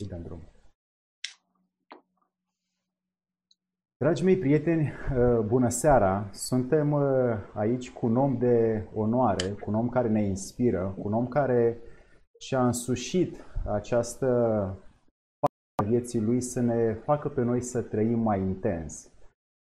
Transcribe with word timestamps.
Îi 0.00 0.06
dăm 0.06 0.22
drum. 0.22 0.40
Dragii 3.96 4.24
mei 4.24 4.38
prieteni, 4.38 4.92
uh, 5.16 5.44
bună 5.46 5.68
seara! 5.68 6.30
Suntem 6.32 6.92
uh, 6.92 7.02
aici 7.54 7.90
cu 7.90 8.06
un 8.06 8.16
om 8.16 8.38
de 8.38 8.86
onoare, 8.94 9.48
cu 9.50 9.70
un 9.70 9.76
om 9.76 9.88
care 9.88 10.08
ne 10.08 10.22
inspiră, 10.22 10.94
cu 10.98 11.08
un 11.08 11.12
om 11.12 11.28
care 11.28 11.78
și-a 12.38 12.66
însușit 12.66 13.44
această 13.66 14.28
vieții 15.86 16.20
lui 16.20 16.40
să 16.40 16.60
ne 16.60 16.94
facă 16.94 17.28
pe 17.28 17.42
noi 17.42 17.60
să 17.60 17.82
trăim 17.82 18.18
mai 18.18 18.40
intens, 18.40 19.10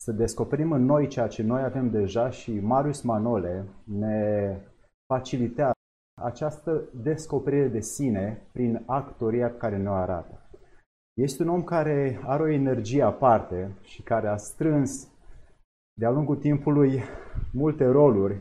să 0.01 0.13
descoperim 0.13 0.73
în 0.73 0.85
noi 0.85 1.07
ceea 1.07 1.29
ce 1.29 1.43
noi 1.43 1.63
avem 1.63 1.91
deja 1.91 2.31
și 2.31 2.61
Marius 2.61 3.03
Manole 3.03 3.69
ne 3.85 4.59
facilitează 5.07 5.74
această 6.15 6.89
descoperire 7.03 7.69
de 7.69 7.81
sine 7.81 8.49
prin 8.53 8.83
actoria 8.87 9.49
pe 9.49 9.57
care 9.57 9.77
ne-o 9.77 9.93
arată. 9.93 10.49
Este 11.15 11.43
un 11.43 11.49
om 11.49 11.63
care 11.63 12.21
are 12.23 12.43
o 12.43 12.49
energie 12.49 13.03
aparte 13.03 13.77
și 13.83 14.03
care 14.03 14.29
a 14.29 14.37
strâns 14.37 15.09
de-a 15.99 16.11
lungul 16.11 16.37
timpului 16.37 17.03
multe 17.53 17.85
roluri, 17.85 18.41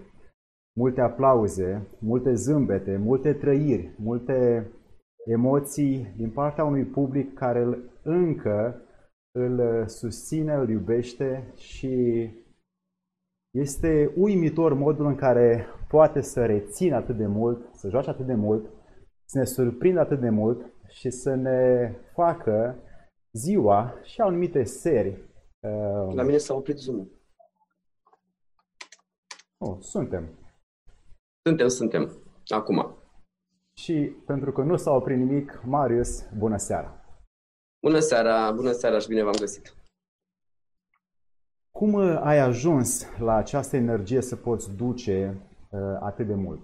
multe 0.78 1.02
aplauze, 1.02 1.88
multe 2.00 2.34
zâmbete, 2.34 2.98
multe 2.98 3.34
trăiri, 3.34 3.94
multe 3.98 4.68
emoții 5.26 6.14
din 6.18 6.30
partea 6.30 6.64
unui 6.64 6.84
public 6.84 7.34
care 7.34 7.62
îl, 7.62 7.92
încă 8.04 8.82
îl 9.32 9.88
susține, 9.88 10.54
îl 10.54 10.70
iubește 10.70 11.54
și 11.56 12.28
este 13.54 14.12
uimitor 14.16 14.74
modul 14.74 15.06
în 15.06 15.16
care 15.16 15.66
poate 15.94 16.22
să 16.22 16.46
rețină 16.46 16.96
atât 16.96 17.18
de 17.18 17.26
mult, 17.26 17.76
să 17.76 17.90
joace 17.90 18.10
atât 18.10 18.26
de 18.26 18.34
mult, 18.34 18.70
să 19.26 19.38
ne 19.38 19.46
surprindă 19.46 20.00
atât 20.00 20.20
de 20.20 20.30
mult 20.30 20.74
și 20.88 21.10
să 21.10 21.36
ne 21.36 21.92
facă 22.14 22.76
ziua 23.32 24.00
și 24.04 24.22
anumite 24.22 24.64
seri. 24.64 25.10
Uh, 25.10 26.14
La 26.14 26.24
mine 26.24 26.38
s-a 26.38 26.54
oprit 26.54 26.78
zoom 26.78 27.08
Oh, 29.58 29.78
suntem. 29.80 30.30
Suntem, 31.48 31.68
suntem. 31.68 32.18
Acum. 32.46 32.98
Și 33.80 34.16
pentru 34.26 34.52
că 34.52 34.62
nu 34.62 34.76
s-a 34.76 34.92
oprit 34.92 35.18
nimic, 35.18 35.62
Marius, 35.66 36.30
bună 36.38 36.58
seara! 36.58 37.06
Bună 37.86 38.00
seara, 38.00 38.52
bună 38.52 38.72
seara 38.72 39.00
și 39.00 39.08
bine 39.08 39.24
v-am 39.24 39.36
găsit! 39.40 39.76
Cum 41.72 41.94
uh, 41.94 42.20
ai 42.24 42.40
ajuns 42.40 43.18
la 43.20 43.34
această 43.34 43.76
energie 43.76 44.22
să 44.22 44.36
poți 44.36 44.76
duce 44.76 45.30
uh, 45.30 45.52
atât 46.00 46.28
de 46.28 46.34
mult? 46.34 46.64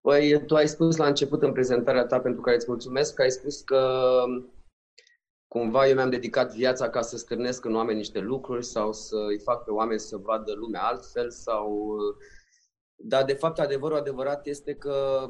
Păi, 0.00 0.46
tu 0.46 0.54
ai 0.54 0.68
spus 0.68 0.96
la 0.96 1.06
început 1.06 1.42
în 1.42 1.52
prezentarea 1.52 2.06
ta, 2.06 2.20
pentru 2.20 2.40
care 2.40 2.56
îți 2.56 2.68
mulțumesc, 2.68 3.14
că 3.14 3.22
ai 3.22 3.30
spus 3.30 3.60
că 3.60 4.22
cumva 5.48 5.86
eu 5.86 5.94
mi-am 5.94 6.10
dedicat 6.10 6.54
viața 6.54 6.90
ca 6.90 7.00
să 7.00 7.16
stârnesc 7.16 7.64
în 7.64 7.74
oameni 7.74 7.98
niște 7.98 8.18
lucruri 8.18 8.64
sau 8.64 8.92
să 8.92 9.16
îi 9.28 9.38
fac 9.38 9.64
pe 9.64 9.70
oameni 9.70 10.00
să 10.00 10.16
vadă 10.16 10.52
lumea 10.52 10.82
altfel 10.82 11.30
sau... 11.30 11.72
Uh, 11.72 12.16
dar, 13.00 13.24
de 13.24 13.32
fapt, 13.32 13.58
adevărul 13.58 13.96
adevărat 13.96 14.46
este 14.46 14.74
că 14.74 15.26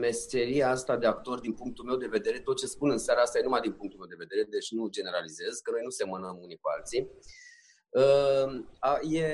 meseria 0.00 0.70
asta 0.70 0.96
de 0.96 1.06
actor, 1.06 1.40
din 1.40 1.52
punctul 1.52 1.84
meu 1.84 1.96
de 1.96 2.06
vedere, 2.06 2.40
tot 2.40 2.56
ce 2.56 2.66
spun 2.66 2.90
în 2.90 2.98
seara 2.98 3.20
asta 3.20 3.38
e 3.38 3.42
numai 3.42 3.60
din 3.60 3.72
punctul 3.72 3.98
meu 3.98 4.08
de 4.08 4.14
vedere, 4.18 4.42
deci 4.50 4.70
nu 4.70 4.88
generalizez, 4.88 5.58
că 5.58 5.70
noi 5.70 5.80
nu 5.84 5.90
semănăm 5.90 6.38
unii 6.42 6.56
cu 6.56 6.68
alții. 6.76 7.10
E 9.10 9.26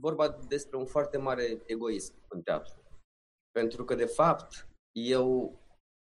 vorba 0.00 0.38
despre 0.48 0.76
un 0.76 0.86
foarte 0.86 1.18
mare 1.18 1.62
egoism 1.66 2.14
în 2.28 2.42
teatru. 2.42 2.82
Pentru 3.50 3.84
că, 3.84 3.94
de 3.94 4.04
fapt, 4.04 4.68
eu, 4.92 5.60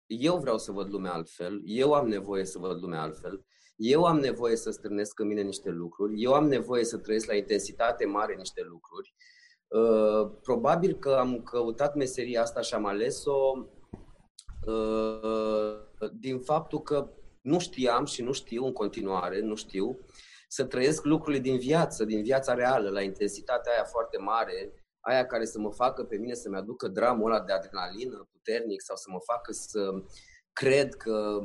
eu 0.06 0.38
vreau 0.38 0.58
să 0.58 0.72
văd 0.72 0.90
lumea 0.90 1.12
altfel, 1.12 1.60
eu 1.64 1.92
am 1.92 2.08
nevoie 2.08 2.44
să 2.44 2.58
văd 2.58 2.80
lumea 2.80 3.00
altfel, 3.00 3.44
eu 3.76 4.04
am 4.04 4.18
nevoie 4.18 4.56
să 4.56 4.70
strânesc 4.70 5.18
în 5.18 5.26
mine 5.26 5.42
niște 5.42 5.70
lucruri, 5.70 6.22
eu 6.22 6.32
am 6.32 6.46
nevoie 6.48 6.84
să 6.84 6.98
trăiesc 6.98 7.26
la 7.26 7.34
intensitate 7.34 8.06
mare 8.06 8.34
niște 8.34 8.62
lucruri 8.62 9.14
Uh, 9.70 10.30
probabil 10.42 10.94
că 10.94 11.10
am 11.10 11.42
căutat 11.42 11.94
meseria 11.94 12.42
asta 12.42 12.60
și 12.60 12.74
am 12.74 12.86
ales-o 12.86 13.66
uh, 14.66 16.10
din 16.12 16.38
faptul 16.38 16.80
că 16.80 17.10
nu 17.40 17.58
știam 17.58 18.04
și 18.04 18.22
nu 18.22 18.32
știu 18.32 18.64
în 18.64 18.72
continuare, 18.72 19.40
nu 19.40 19.54
știu, 19.54 19.98
să 20.50 20.64
trăiesc 20.64 21.04
lucrurile 21.04 21.42
din 21.42 21.58
viață, 21.58 22.04
din 22.04 22.22
viața 22.22 22.54
reală, 22.54 22.90
la 22.90 23.02
intensitatea 23.02 23.72
aia 23.72 23.84
foarte 23.84 24.18
mare, 24.18 24.72
aia 25.00 25.26
care 25.26 25.44
să 25.44 25.58
mă 25.58 25.72
facă 25.72 26.04
pe 26.04 26.16
mine 26.16 26.34
să-mi 26.34 26.56
aducă 26.56 26.88
dramul 26.88 27.32
ăla 27.32 27.44
de 27.44 27.52
adrenalină 27.52 28.28
puternic 28.32 28.80
sau 28.80 28.96
să 28.96 29.06
mă 29.10 29.18
facă 29.24 29.52
să 29.52 29.90
cred 30.52 30.94
că 30.94 31.38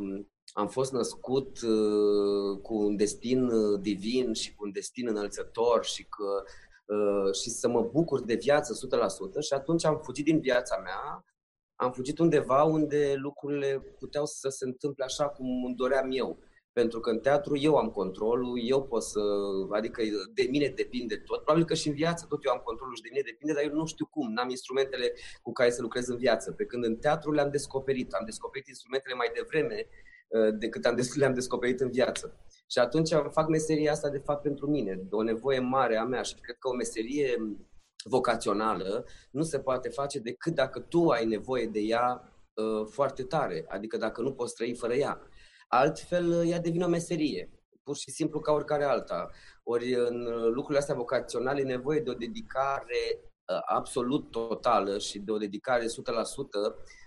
am 0.54 0.68
fost 0.68 0.92
născut 0.92 1.62
uh, 1.62 2.60
cu 2.62 2.74
un 2.74 2.96
destin 2.96 3.50
divin 3.82 4.34
și 4.34 4.56
cu 4.56 4.66
un 4.66 4.72
destin 4.72 5.08
înălțător 5.08 5.86
și 5.86 6.04
că 6.04 6.44
Uh, 6.86 7.34
și 7.34 7.50
să 7.50 7.68
mă 7.68 7.82
bucur 7.82 8.24
de 8.24 8.36
viață 8.36 8.88
100% 9.38 9.40
și 9.40 9.54
atunci 9.54 9.86
am 9.86 10.00
fugit 10.00 10.26
din 10.26 10.40
viața 10.40 10.78
mea, 10.78 11.26
am 11.76 11.92
fugit 11.92 12.20
undeva 12.20 12.64
unde 12.64 13.14
lucrurile 13.16 13.80
puteau 14.00 14.26
să 14.26 14.50
se 14.50 14.66
întâmple 14.66 15.04
așa 15.04 15.28
cum 15.30 15.64
îmi 15.66 15.76
doream 15.76 16.10
eu. 16.12 16.40
Pentru 16.80 17.00
că 17.00 17.10
în 17.10 17.20
teatru 17.20 17.58
eu 17.58 17.76
am 17.76 17.90
controlul, 17.90 18.60
eu 18.64 18.84
pot 18.84 19.04
să, 19.04 19.20
adică 19.72 20.02
de 20.34 20.48
mine 20.50 20.68
depinde 20.68 21.16
tot. 21.16 21.44
Probabil 21.44 21.66
că 21.66 21.74
și 21.74 21.88
în 21.88 21.94
viață 21.94 22.26
tot 22.30 22.46
eu 22.46 22.52
am 22.52 22.62
controlul 22.64 22.96
și 22.96 23.02
de 23.02 23.10
mine 23.12 23.24
depinde, 23.26 23.54
dar 23.54 23.64
eu 23.64 23.74
nu 23.74 23.86
știu 23.86 24.06
cum, 24.06 24.34
n-am 24.34 24.50
instrumentele 24.50 25.14
cu 25.42 25.52
care 25.52 25.70
să 25.70 25.82
lucrez 25.82 26.08
în 26.08 26.18
viață. 26.18 26.52
Pe 26.52 26.66
când 26.66 26.84
în 26.84 26.96
teatru 26.96 27.32
le-am 27.32 27.50
descoperit, 27.50 28.14
am 28.14 28.26
descoperit 28.26 28.68
instrumentele 28.68 29.14
mai 29.16 29.32
devreme 29.34 29.88
uh, 30.28 30.58
decât 30.58 30.86
am 30.86 30.98
le-am 31.22 31.34
descoperit 31.34 31.80
în 31.80 31.90
viață. 31.90 32.40
Și 32.68 32.80
atunci 32.80 33.10
fac 33.32 33.48
meseria 33.48 33.92
asta, 33.92 34.10
de 34.10 34.22
fapt, 34.26 34.42
pentru 34.42 34.70
mine, 34.70 34.94
de 34.94 35.16
o 35.16 35.24
nevoie 35.24 35.60
mare 35.60 35.98
a 35.98 36.04
mea 36.04 36.22
și 36.22 36.36
cred 36.36 36.56
că 36.60 36.68
o 36.68 36.76
meserie 36.76 37.58
vocațională 38.04 39.06
nu 39.32 39.44
se 39.44 39.60
poate 39.60 39.90
face 39.90 40.20
decât 40.20 40.54
dacă 40.54 40.80
tu 40.80 41.08
ai 41.08 41.26
nevoie 41.26 41.66
de 41.66 41.80
ea 41.80 42.34
uh, 42.54 42.88
foarte 42.90 43.24
tare, 43.24 43.66
adică 43.68 43.98
dacă 43.98 44.22
nu 44.22 44.34
poți 44.34 44.56
trăi 44.56 44.76
fără 44.76 44.94
ea. 44.94 45.22
Altfel, 45.80 46.30
uh, 46.30 46.50
ea 46.50 46.60
devine 46.60 46.84
o 46.86 46.88
meserie, 46.88 47.50
pur 47.84 47.96
și 47.96 48.12
simplu 48.12 48.40
ca 48.40 48.52
oricare 48.52 48.84
alta. 48.84 49.30
Ori 49.64 49.94
în 49.94 50.24
lucrurile 50.46 50.80
astea 50.80 50.96
vocaționale 50.96 51.60
e 51.60 51.64
nevoie 51.64 52.00
de 52.00 52.10
o 52.10 52.14
dedicare 52.14 53.20
uh, 53.20 53.60
absolut 53.66 54.32
totală 54.32 54.98
și 54.98 55.20
de 55.20 55.32
o 55.32 55.38
dedicare 55.38 55.86
100%, 55.86 55.88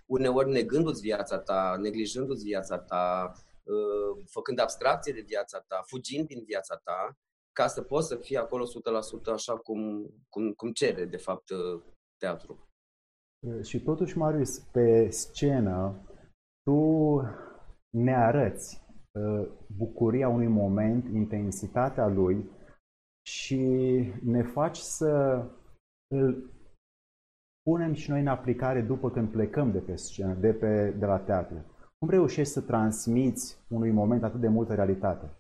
uneori 0.07 0.51
negându-ți 0.51 1.01
viața 1.01 1.39
ta, 1.39 1.77
neglijându-ți 1.81 2.45
viața 2.45 2.79
ta, 2.79 3.33
Uh, 3.69 4.25
făcând 4.27 4.59
abstracție 4.59 5.13
de 5.13 5.25
viața 5.27 5.65
ta, 5.67 5.83
fugind 5.87 6.27
din 6.27 6.43
viața 6.45 6.77
ta, 6.77 7.19
ca 7.53 7.67
să 7.67 7.83
poți 7.83 8.09
să 8.09 8.17
fii 8.17 8.37
acolo 8.37 8.65
100% 8.65 9.33
așa 9.33 9.57
cum, 9.57 10.11
cum, 10.29 10.53
cum 10.53 10.73
cere, 10.73 11.05
de 11.05 11.17
fapt, 11.17 11.51
uh, 11.51 11.83
teatru. 12.17 12.69
Uh, 13.47 13.65
și 13.65 13.81
totuși, 13.81 14.19
Marius, 14.19 14.59
pe 14.59 15.11
scenă, 15.11 16.05
tu 16.63 17.21
ne 17.91 18.15
arăți 18.15 18.87
bucuria 19.77 20.29
unui 20.29 20.47
moment, 20.47 21.09
intensitatea 21.09 22.07
lui 22.07 22.51
și 23.27 23.63
ne 24.23 24.43
faci 24.43 24.77
să 24.77 25.43
îl 26.15 26.53
punem 27.63 27.93
și 27.93 28.11
noi 28.11 28.21
în 28.21 28.27
aplicare 28.27 28.81
după 28.81 29.11
când 29.11 29.31
plecăm 29.31 29.73
de 29.73 29.79
pe 29.79 29.97
scenă, 29.97 30.35
de, 30.35 30.53
pe, 30.53 30.91
de 30.91 31.07
la 31.07 31.19
teatru. 31.19 31.65
Cum 31.99 32.09
reușești 32.09 32.53
să 32.53 32.61
transmiți 32.61 33.65
unui 33.69 33.91
moment 33.91 34.23
atât 34.23 34.41
de 34.41 34.49
multă 34.49 34.75
realitate? 34.75 35.33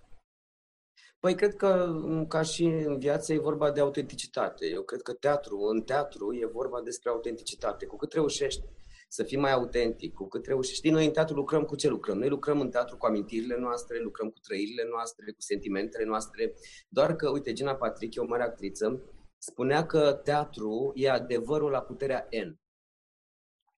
Păi 1.20 1.34
cred 1.34 1.56
că, 1.56 1.94
ca 2.28 2.42
și 2.42 2.64
în 2.64 2.98
viață, 2.98 3.32
e 3.32 3.38
vorba 3.38 3.70
de 3.70 3.80
autenticitate. 3.80 4.66
Eu 4.66 4.82
cred 4.82 5.02
că 5.02 5.12
teatru, 5.12 5.58
în 5.58 5.82
teatru 5.82 6.32
e 6.32 6.46
vorba 6.46 6.82
despre 6.82 7.10
autenticitate. 7.10 7.86
Cu 7.86 7.96
cât 7.96 8.12
reușești 8.12 8.64
să 9.08 9.22
fii 9.22 9.36
mai 9.36 9.52
autentic, 9.52 10.14
cu 10.14 10.28
cât 10.28 10.46
reușești. 10.46 10.76
Știi, 10.76 10.90
noi 10.90 11.06
în 11.06 11.12
teatru 11.12 11.34
lucrăm 11.34 11.62
cu 11.62 11.76
ce 11.76 11.88
lucrăm? 11.88 12.18
Noi 12.18 12.28
lucrăm 12.28 12.60
în 12.60 12.70
teatru 12.70 12.96
cu 12.96 13.06
amintirile 13.06 13.56
noastre, 13.58 14.00
lucrăm 14.00 14.28
cu 14.28 14.38
trăirile 14.38 14.86
noastre, 14.90 15.32
cu 15.32 15.40
sentimentele 15.40 16.04
noastre. 16.04 16.54
Doar 16.88 17.16
că, 17.16 17.30
uite, 17.30 17.52
Gina 17.52 17.74
Patrick 17.74 18.14
e 18.14 18.20
o 18.20 18.26
mare 18.26 18.42
actriță, 18.42 19.02
spunea 19.38 19.86
că 19.86 20.20
teatru 20.24 20.92
e 20.94 21.10
adevărul 21.10 21.70
la 21.70 21.80
puterea 21.80 22.28
N. 22.30 22.60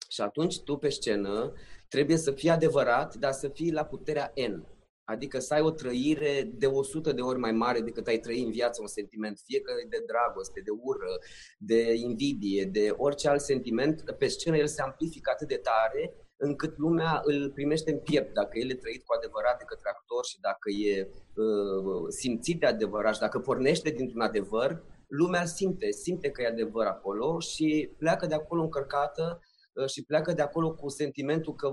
Și 0.08 0.20
atunci 0.20 0.60
tu 0.62 0.76
pe 0.76 0.88
scenă 0.88 1.52
trebuie 1.88 2.16
să 2.16 2.32
fii 2.32 2.50
adevărat, 2.50 3.14
dar 3.14 3.32
să 3.32 3.48
fii 3.48 3.72
la 3.72 3.84
puterea 3.84 4.32
N. 4.48 4.66
Adică 5.12 5.38
să 5.38 5.54
ai 5.54 5.60
o 5.60 5.70
trăire 5.70 6.50
de 6.54 6.66
100 6.66 7.12
de 7.12 7.20
ori 7.20 7.38
mai 7.38 7.52
mare 7.52 7.80
decât 7.80 8.06
ai 8.06 8.18
trăi 8.18 8.42
în 8.44 8.50
viață 8.50 8.80
un 8.80 8.86
sentiment, 8.86 9.38
fie 9.44 9.60
că 9.60 9.72
de 9.88 10.04
dragoste, 10.06 10.60
de 10.64 10.70
ură, 10.82 11.12
de 11.58 11.94
invidie, 11.94 12.64
de 12.64 12.94
orice 12.96 13.28
alt 13.28 13.40
sentiment, 13.40 14.14
pe 14.18 14.26
scenă 14.26 14.56
el 14.56 14.66
se 14.66 14.82
amplifică 14.82 15.30
atât 15.34 15.48
de 15.48 15.60
tare 15.70 16.14
încât 16.36 16.78
lumea 16.78 17.20
îl 17.24 17.50
primește 17.50 17.90
în 17.92 17.98
piept, 17.98 18.34
dacă 18.34 18.58
el 18.58 18.70
e 18.70 18.74
trăit 18.74 19.04
cu 19.04 19.14
adevărat 19.18 19.58
de 19.58 19.64
către 19.66 19.88
actor 19.88 20.24
și 20.24 20.40
dacă 20.40 20.68
e 20.70 21.08
uh, 21.34 22.04
simțit 22.08 22.60
de 22.60 22.66
adevărat 22.66 23.14
și 23.14 23.20
dacă 23.20 23.38
pornește 23.38 23.90
dintr-un 23.90 24.20
adevăr, 24.20 24.82
lumea 25.08 25.44
simte, 25.44 25.90
simte 25.90 26.30
că 26.30 26.42
e 26.42 26.46
adevăr 26.46 26.86
acolo 26.86 27.40
și 27.40 27.90
pleacă 27.98 28.26
de 28.26 28.34
acolo 28.34 28.62
încărcată 28.62 29.40
uh, 29.40 29.49
și 29.86 30.04
pleacă 30.04 30.32
de 30.32 30.42
acolo 30.42 30.74
cu 30.74 30.88
sentimentul 30.88 31.54
că 31.54 31.72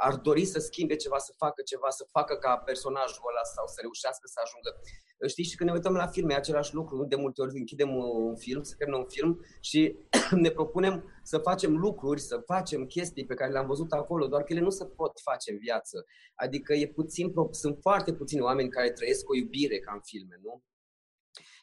ar 0.00 0.16
dori 0.16 0.44
să 0.44 0.58
schimbe 0.58 0.96
ceva, 0.96 1.18
să 1.18 1.32
facă 1.36 1.62
ceva, 1.62 1.90
să 1.90 2.06
facă 2.10 2.34
ca 2.34 2.56
personajul 2.56 3.22
ăla 3.30 3.44
sau 3.54 3.66
să 3.66 3.78
reușească 3.80 4.26
să 4.26 4.40
ajungă. 4.44 4.70
Uh, 5.18 5.28
știi, 5.28 5.44
și 5.44 5.56
când 5.56 5.68
ne 5.68 5.76
uităm 5.76 5.94
la 5.94 6.06
filme, 6.06 6.32
e 6.32 6.36
același 6.36 6.74
lucru. 6.74 7.04
De 7.04 7.16
multe 7.16 7.40
ori 7.42 7.58
închidem 7.58 7.90
un 8.30 8.36
film, 8.36 8.62
să 8.62 8.74
termină 8.78 8.98
un 8.98 9.08
film 9.08 9.44
și 9.60 9.96
ne 10.44 10.50
propunem 10.50 10.94
să 11.22 11.38
facem 11.38 11.76
lucruri, 11.76 12.20
să 12.20 12.36
facem 12.46 12.86
chestii 12.86 13.26
pe 13.26 13.34
care 13.34 13.52
le-am 13.52 13.66
văzut 13.66 13.92
acolo, 13.92 14.26
doar 14.26 14.42
că 14.42 14.52
ele 14.52 14.62
nu 14.62 14.70
se 14.70 14.84
pot 14.86 15.20
face 15.20 15.52
în 15.52 15.58
viață. 15.58 16.04
Adică 16.34 16.72
e 16.72 16.86
puțin, 16.86 17.32
sunt 17.50 17.78
foarte 17.80 18.14
puțini 18.14 18.40
oameni 18.40 18.68
care 18.68 18.90
trăiesc 18.90 19.28
o 19.28 19.34
iubire 19.34 19.78
ca 19.78 19.92
în 19.92 20.00
filme, 20.02 20.38
nu? 20.42 20.62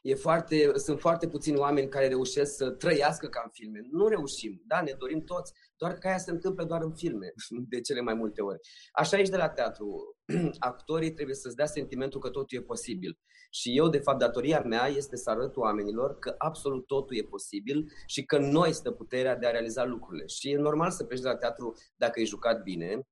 E 0.01 0.15
foarte, 0.15 0.71
sunt 0.75 0.99
foarte 0.99 1.27
puțini 1.27 1.57
oameni 1.57 1.89
care 1.89 2.07
reușesc 2.07 2.55
să 2.55 2.69
trăiască 2.69 3.27
ca 3.27 3.41
în 3.43 3.49
filme. 3.53 3.79
Nu 3.91 4.07
reușim, 4.07 4.61
da, 4.65 4.81
ne 4.81 4.95
dorim 4.97 5.23
toți, 5.23 5.53
doar 5.77 5.93
că 5.93 6.07
aia 6.07 6.17
se 6.17 6.31
întâmplă 6.31 6.63
doar 6.63 6.81
în 6.81 6.93
filme, 6.93 7.33
de 7.69 7.81
cele 7.81 8.01
mai 8.01 8.13
multe 8.13 8.41
ori. 8.41 8.59
Așa 8.91 9.17
ești 9.17 9.31
de 9.31 9.37
la 9.37 9.49
teatru. 9.49 10.17
Actorii 10.59 11.13
trebuie 11.13 11.35
să-ți 11.35 11.55
dea 11.55 11.65
sentimentul 11.65 12.19
că 12.19 12.29
totul 12.29 12.57
e 12.57 12.61
posibil. 12.61 13.19
Și 13.53 13.77
eu, 13.77 13.89
de 13.89 13.97
fapt, 13.97 14.19
datoria 14.19 14.61
mea 14.61 14.87
este 14.87 15.15
să 15.15 15.29
arăt 15.29 15.55
oamenilor 15.55 16.19
că 16.19 16.35
absolut 16.37 16.87
totul 16.87 17.17
e 17.17 17.23
posibil 17.23 17.91
și 18.05 18.23
că 18.23 18.37
noi 18.37 18.73
stă 18.73 18.91
puterea 18.91 19.35
de 19.35 19.47
a 19.47 19.51
realiza 19.51 19.85
lucrurile. 19.85 20.25
Și 20.25 20.49
e 20.49 20.57
normal 20.57 20.91
să 20.91 21.03
pleci 21.03 21.19
de 21.19 21.27
la 21.27 21.35
teatru 21.35 21.73
dacă 21.95 22.19
ai 22.19 22.25
jucat 22.25 22.61
bine, 22.63 23.07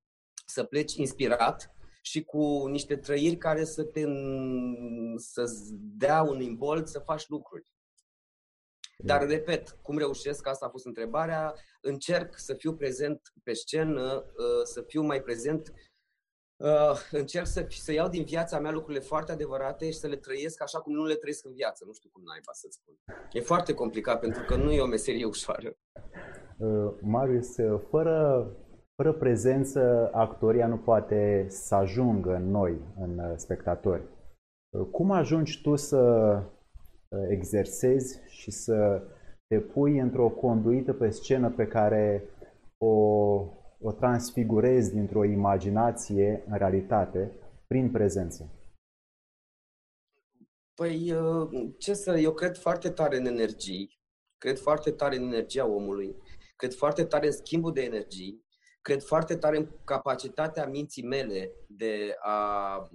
să 0.45 0.63
pleci 0.63 0.95
inspirat, 0.95 1.73
și 2.09 2.23
cu 2.23 2.67
niște 2.67 2.95
trăiri 2.95 3.37
care 3.37 3.63
să 3.63 3.83
te 3.83 4.03
să-ți 5.15 5.73
dea 5.73 6.21
un 6.21 6.41
imbold 6.41 6.87
să 6.87 6.99
faci 6.99 7.27
lucruri. 7.27 7.73
Dar, 8.97 9.27
repet, 9.27 9.77
cum 9.81 9.97
reușesc, 9.97 10.47
asta 10.47 10.65
a 10.65 10.69
fost 10.69 10.85
întrebarea, 10.85 11.53
încerc 11.81 12.37
să 12.37 12.53
fiu 12.53 12.73
prezent 12.75 13.21
pe 13.43 13.53
scenă, 13.53 14.25
uh, 14.25 14.63
să 14.63 14.81
fiu 14.81 15.01
mai 15.01 15.21
prezent, 15.21 15.73
uh, 16.55 17.07
încerc 17.11 17.47
să, 17.47 17.65
să 17.69 17.91
iau 17.91 18.09
din 18.09 18.23
viața 18.23 18.59
mea 18.59 18.71
lucrurile 18.71 19.03
foarte 19.03 19.31
adevărate 19.31 19.85
și 19.85 19.97
să 19.97 20.07
le 20.07 20.15
trăiesc 20.15 20.61
așa 20.61 20.79
cum 20.79 20.93
nu 20.93 21.05
le 21.05 21.15
trăiesc 21.15 21.45
în 21.45 21.53
viață. 21.53 21.83
Nu 21.85 21.93
știu 21.93 22.09
cum 22.09 22.23
naiba 22.25 22.51
să 22.51 22.67
spun. 22.69 22.95
E 23.31 23.41
foarte 23.41 23.73
complicat 23.73 24.19
pentru 24.19 24.43
că 24.47 24.55
nu 24.55 24.71
e 24.71 24.81
o 24.81 24.85
meserie 24.85 25.25
ușoară. 25.25 25.77
Uh, 26.57 26.93
Marius, 27.01 27.55
fără 27.89 28.47
fără 28.99 29.13
prezență, 29.13 30.09
actoria 30.13 30.67
nu 30.67 30.77
poate 30.77 31.45
să 31.49 31.75
ajungă 31.75 32.35
în 32.35 32.49
noi, 32.49 32.81
în 32.99 33.19
uh, 33.19 33.33
spectatori. 33.35 34.01
Uh, 34.69 34.87
cum 34.91 35.11
ajungi 35.11 35.61
tu 35.61 35.75
să 35.75 35.97
uh, 37.07 37.19
exersezi 37.29 38.19
și 38.27 38.51
să 38.51 39.01
te 39.47 39.59
pui 39.59 39.99
într-o 39.99 40.29
conduită 40.29 40.93
pe 40.93 41.09
scenă 41.09 41.49
pe 41.49 41.67
care 41.67 42.23
o, 42.77 42.95
o 43.81 43.91
transfigurezi 43.99 44.93
dintr-o 44.93 45.23
imaginație 45.23 46.43
în 46.49 46.57
realitate 46.57 47.31
prin 47.67 47.91
prezență? 47.91 48.49
Păi, 50.73 51.13
ce 51.77 51.93
să, 51.93 52.17
eu 52.17 52.33
cred 52.33 52.57
foarte 52.57 52.89
tare 52.89 53.17
în 53.17 53.25
energii, 53.25 53.99
cred 54.37 54.57
foarte 54.57 54.91
tare 54.91 55.15
în 55.15 55.23
energia 55.23 55.65
omului, 55.65 56.15
cred 56.55 56.73
foarte 56.73 57.03
tare 57.03 57.25
în 57.25 57.31
schimbul 57.31 57.73
de 57.73 57.81
energii 57.81 58.47
cred 58.81 59.03
foarte 59.03 59.35
tare 59.35 59.57
în 59.57 59.69
capacitatea 59.83 60.67
minții 60.67 61.03
mele 61.03 61.51
de 61.67 62.15
a 62.19 62.89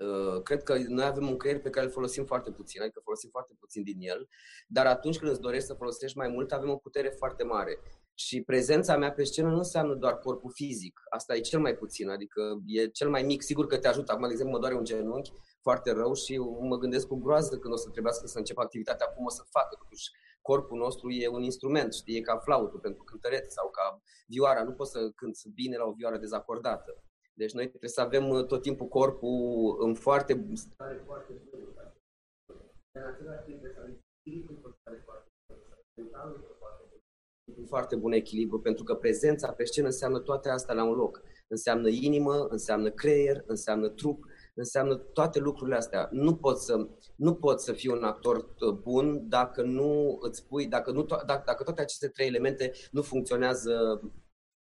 Uh, 0.00 0.42
cred 0.42 0.62
că 0.62 0.78
noi 0.88 1.04
avem 1.04 1.28
un 1.28 1.36
creier 1.36 1.60
pe 1.60 1.70
care 1.70 1.86
îl 1.86 1.92
folosim 1.92 2.24
foarte 2.24 2.50
puțin, 2.50 2.80
adică 2.82 3.00
folosim 3.04 3.28
foarte 3.30 3.54
puțin 3.58 3.82
din 3.82 3.96
el, 3.98 4.28
dar 4.66 4.86
atunci 4.86 5.18
când 5.18 5.30
îți 5.30 5.40
dorești 5.40 5.66
să 5.66 5.74
folosești 5.74 6.16
mai 6.16 6.28
mult, 6.28 6.52
avem 6.52 6.70
o 6.70 6.76
putere 6.76 7.08
foarte 7.08 7.44
mare. 7.44 7.78
Și 8.14 8.42
prezența 8.42 8.96
mea 8.96 9.12
pe 9.12 9.24
scenă 9.24 9.48
nu 9.48 9.56
înseamnă 9.56 9.94
doar 9.94 10.18
corpul 10.18 10.50
fizic. 10.54 11.00
Asta 11.08 11.36
e 11.36 11.40
cel 11.40 11.60
mai 11.60 11.74
puțin, 11.74 12.08
adică 12.08 12.62
e 12.66 12.86
cel 12.86 13.08
mai 13.10 13.22
mic. 13.22 13.42
Sigur 13.42 13.66
că 13.66 13.78
te 13.78 13.88
ajută. 13.88 14.12
Acum, 14.12 14.26
de 14.26 14.32
exemplu, 14.32 14.54
mă 14.54 14.60
doare 14.60 14.74
un 14.74 14.84
genunchi 14.84 15.32
foarte 15.62 15.92
rău 15.92 16.14
și 16.14 16.38
mă 16.60 16.78
gândesc 16.78 17.06
cu 17.06 17.16
groază 17.16 17.58
când 17.58 17.74
o 17.74 17.76
să 17.76 17.88
trebuiască 17.88 18.26
să 18.26 18.38
încep 18.38 18.58
activitatea, 18.58 19.06
cum 19.06 19.24
o 19.24 19.30
să 19.30 19.42
facă. 19.50 19.76
Totuși, 19.78 20.10
corpul 20.50 20.78
nostru 20.78 21.06
e 21.10 21.36
un 21.36 21.42
instrument, 21.50 21.90
știi, 21.94 22.16
e 22.16 22.28
ca 22.30 22.36
flautul 22.46 22.80
pentru 22.86 23.02
cântăreț 23.10 23.52
sau 23.52 23.66
ca 23.70 23.84
vioara. 24.26 24.62
Nu 24.64 24.72
poți 24.72 24.90
să 24.90 25.00
cânți 25.20 25.48
bine 25.60 25.76
la 25.76 25.86
o 25.90 25.96
vioară 25.98 26.18
dezacordată. 26.18 26.90
Deci 27.40 27.52
noi 27.58 27.68
trebuie 27.68 27.90
să 27.90 28.00
avem 28.00 28.24
uh, 28.28 28.46
tot 28.46 28.62
timpul 28.62 28.88
corpul 28.88 29.36
în 29.86 29.94
foarte 29.94 30.32
stare 30.54 31.02
foarte 31.06 31.32
bună. 31.32 31.94
În 32.98 33.04
același 33.12 33.44
timp 33.46 33.58
trebuie 33.60 33.76
să 33.76 33.80
avem 33.80 33.96
echilibru 34.18 34.76
stare 34.80 35.02
foarte 35.06 35.28
foarte 37.66 37.96
bun 37.96 38.12
echilibru, 38.12 38.60
pentru 38.60 38.84
că 38.84 38.94
prezența 38.94 39.52
pe 39.52 39.64
scenă 39.64 39.86
înseamnă 39.86 40.18
toate 40.18 40.48
astea 40.48 40.74
la 40.74 40.84
un 40.84 40.94
loc. 40.94 41.22
Înseamnă 41.48 41.88
inimă, 41.88 42.46
înseamnă 42.50 42.90
creier, 42.90 43.42
înseamnă 43.46 43.88
trup, 43.88 44.24
înseamnă 44.54 44.96
toate 44.96 45.38
lucrurile 45.38 45.76
astea. 45.76 46.08
Nu 46.12 46.36
poți 46.36 46.64
să, 46.64 46.88
nu 47.16 47.34
poți 47.34 47.64
să 47.64 47.72
fii 47.72 47.90
un 47.90 48.04
actor 48.04 48.36
uh, 48.36 48.72
bun 48.72 49.28
dacă 49.28 49.62
nu 49.62 50.18
îți 50.20 50.46
pui, 50.46 50.66
dacă, 50.66 50.90
nu, 50.90 51.02
dacă, 51.02 51.42
dacă 51.46 51.62
toate 51.62 51.80
aceste 51.80 52.08
trei 52.08 52.26
elemente 52.26 52.72
nu 52.90 53.02
funcționează 53.02 54.00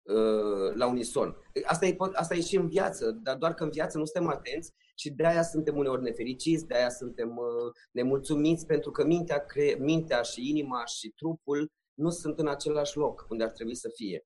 uh, 0.01 0.73
la 0.73 0.87
unison. 0.87 1.37
Asta 1.65 1.85
e, 1.85 1.95
asta 2.13 2.35
e 2.35 2.41
și 2.41 2.55
în 2.55 2.67
viață, 2.67 3.11
dar 3.23 3.37
doar 3.37 3.53
că 3.53 3.63
în 3.63 3.69
viață 3.69 3.97
nu 3.97 4.05
suntem 4.05 4.29
atenți 4.29 4.73
și 4.95 5.09
de 5.09 5.25
aia 5.25 5.43
suntem 5.43 5.77
uneori 5.77 6.01
nefericiți, 6.01 6.65
de 6.65 6.75
aia 6.75 6.89
suntem 6.89 7.29
uh, 7.29 7.73
nemulțumiți, 7.91 8.65
pentru 8.65 8.91
că 8.91 9.05
mintea, 9.05 9.45
cre- 9.45 9.77
mintea 9.79 10.21
și 10.21 10.49
inima 10.49 10.85
și 10.85 11.09
trupul 11.09 11.71
nu 11.93 12.09
sunt 12.09 12.39
în 12.39 12.47
același 12.47 12.97
loc 12.97 13.25
unde 13.29 13.43
ar 13.43 13.49
trebui 13.49 13.75
să 13.75 13.89
fie 13.93 14.25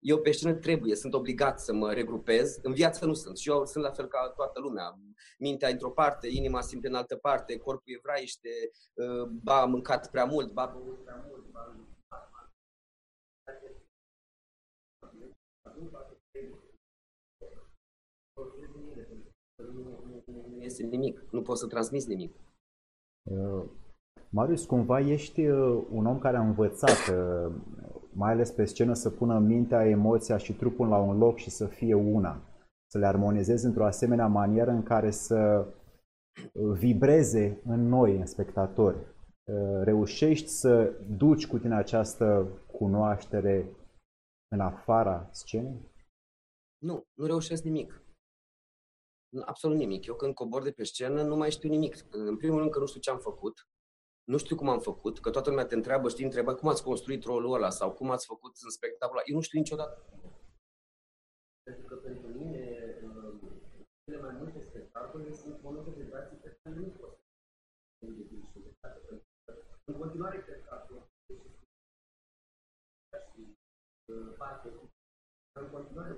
eu 0.00 0.18
pe 0.20 0.30
scenă 0.30 0.54
trebuie, 0.54 0.94
sunt 0.94 1.14
obligat 1.14 1.60
să 1.60 1.72
mă 1.72 1.92
regrupez. 1.92 2.58
În 2.62 2.72
viață 2.72 3.06
nu 3.06 3.12
sunt 3.12 3.38
și 3.38 3.50
eu 3.50 3.66
sunt 3.66 3.84
la 3.84 3.90
fel 3.90 4.06
ca 4.06 4.32
toată 4.36 4.60
lumea. 4.60 4.98
Mintea 5.38 5.68
într-o 5.68 5.90
parte, 5.90 6.28
inima 6.28 6.60
simte 6.60 6.88
în 6.88 6.94
altă 6.94 7.16
parte, 7.16 7.58
corpul 7.58 7.94
evraiște, 7.96 8.48
uh, 8.94 9.28
ba 9.42 9.60
am 9.60 9.70
mâncat 9.70 10.10
prea 10.10 10.24
mult, 10.24 10.52
ba 10.52 10.62
am 10.62 10.82
mâncat 10.84 11.04
prea 11.04 11.24
mult, 11.28 11.50
ba 11.50 11.74
nu 20.50 20.60
este 20.60 20.82
nimic, 20.82 21.24
nu 21.30 21.42
poți 21.42 21.60
să 21.60 21.66
transmiți 21.66 22.08
nimic. 22.08 22.34
Uh, 23.22 23.64
Marius, 24.28 24.64
cumva 24.64 25.00
ești 25.00 25.46
uh, 25.46 25.84
un 25.90 26.06
om 26.06 26.18
care 26.18 26.36
a 26.36 26.40
învățat 26.40 27.08
mai 28.12 28.32
ales 28.32 28.50
pe 28.50 28.64
scenă, 28.64 28.94
să 28.94 29.10
pună 29.10 29.38
mintea, 29.38 29.88
emoția 29.88 30.36
și 30.36 30.52
trupul 30.52 30.88
la 30.88 30.98
un 30.98 31.18
loc 31.18 31.36
și 31.36 31.50
să 31.50 31.66
fie 31.66 31.94
una. 31.94 32.44
Să 32.90 32.98
le 32.98 33.06
armonizeze 33.06 33.66
într-o 33.66 33.84
asemenea 33.84 34.26
manieră 34.26 34.70
în 34.70 34.82
care 34.82 35.10
să 35.10 35.66
vibreze 36.78 37.60
în 37.64 37.88
noi, 37.88 38.16
în 38.16 38.26
spectatori. 38.26 39.06
Reușești 39.82 40.48
să 40.48 40.92
duci 41.16 41.46
cu 41.46 41.58
tine 41.58 41.74
această 41.74 42.48
cunoaștere 42.72 43.76
în 44.48 44.60
afara 44.60 45.28
scenei? 45.32 45.88
Nu, 46.78 47.02
nu 47.14 47.26
reușesc 47.26 47.62
nimic. 47.62 48.02
Absolut 49.44 49.76
nimic. 49.76 50.06
Eu 50.06 50.14
când 50.14 50.34
cobor 50.34 50.62
de 50.62 50.70
pe 50.70 50.84
scenă 50.84 51.22
nu 51.22 51.36
mai 51.36 51.50
știu 51.50 51.68
nimic. 51.68 51.96
În 52.10 52.36
primul 52.36 52.58
rând 52.58 52.70
că 52.70 52.78
nu 52.78 52.86
știu 52.86 53.00
ce 53.00 53.10
am 53.10 53.18
făcut 53.18 53.68
nu 54.32 54.36
știu 54.36 54.56
cum 54.56 54.68
am 54.68 54.80
făcut, 54.80 55.20
că 55.20 55.30
toată 55.30 55.48
lumea 55.50 55.66
te 55.66 55.74
întreabă, 55.74 56.08
știi, 56.08 56.24
întreabă 56.24 56.54
cum 56.54 56.68
ați 56.68 56.82
construit 56.82 57.22
rolul 57.24 57.54
ăla 57.54 57.70
sau 57.70 57.92
cum 57.92 58.10
ați 58.10 58.26
făcut 58.26 58.52
în 58.64 58.70
spectacol 58.70 59.22
Eu 59.24 59.34
nu 59.34 59.40
știu 59.40 59.58
niciodată. 59.58 59.96
Pentru 61.62 61.84
că 61.86 61.94
pentru 61.94 62.28
mine, 62.38 62.62
cele 64.04 64.20
mai 64.20 64.34
multe 64.40 64.60
spectacole 64.60 65.32
sunt 65.32 65.62
momente 65.62 65.90
de 65.90 66.02
viață 66.02 66.34
pe 66.34 66.58
care 66.62 66.76
nu 66.76 66.88
pot 66.98 67.18
în 69.84 69.96
continuare 69.98 70.42
cred 70.42 70.62
că 70.68 70.90
în 75.60 75.70
continuare 75.70 76.16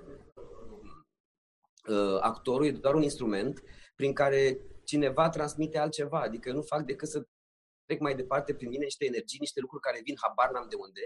actorul 2.19 2.65
e 2.65 2.71
doar 2.71 2.95
un 2.95 3.01
instrument 3.01 3.63
prin 3.95 4.13
care 4.13 4.57
cineva 4.83 5.29
transmite 5.29 5.77
altceva. 5.77 6.21
Adică 6.21 6.49
eu 6.49 6.55
nu 6.55 6.61
fac 6.61 6.81
decât 6.85 7.07
să 7.07 7.27
trec 7.85 7.99
mai 7.99 8.15
departe 8.15 8.53
prin 8.53 8.69
mine 8.69 8.83
niște 8.83 9.05
energii, 9.05 9.45
niște 9.45 9.59
lucruri 9.59 9.85
care 9.87 9.99
vin, 10.03 10.15
habar 10.23 10.49
n-am 10.51 10.67
de 10.69 10.75
unde, 10.85 11.03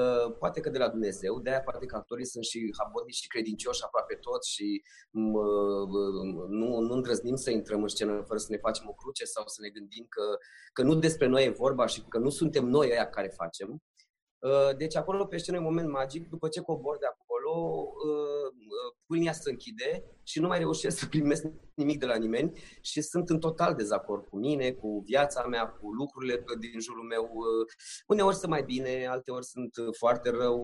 Uh, 0.00 0.36
poate 0.38 0.60
că 0.60 0.70
de 0.70 0.78
la 0.78 0.88
Dumnezeu, 0.88 1.40
de 1.40 1.50
aia 1.50 1.62
poate 1.62 1.86
că 1.86 1.96
actorii 1.96 2.26
sunt 2.26 2.44
și 2.44 2.74
habotnici 2.78 3.14
și 3.14 3.28
credincioși 3.28 3.84
aproape 3.84 4.14
toți 4.14 4.50
și 4.50 4.82
uh, 5.10 5.88
nu, 6.48 6.80
nu 6.80 6.94
îndrăznim 6.94 7.34
să 7.34 7.50
intrăm 7.50 7.82
în 7.82 7.88
scenă 7.88 8.22
fără 8.26 8.38
să 8.38 8.46
ne 8.50 8.56
facem 8.56 8.88
o 8.88 8.92
cruce 8.92 9.24
sau 9.24 9.44
să 9.46 9.58
ne 9.60 9.68
gândim 9.68 10.06
că, 10.08 10.22
că 10.72 10.82
nu 10.82 10.94
despre 10.94 11.26
noi 11.26 11.44
e 11.44 11.60
vorba 11.64 11.86
și 11.86 12.02
că 12.08 12.18
nu 12.18 12.28
suntem 12.28 12.64
noi 12.64 12.90
aia 12.92 13.10
care 13.10 13.28
facem. 13.28 13.82
Uh, 14.42 14.76
deci 14.76 14.96
acolo 14.96 15.26
pe 15.26 15.36
scenă 15.36 15.56
e 15.56 15.60
un 15.60 15.66
moment 15.66 15.90
magic, 15.90 16.28
după 16.28 16.48
ce 16.48 16.60
cobor 16.60 16.98
de 16.98 17.06
acolo, 17.06 17.52
uh, 18.08 18.48
uh, 18.76 18.88
pâinea 19.06 19.32
se 19.32 19.50
închide 19.50 19.90
și 20.22 20.40
nu 20.40 20.46
mai 20.46 20.58
reușesc 20.58 20.98
să 20.98 21.06
primesc 21.06 21.42
nimic 21.74 21.98
de 21.98 22.06
la 22.06 22.16
nimeni 22.16 22.50
și 22.80 23.00
sunt 23.02 23.28
în 23.28 23.40
total 23.40 23.74
dezacord 23.74 24.24
cu 24.26 24.36
mine, 24.36 24.72
cu 24.72 25.02
viața 25.06 25.42
mea, 25.46 25.68
cu 25.68 25.92
lucrurile 25.92 26.44
din 26.58 26.80
jurul 26.80 27.04
meu. 27.04 27.30
Uneori 28.06 28.36
sunt 28.36 28.50
mai 28.50 28.62
bine, 28.62 29.06
alteori 29.06 29.44
sunt 29.44 29.72
foarte 29.98 30.30
rău, 30.30 30.56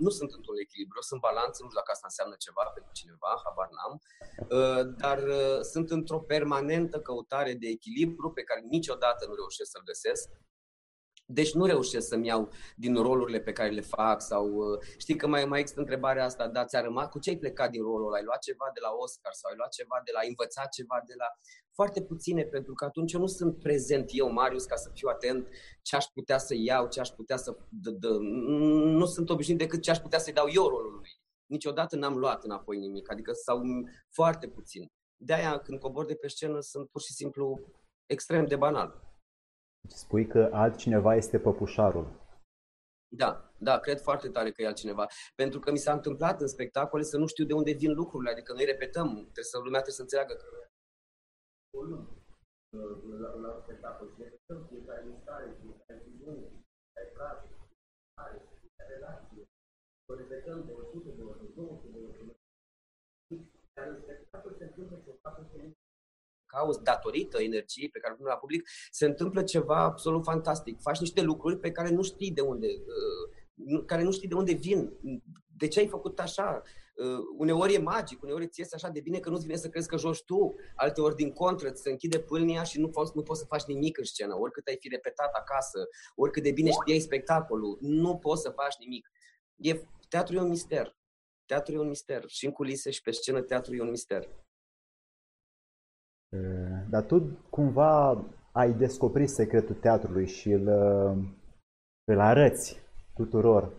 nu 0.00 0.10
sunt 0.10 0.30
într-un 0.32 0.56
echilibru, 0.64 1.02
sunt 1.02 1.20
balanță, 1.20 1.58
nu 1.60 1.68
știu 1.68 1.80
dacă 1.80 1.90
asta 1.92 2.10
înseamnă 2.10 2.34
ceva 2.38 2.64
pentru 2.74 2.92
cineva, 3.00 3.30
habar 3.44 3.68
n-am, 3.76 3.94
dar 5.02 5.18
sunt 5.72 5.90
într-o 5.90 6.20
permanentă 6.20 7.00
căutare 7.00 7.52
de 7.62 7.68
echilibru 7.76 8.30
pe 8.30 8.42
care 8.42 8.60
niciodată 8.76 9.22
nu 9.26 9.34
reușesc 9.34 9.70
să-l 9.70 9.88
găsesc 9.92 10.28
deci 11.26 11.54
nu 11.54 11.64
reușesc 11.64 12.08
să-mi 12.08 12.26
iau 12.26 12.48
din 12.76 12.94
rolurile 12.94 13.40
pe 13.40 13.52
care 13.52 13.70
le 13.70 13.80
fac 13.80 14.22
sau 14.22 14.46
uh, 14.46 14.78
știi 14.96 15.16
că 15.16 15.26
mai, 15.26 15.44
mai 15.44 15.60
există 15.60 15.80
întrebarea 15.80 16.24
asta, 16.24 16.48
da, 16.48 16.64
ți-a 16.64 16.80
rămas, 16.80 17.08
cu 17.08 17.18
ce 17.18 17.30
ai 17.30 17.36
plecat 17.36 17.70
din 17.70 17.82
rolul 17.82 18.06
ăla? 18.06 18.16
Ai 18.16 18.24
luat 18.24 18.38
ceva 18.38 18.70
de 18.74 18.80
la 18.82 18.90
Oscar 18.98 19.32
sau 19.32 19.50
ai 19.50 19.56
luat 19.56 19.72
ceva 19.72 20.00
de 20.04 20.10
la, 20.14 20.18
ai 20.18 20.28
învățat 20.28 20.68
ceva 20.68 21.02
de 21.06 21.14
la... 21.16 21.26
Foarte 21.74 22.02
puține, 22.02 22.42
pentru 22.42 22.72
că 22.72 22.84
atunci 22.84 23.12
eu 23.12 23.20
nu 23.20 23.26
sunt 23.26 23.58
prezent 23.58 24.10
eu, 24.12 24.32
Marius, 24.32 24.64
ca 24.64 24.76
să 24.76 24.90
fiu 24.94 25.08
atent 25.08 25.48
ce 25.82 25.96
aș 25.96 26.04
putea 26.04 26.38
să 26.38 26.54
iau, 26.56 26.88
ce 26.88 27.00
aș 27.00 27.08
putea 27.08 27.36
să... 27.36 27.56
D- 27.56 27.96
d- 28.02 28.20
nu 29.00 29.06
sunt 29.06 29.30
obișnuit 29.30 29.58
decât 29.58 29.82
ce 29.82 29.90
aș 29.90 29.98
putea 29.98 30.18
să-i 30.18 30.32
dau 30.32 30.46
eu 30.48 30.68
rolului. 30.68 31.10
Niciodată 31.46 31.96
n-am 31.96 32.16
luat 32.16 32.44
înapoi 32.44 32.78
nimic, 32.78 33.10
adică 33.10 33.32
sau 33.32 33.60
foarte 34.10 34.48
puțin. 34.48 34.86
De-aia, 35.16 35.58
când 35.58 35.80
cobor 35.80 36.04
de 36.04 36.14
pe 36.14 36.28
scenă, 36.28 36.60
sunt 36.60 36.88
pur 36.88 37.00
și 37.00 37.12
simplu 37.12 37.60
extrem 38.06 38.46
de 38.46 38.56
banal. 38.56 39.13
Spui 39.88 40.26
că 40.26 40.50
altcineva 40.52 41.14
este 41.14 41.38
păpușarul. 41.38 42.22
Da, 43.08 43.52
da, 43.58 43.78
cred 43.78 44.00
foarte 44.00 44.28
tare 44.28 44.50
că 44.50 44.62
e 44.62 44.66
altcineva. 44.66 45.06
Pentru 45.34 45.58
că 45.60 45.70
mi 45.70 45.78
s-a 45.78 45.92
întâmplat 45.92 46.40
în 46.40 46.46
spectacole 46.46 47.02
să 47.02 47.16
nu 47.18 47.26
știu 47.26 47.44
de 47.44 47.52
unde 47.52 47.72
vin 47.72 47.92
lucrurile, 47.92 48.30
adică 48.30 48.52
noi 48.52 48.64
repetăm, 48.64 49.08
trebuie 49.14 49.52
să 49.52 49.58
lumea 49.58 49.80
trebuie 49.82 50.00
să 50.00 50.02
înțeleagă 50.02 50.34
că 50.34 50.46
la, 53.22 53.28
la 53.44 53.50
spectacol 53.62 54.08
și 54.14 54.22
repetăm 54.22 54.66
fiecare 54.70 55.02
mișcare, 55.10 55.56
fiecare 55.60 56.02
viziune, 56.06 56.46
fiecare 56.82 57.10
frate, 57.16 57.46
fiecare, 57.46 58.38
fiecare 58.60 58.94
relație. 58.94 59.42
O 60.10 60.14
repetăm 60.14 60.58
de 60.66 60.72
100 60.72 61.10
de 61.18 61.22
ori, 61.22 61.40
de 61.40 61.48
200 61.54 61.88
de 61.94 61.98
ori. 62.08 62.36
Dar 63.74 63.86
în 63.88 64.00
spectacol 64.02 64.52
se 64.58 64.64
întâmplă 64.64 64.96
ceva 65.04 65.30
pe 65.36 65.42
cauz, 66.54 66.76
datorită 66.76 67.42
energiei 67.42 67.88
pe 67.88 67.98
care 67.98 68.16
o 68.20 68.24
la 68.24 68.36
public, 68.36 68.68
se 68.90 69.06
întâmplă 69.06 69.42
ceva 69.42 69.76
absolut 69.76 70.24
fantastic. 70.24 70.80
Faci 70.80 71.00
niște 71.00 71.22
lucruri 71.22 71.58
pe 71.58 71.70
care 71.70 71.90
nu 71.90 72.02
știi 72.02 72.30
de 72.30 72.40
unde, 72.40 72.66
uh, 72.66 73.84
care 73.86 74.02
nu 74.02 74.12
știi 74.12 74.28
de 74.28 74.34
unde 74.34 74.52
vin. 74.52 74.92
De 75.56 75.68
ce 75.68 75.80
ai 75.80 75.86
făcut 75.86 76.20
așa? 76.20 76.62
Uh, 76.94 77.18
uneori 77.38 77.74
e 77.74 77.78
magic, 77.78 78.22
uneori 78.22 78.48
ți 78.48 78.60
iese 78.60 78.74
așa 78.74 78.88
de 78.88 79.00
bine 79.00 79.18
că 79.18 79.30
nu-ți 79.30 79.46
vine 79.46 79.56
să 79.56 79.68
crezi 79.68 79.88
că 79.88 79.96
joci 79.96 80.24
tu, 80.24 80.54
alteori 80.74 81.14
din 81.14 81.32
contră, 81.32 81.70
ți 81.70 81.82
se 81.82 81.90
închide 81.90 82.18
pâlnia 82.18 82.62
și 82.62 82.80
nu 82.80 82.88
poți, 82.88 83.12
nu 83.14 83.22
poți 83.22 83.40
să 83.40 83.46
faci 83.46 83.64
nimic 83.64 83.98
în 83.98 84.04
scenă, 84.04 84.38
oricât 84.38 84.66
ai 84.66 84.76
fi 84.80 84.88
repetat 84.88 85.32
acasă, 85.32 85.88
oricât 86.14 86.42
de 86.42 86.50
bine 86.50 86.70
știai 86.70 86.98
spectacolul, 86.98 87.78
nu 87.80 88.16
poți 88.16 88.42
să 88.42 88.50
faci 88.50 88.74
nimic. 88.78 89.10
E, 89.56 89.80
teatru 90.08 90.36
e 90.36 90.40
un 90.40 90.48
mister. 90.48 90.96
Teatru 91.46 91.74
e 91.74 91.78
un 91.78 91.88
mister. 91.88 92.24
Și 92.26 92.44
în 92.44 92.52
culise 92.52 92.90
și 92.90 93.02
pe 93.02 93.10
scenă 93.10 93.42
teatru 93.42 93.74
e 93.74 93.80
un 93.80 93.90
mister. 93.90 94.28
Dar 96.90 97.02
tu 97.02 97.22
cumva 97.50 98.24
ai 98.52 98.72
descoperit 98.72 99.28
secretul 99.28 99.74
teatrului 99.74 100.26
și 100.26 100.50
îl, 100.50 100.68
îl 102.04 102.20
arăți 102.20 102.80
tuturor. 103.14 103.72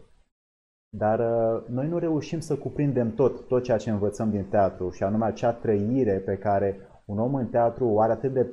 Dar 0.98 1.20
noi 1.68 1.88
nu 1.88 1.98
reușim 1.98 2.40
să 2.40 2.58
cuprindem 2.58 3.14
tot, 3.14 3.48
tot 3.48 3.64
ceea 3.64 3.78
ce 3.78 3.90
învățăm 3.90 4.30
din 4.30 4.46
teatru 4.46 4.90
și 4.90 5.04
anume 5.04 5.26
acea 5.26 5.54
trăire 5.54 6.18
pe 6.20 6.38
care 6.38 6.80
un 7.06 7.20
om 7.20 7.36
în 7.36 7.48
teatru 7.48 7.88
o 7.88 8.02
are 8.02 8.12
atât 8.12 8.34
de 8.34 8.48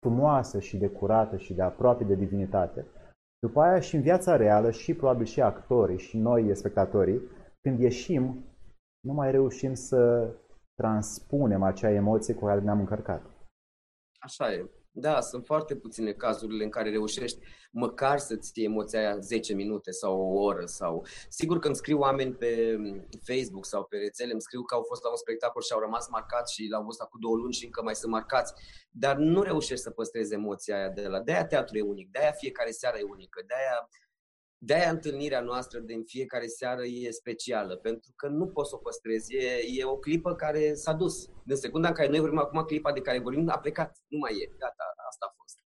frumoasă 0.00 0.60
și 0.60 0.76
de 0.76 0.88
curată 0.88 1.36
și 1.36 1.54
de 1.54 1.62
aproape 1.62 2.04
de 2.04 2.14
divinitate. 2.14 2.86
După 3.38 3.60
aia 3.60 3.80
și 3.80 3.96
în 3.96 4.02
viața 4.02 4.36
reală 4.36 4.70
și 4.70 4.94
probabil 4.94 5.24
și 5.24 5.42
actorii 5.42 5.98
și 5.98 6.18
noi 6.18 6.56
spectatorii, 6.56 7.20
când 7.60 7.78
ieșim, 7.78 8.44
nu 9.00 9.12
mai 9.12 9.30
reușim 9.30 9.74
să 9.74 10.28
transpunem 10.80 11.62
acea 11.62 11.90
emoție 11.90 12.34
cu 12.34 12.44
care 12.46 12.60
ne-am 12.60 12.78
încărcat. 12.78 13.22
Așa 14.18 14.52
e. 14.52 14.70
Da, 14.92 15.20
sunt 15.20 15.44
foarte 15.44 15.76
puține 15.76 16.12
cazurile 16.12 16.64
în 16.64 16.70
care 16.70 16.90
reușești 16.90 17.38
măcar 17.70 18.18
să-ți 18.18 18.52
ții 18.52 18.64
emoția 18.64 18.98
aia 18.98 19.18
10 19.18 19.54
minute 19.54 19.90
sau 19.90 20.20
o 20.20 20.40
oră. 20.42 20.66
sau 20.66 21.06
Sigur 21.28 21.58
că 21.58 21.66
îmi 21.66 21.76
scriu 21.76 21.98
oameni 21.98 22.34
pe 22.34 22.76
Facebook 23.22 23.64
sau 23.66 23.84
pe 23.84 23.96
rețele, 23.96 24.32
îmi 24.32 24.40
scriu 24.40 24.62
că 24.62 24.74
au 24.74 24.82
fost 24.82 25.02
la 25.02 25.10
un 25.10 25.16
spectacol 25.16 25.62
și 25.62 25.72
au 25.72 25.80
rămas 25.80 26.08
marcați 26.08 26.54
și 26.54 26.68
l-au 26.70 26.84
văzut 26.84 27.00
acum 27.00 27.20
două 27.20 27.36
luni 27.36 27.52
și 27.52 27.64
încă 27.64 27.82
mai 27.82 27.94
sunt 27.94 28.12
marcați. 28.12 28.52
Dar 28.90 29.16
nu 29.16 29.42
reușești 29.42 29.84
să 29.84 29.90
păstrezi 29.90 30.34
emoția 30.34 30.76
aia 30.76 30.88
de 30.88 31.06
la... 31.06 31.20
De-aia 31.20 31.46
teatru 31.46 31.76
e 31.76 31.82
unic, 31.82 32.10
de-aia 32.10 32.32
fiecare 32.32 32.70
seară 32.70 32.96
e 32.98 33.12
unică, 33.16 33.42
de-aia 33.46 33.88
de-aia 34.62 34.90
întâlnirea 34.90 35.40
noastră 35.40 35.78
din 35.78 36.04
fiecare 36.04 36.46
seară 36.46 36.84
e 36.84 37.10
specială, 37.10 37.76
pentru 37.76 38.12
că 38.16 38.28
nu 38.28 38.46
poți 38.46 38.68
să 38.68 38.74
o 38.74 38.78
păstrezi. 38.78 39.36
E, 39.36 39.78
e 39.78 39.84
o 39.84 39.96
clipă 39.96 40.34
care 40.34 40.74
s-a 40.74 40.92
dus. 40.92 41.28
În 41.46 41.56
secunda 41.56 41.88
în 41.88 41.94
care 41.94 42.08
noi 42.08 42.20
vorbim 42.20 42.38
acum, 42.38 42.62
clipa 42.62 42.92
de 42.92 43.00
care 43.00 43.18
vorbim 43.18 43.48
a 43.48 43.58
plecat. 43.58 43.96
Nu 44.08 44.18
mai 44.18 44.32
e. 44.32 44.54
Gata, 44.58 44.94
asta 45.08 45.26
a 45.28 45.34
fost. 45.36 45.58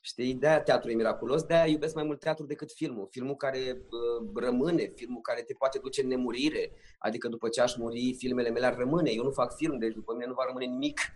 Știi? 0.00 0.34
De-aia 0.34 0.62
teatru 0.62 0.90
e 0.90 0.94
miraculos, 0.94 1.42
de-aia 1.42 1.66
iubesc 1.66 1.94
mai 1.94 2.04
mult 2.04 2.20
teatru 2.20 2.46
decât 2.46 2.72
filmul. 2.72 3.08
Filmul 3.10 3.36
care 3.36 3.58
uh, 3.58 4.30
rămâne, 4.34 4.92
filmul 4.94 5.20
care 5.20 5.42
te 5.42 5.54
poate 5.54 5.78
duce 5.78 6.02
în 6.02 6.08
nemurire. 6.08 6.72
Adică 6.98 7.28
după 7.28 7.48
ce 7.48 7.60
aș 7.60 7.76
muri, 7.76 8.14
filmele 8.18 8.50
mele 8.50 8.66
ar 8.66 8.76
rămâne. 8.76 9.10
Eu 9.10 9.22
nu 9.22 9.30
fac 9.30 9.56
film, 9.56 9.78
deci 9.78 9.94
după 9.94 10.12
mine 10.12 10.26
nu 10.26 10.34
va 10.34 10.44
rămâne 10.46 10.64
nimic. 10.64 11.00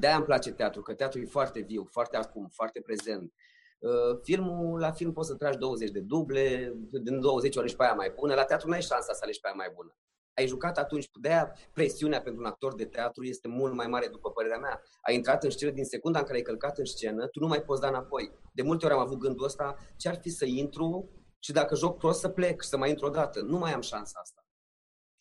de-aia 0.00 0.16
îmi 0.16 0.24
place 0.24 0.52
teatru, 0.52 0.82
că 0.82 0.94
teatru 0.94 1.20
e 1.20 1.24
foarte 1.24 1.60
viu, 1.60 1.84
foarte 1.84 2.16
acum, 2.16 2.48
foarte 2.52 2.80
prezent. 2.80 3.32
Uh, 3.80 4.18
filmul, 4.22 4.78
la 4.78 4.92
film 4.92 5.12
poți 5.12 5.28
să 5.28 5.34
tragi 5.34 5.58
20 5.58 5.90
de 5.90 6.00
duble, 6.00 6.74
din 7.02 7.20
20 7.20 7.56
ori 7.56 7.68
și 7.68 7.76
pe 7.76 7.82
aia 7.82 7.94
mai 7.94 8.12
bună, 8.16 8.34
la 8.34 8.44
teatru 8.44 8.68
nu 8.68 8.74
ai 8.74 8.82
șansa 8.82 9.12
să 9.12 9.20
alegi 9.22 9.40
pe 9.40 9.46
aia 9.46 9.56
mai 9.56 9.72
bună. 9.74 9.96
Ai 10.34 10.46
jucat 10.46 10.78
atunci, 10.78 11.08
de 11.20 11.28
aia 11.28 11.56
presiunea 11.72 12.20
pentru 12.22 12.40
un 12.40 12.46
actor 12.46 12.74
de 12.74 12.84
teatru 12.84 13.24
este 13.24 13.48
mult 13.48 13.74
mai 13.74 13.86
mare, 13.86 14.08
după 14.10 14.30
părerea 14.30 14.58
mea. 14.58 14.82
Ai 15.00 15.14
intrat 15.14 15.44
în 15.44 15.50
scenă 15.50 15.70
din 15.70 15.84
secunda 15.84 16.18
în 16.18 16.24
care 16.24 16.36
ai 16.36 16.42
călcat 16.42 16.78
în 16.78 16.84
scenă, 16.84 17.26
tu 17.26 17.40
nu 17.40 17.46
mai 17.46 17.62
poți 17.62 17.80
da 17.80 17.88
înapoi. 17.88 18.32
De 18.52 18.62
multe 18.62 18.84
ori 18.84 18.94
am 18.94 19.00
avut 19.00 19.18
gândul 19.18 19.44
ăsta, 19.44 19.76
ce 19.96 20.08
ar 20.08 20.18
fi 20.20 20.30
să 20.30 20.44
intru 20.44 21.10
și 21.38 21.52
dacă 21.52 21.74
joc 21.74 21.98
prost 21.98 22.20
să 22.20 22.28
plec 22.28 22.62
și 22.62 22.68
să 22.68 22.76
mai 22.76 22.88
intru 22.88 23.06
o 23.06 23.10
dată. 23.10 23.40
Nu 23.40 23.58
mai 23.58 23.72
am 23.72 23.80
șansa 23.80 24.18
asta. 24.22 24.44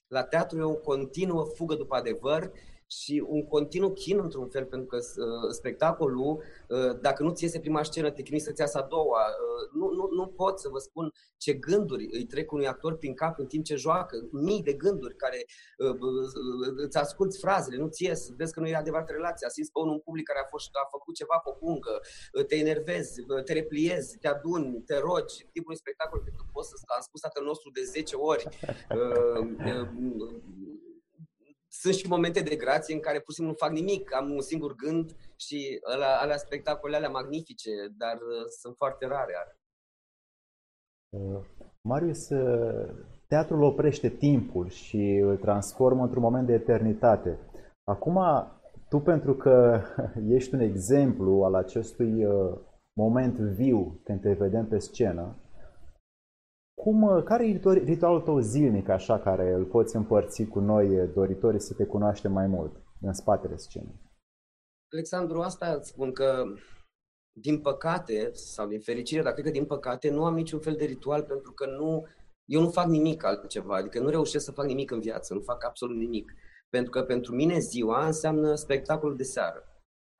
La 0.07 0.23
teatru 0.23 0.59
e 0.59 0.63
o 0.63 0.75
continuă 0.75 1.43
fugă 1.43 1.75
după 1.75 1.95
adevăr 1.95 2.51
și 2.91 3.23
un 3.27 3.45
continuu 3.45 3.93
chin 3.93 4.19
într-un 4.19 4.49
fel, 4.49 4.65
pentru 4.65 4.87
că 4.87 4.95
uh, 4.97 5.51
spectacolul, 5.51 6.43
uh, 6.67 6.99
dacă 7.01 7.23
nu 7.23 7.31
ți 7.31 7.43
iese 7.43 7.59
prima 7.59 7.83
scenă, 7.83 8.11
te 8.11 8.21
chinui 8.21 8.39
să-ți 8.39 8.61
iasă 8.61 8.77
a 8.77 8.87
doua. 8.89 9.23
Uh, 9.27 9.79
nu, 9.79 9.91
nu, 9.91 10.09
nu 10.11 10.27
pot 10.27 10.59
să 10.59 10.69
vă 10.69 10.77
spun 10.77 11.11
ce 11.37 11.53
gânduri 11.53 12.07
îi 12.11 12.25
trec 12.25 12.51
unui 12.51 12.67
actor 12.67 12.97
prin 12.97 13.13
cap 13.13 13.39
în 13.39 13.45
timp 13.45 13.63
ce 13.63 13.75
joacă. 13.75 14.27
Mii 14.31 14.63
de 14.63 14.73
gânduri 14.73 15.15
care 15.15 15.45
uh, 15.77 15.89
uh, 15.89 16.73
îți 16.75 16.97
asculți 16.97 17.39
frazele, 17.39 17.77
nu 17.77 17.87
ți 17.87 18.03
ies, 18.03 18.29
vezi 18.35 18.53
că 18.53 18.59
nu 18.59 18.67
e 18.67 18.75
adevărat 18.75 19.09
relația, 19.09 19.49
simți 19.49 19.71
pe 19.71 19.79
unul 19.79 19.93
un 19.93 19.99
public 19.99 20.25
care 20.25 20.39
a, 20.39 20.47
fost, 20.49 20.69
a 20.83 20.87
făcut 20.91 21.15
ceva 21.15 21.37
pe 21.43 21.49
o 21.49 21.53
puncă, 21.53 21.99
uh, 22.33 22.45
te 22.45 22.55
enervezi, 22.55 23.21
uh, 23.27 23.43
te 23.43 23.53
repliezi, 23.53 24.17
te 24.17 24.27
aduni, 24.27 24.83
te 24.85 24.97
rogi, 24.97 25.37
tipul 25.51 25.71
unui 25.71 25.83
spectacol 25.83 26.19
pe 26.19 26.29
care 26.29 26.49
poți 26.51 26.69
să 26.69 26.75
am 26.95 27.01
spus 27.01 27.21
tatăl 27.21 27.43
nostru 27.43 27.69
de 27.71 27.83
10 27.83 28.15
ori. 28.15 28.43
Uh, 28.95 29.47
uh, 29.65 29.87
sunt 31.69 31.93
și 31.93 32.07
momente 32.07 32.41
de 32.41 32.55
grație 32.55 32.93
în 32.93 32.99
care 32.99 33.19
pur 33.19 33.29
și 33.29 33.35
simplu 33.35 33.53
nu 33.53 33.65
fac 33.65 33.71
nimic, 33.71 34.13
am 34.13 34.29
un 34.31 34.41
singur 34.41 34.75
gând 34.75 35.15
și 35.35 35.79
alea, 35.93 36.19
alea 36.19 36.37
spectacole 36.37 36.95
alea 36.95 37.09
magnifice, 37.09 37.69
dar 37.97 38.15
uh, 38.15 38.45
sunt 38.61 38.75
foarte 38.75 39.05
rare. 39.05 39.33
Uh, 41.09 41.41
Marius, 41.81 42.29
uh, 42.29 42.89
teatrul 43.27 43.63
oprește 43.63 44.09
timpul 44.09 44.69
și 44.69 45.21
îl 45.23 45.37
transformă 45.37 46.03
într-un 46.03 46.21
moment 46.21 46.47
de 46.47 46.53
eternitate. 46.53 47.39
Acum, 47.83 48.19
tu 48.89 48.99
pentru 48.99 49.35
că 49.35 49.81
ești 50.37 50.53
un 50.53 50.59
exemplu 50.59 51.43
al 51.43 51.55
acestui 51.55 52.25
uh, 52.25 52.57
moment 52.93 53.37
viu 53.37 53.99
când 54.03 54.21
te 54.21 54.33
vedem 54.33 54.67
pe 54.67 54.79
scenă, 54.79 55.35
cum, 56.83 57.01
uh, 57.01 57.23
care 57.23 57.47
e 57.47 57.59
ritualul 57.85 58.21
tău 58.21 58.39
zilnic, 58.39 58.89
așa, 58.89 59.19
care 59.19 59.53
îl 59.53 59.65
poți 59.65 59.95
împărți 59.95 60.43
cu 60.43 60.59
noi, 60.59 61.07
doritorii, 61.13 61.61
să 61.61 61.73
te 61.73 61.85
cunoaștem 61.85 62.31
mai 62.31 62.47
mult 62.47 62.71
în 63.01 63.13
spatele 63.13 63.57
scenei? 63.57 64.01
Alexandru, 64.91 65.41
asta 65.41 65.73
îți 65.73 65.89
spun 65.89 66.11
că, 66.11 66.43
din 67.31 67.61
păcate, 67.61 68.29
sau 68.33 68.67
din 68.67 68.79
fericire, 68.79 69.21
dar 69.21 69.33
cred 69.33 69.45
că 69.45 69.51
din 69.51 69.65
păcate, 69.65 70.09
nu 70.09 70.25
am 70.25 70.35
niciun 70.35 70.59
fel 70.59 70.75
de 70.75 70.85
ritual 70.85 71.23
pentru 71.23 71.51
că 71.51 71.65
nu, 71.65 72.05
eu 72.45 72.61
nu 72.61 72.69
fac 72.69 72.85
nimic 72.85 73.23
altceva, 73.23 73.75
adică 73.75 73.99
nu 73.99 74.09
reușesc 74.09 74.45
să 74.45 74.51
fac 74.51 74.65
nimic 74.65 74.91
în 74.91 74.99
viață, 74.99 75.33
nu 75.33 75.39
fac 75.39 75.65
absolut 75.65 75.97
nimic. 75.97 76.33
Pentru 76.69 76.91
că 76.91 77.03
pentru 77.03 77.35
mine 77.35 77.59
ziua 77.59 78.05
înseamnă 78.05 78.55
spectacolul 78.55 79.15
de 79.15 79.23
seară. 79.23 79.63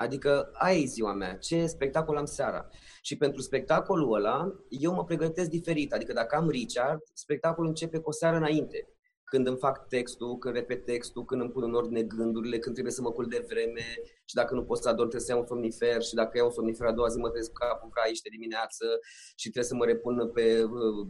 Adică 0.01 0.49
aia 0.53 0.77
e 0.77 0.85
ziua 0.85 1.13
mea, 1.13 1.37
ce 1.37 1.65
spectacol 1.65 2.17
am 2.17 2.25
seara. 2.25 2.67
Și 3.01 3.17
pentru 3.17 3.41
spectacolul 3.41 4.13
ăla, 4.13 4.53
eu 4.69 4.93
mă 4.93 5.03
pregătesc 5.03 5.49
diferit. 5.49 5.93
Adică 5.93 6.13
dacă 6.13 6.35
am 6.35 6.49
Richard, 6.49 6.99
spectacolul 7.13 7.69
începe 7.69 7.99
cu 7.99 8.09
o 8.09 8.11
seară 8.11 8.35
înainte 8.35 8.87
când 9.23 9.47
îmi 9.47 9.57
fac 9.57 9.87
textul, 9.87 10.37
când 10.37 10.55
repet 10.55 10.85
textul, 10.85 11.25
când 11.25 11.41
îmi 11.41 11.51
pun 11.51 11.63
în 11.63 11.73
ordine 11.73 12.03
gândurile, 12.03 12.59
când 12.59 12.73
trebuie 12.73 12.93
să 12.93 13.01
mă 13.01 13.11
culc 13.11 13.29
de 13.29 13.45
vreme 13.47 13.85
și 14.25 14.35
dacă 14.35 14.53
nu 14.53 14.63
pot 14.63 14.77
să 14.77 14.89
adorm 14.89 15.09
trebuie 15.09 15.27
să 15.27 15.31
iau 15.31 15.41
un 15.41 15.47
somnifer 15.47 16.01
și 16.01 16.13
dacă 16.13 16.37
iau 16.37 16.45
un 16.45 16.51
somnifer 16.51 16.87
a 16.87 16.91
doua 16.91 17.07
zi 17.07 17.17
mă 17.17 17.29
trezesc 17.29 17.51
cu 17.51 17.57
capul 17.65 17.89
craiște 17.89 18.29
dimineață 18.29 18.85
și 19.35 19.49
trebuie 19.49 19.71
să 19.71 19.75
mă 19.75 19.85
repun 19.85 20.31
pe, 20.33 20.45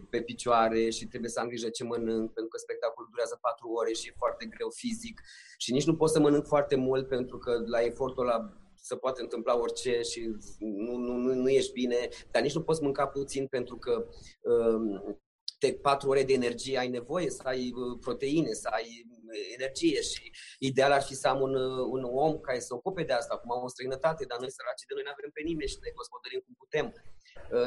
pe 0.10 0.22
picioare 0.22 0.90
și 0.90 1.08
trebuie 1.08 1.30
să 1.30 1.40
am 1.40 1.48
grijă 1.48 1.70
ce 1.70 1.84
mănânc 1.84 2.28
pentru 2.34 2.52
că 2.52 2.58
spectacolul 2.58 3.10
durează 3.12 3.38
patru 3.42 3.68
ore 3.80 3.94
și 3.94 4.08
e 4.08 4.22
foarte 4.24 4.46
greu 4.46 4.70
fizic 4.70 5.22
și 5.58 5.72
nici 5.72 5.90
nu 5.90 5.96
pot 5.96 6.10
să 6.10 6.20
mănânc 6.20 6.46
foarte 6.46 6.76
mult 6.76 7.08
pentru 7.08 7.38
că 7.38 7.52
la 7.66 7.80
efortul 7.82 8.24
ăla 8.28 8.38
se 8.90 8.96
poate 8.96 9.22
întâmpla 9.22 9.60
orice 9.60 10.02
și 10.02 10.20
nu, 10.60 10.96
nu, 10.96 11.14
nu, 11.14 11.34
nu 11.34 11.50
ești 11.50 11.72
bine, 11.72 12.10
dar 12.32 12.42
nici 12.42 12.54
nu 12.54 12.62
poți 12.62 12.84
mânca 12.84 13.08
puțin 13.08 13.48
pentru 13.48 13.76
că 13.78 14.06
um, 14.42 15.20
te, 15.60 15.74
patru 15.74 16.10
ore 16.10 16.24
de 16.24 16.34
energie 16.34 16.78
ai 16.78 16.90
nevoie, 16.90 17.30
să 17.30 17.42
ai 17.44 17.74
uh, 17.76 17.98
proteine, 18.00 18.52
să 18.54 18.68
ai 18.72 19.06
uh, 19.12 19.19
energie 19.58 20.02
și 20.02 20.32
ideal 20.60 20.92
ar 20.92 21.02
fi 21.02 21.16
să 21.16 21.28
am 21.28 21.42
un, 21.42 21.54
uh, 21.56 21.88
un 21.96 22.04
om 22.04 22.40
care 22.40 22.60
să 22.60 22.74
ocupe 22.74 23.04
de 23.04 23.14
asta, 23.14 23.38
cum 23.38 23.52
am 23.52 23.64
o 23.64 23.68
străinătate, 23.68 24.26
dar 24.26 24.40
noi 24.40 24.52
săraci 24.52 24.88
de 24.88 24.94
noi 24.94 25.04
nu 25.06 25.12
avem 25.16 25.32
pe 25.34 25.42
nimeni 25.42 25.70
și 25.70 25.78
ne 25.82 25.92
gospodărim 26.00 26.42
cum 26.46 26.56
putem. 26.64 26.88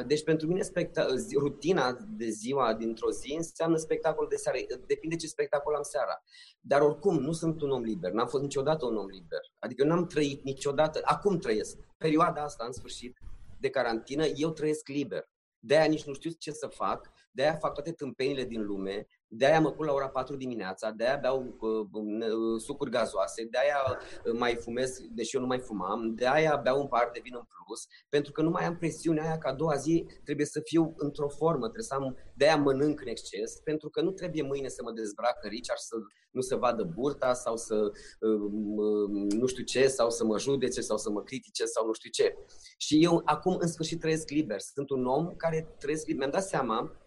Deci 0.07 0.25
pentru 0.25 0.47
mine 0.47 0.62
specta- 0.62 1.07
rutina 1.35 1.97
de 2.16 2.28
ziua 2.28 2.75
dintr-o 2.75 3.11
zi 3.11 3.35
înseamnă 3.37 3.76
spectacol 3.76 4.26
de 4.28 4.37
seară. 4.37 4.59
Depinde 4.87 5.16
ce 5.16 5.26
spectacol 5.26 5.75
am 5.75 5.83
seara. 5.83 6.23
Dar 6.61 6.81
oricum, 6.81 7.19
nu 7.19 7.33
sunt 7.33 7.62
un 7.62 7.71
om 7.71 7.83
liber. 7.83 8.11
N-am 8.11 8.26
fost 8.26 8.42
niciodată 8.42 8.87
un 8.87 8.97
om 8.97 9.07
liber. 9.07 9.40
Adică 9.59 9.85
nu 9.85 9.92
am 9.92 10.07
trăit 10.07 10.42
niciodată. 10.45 11.00
Acum 11.04 11.38
trăiesc. 11.38 11.78
Perioada 11.97 12.42
asta, 12.42 12.64
în 12.64 12.73
sfârșit, 12.73 13.19
de 13.61 13.71
carantină, 13.71 14.25
eu 14.25 14.50
trăiesc 14.50 14.88
liber. 14.88 15.31
De-aia 15.59 15.87
nici 15.87 16.04
nu 16.04 16.14
știu 16.14 16.31
ce 16.31 16.50
să 16.50 16.66
fac 16.66 17.12
de-aia 17.33 17.54
fac 17.54 17.75
toate 17.75 17.92
tâmpenile 17.92 18.45
din 18.45 18.62
lume, 18.62 19.07
de-aia 19.35 19.61
mă 19.61 19.73
pun 19.73 19.87
la 19.87 19.93
ora 19.93 20.09
4 20.09 20.37
dimineața, 20.37 20.91
de-aia 20.91 21.17
beau 21.17 21.57
uh, 21.61 21.87
uh, 21.93 22.61
sucuri 22.61 22.91
gazoase, 22.91 23.49
de-aia 23.51 23.99
uh, 24.25 24.39
mai 24.39 24.55
fumez, 24.55 25.01
deși 25.11 25.35
eu 25.37 25.41
nu 25.41 25.47
mai 25.47 25.59
fumam, 25.59 26.15
de-aia 26.15 26.57
beau 26.57 26.81
un 26.81 26.87
par 26.87 27.11
de 27.12 27.21
vin 27.23 27.35
în 27.35 27.45
plus, 27.67 27.87
pentru 28.09 28.33
că 28.33 28.43
nu 28.43 28.51
mai 28.51 28.65
am 28.65 28.77
presiunea 28.77 29.25
aia 29.25 29.39
că 29.39 29.49
a 29.49 29.55
doua 29.55 29.75
zi 29.75 30.07
trebuie 30.25 30.47
să 30.47 30.61
fiu 30.61 30.95
într-o 30.97 31.29
formă, 31.29 31.62
trebuie 31.62 31.83
să 31.83 31.95
am, 31.95 32.17
de-aia 32.35 32.57
mănânc 32.57 33.01
în 33.01 33.07
exces, 33.07 33.61
pentru 33.65 33.89
că 33.89 34.01
nu 34.01 34.11
trebuie 34.11 34.43
mâine 34.43 34.69
să 34.69 34.83
mă 34.85 34.93
dezbrac 34.93 35.39
în 35.45 35.51
Richard 35.51 35.79
să 35.79 35.97
nu 36.31 36.41
se 36.41 36.55
vadă 36.55 36.83
burta 36.83 37.33
sau 37.33 37.57
să 37.57 37.91
uh, 38.21 39.11
nu 39.29 39.47
știu 39.47 39.65
ce, 39.65 39.87
sau 39.89 40.11
să 40.11 40.25
mă 40.25 40.39
judece 40.39 40.81
sau 40.81 40.97
să 40.97 41.11
mă 41.11 41.23
critique 41.23 41.67
sau 41.67 41.87
nu 41.87 41.93
știu 41.93 42.11
ce. 42.11 42.37
Și 42.77 43.05
eu 43.05 43.23
acum 43.25 43.57
în 43.61 43.69
sfârșit 43.69 44.01
trăiesc 44.01 44.29
liber. 44.29 44.61
Sunt 44.61 44.91
un 44.91 45.07
om 45.07 45.35
care 45.37 45.75
trăiesc 45.79 46.07
liber. 46.07 46.19
Mi-am 46.19 46.31
dat 46.41 46.49
seama 46.49 47.02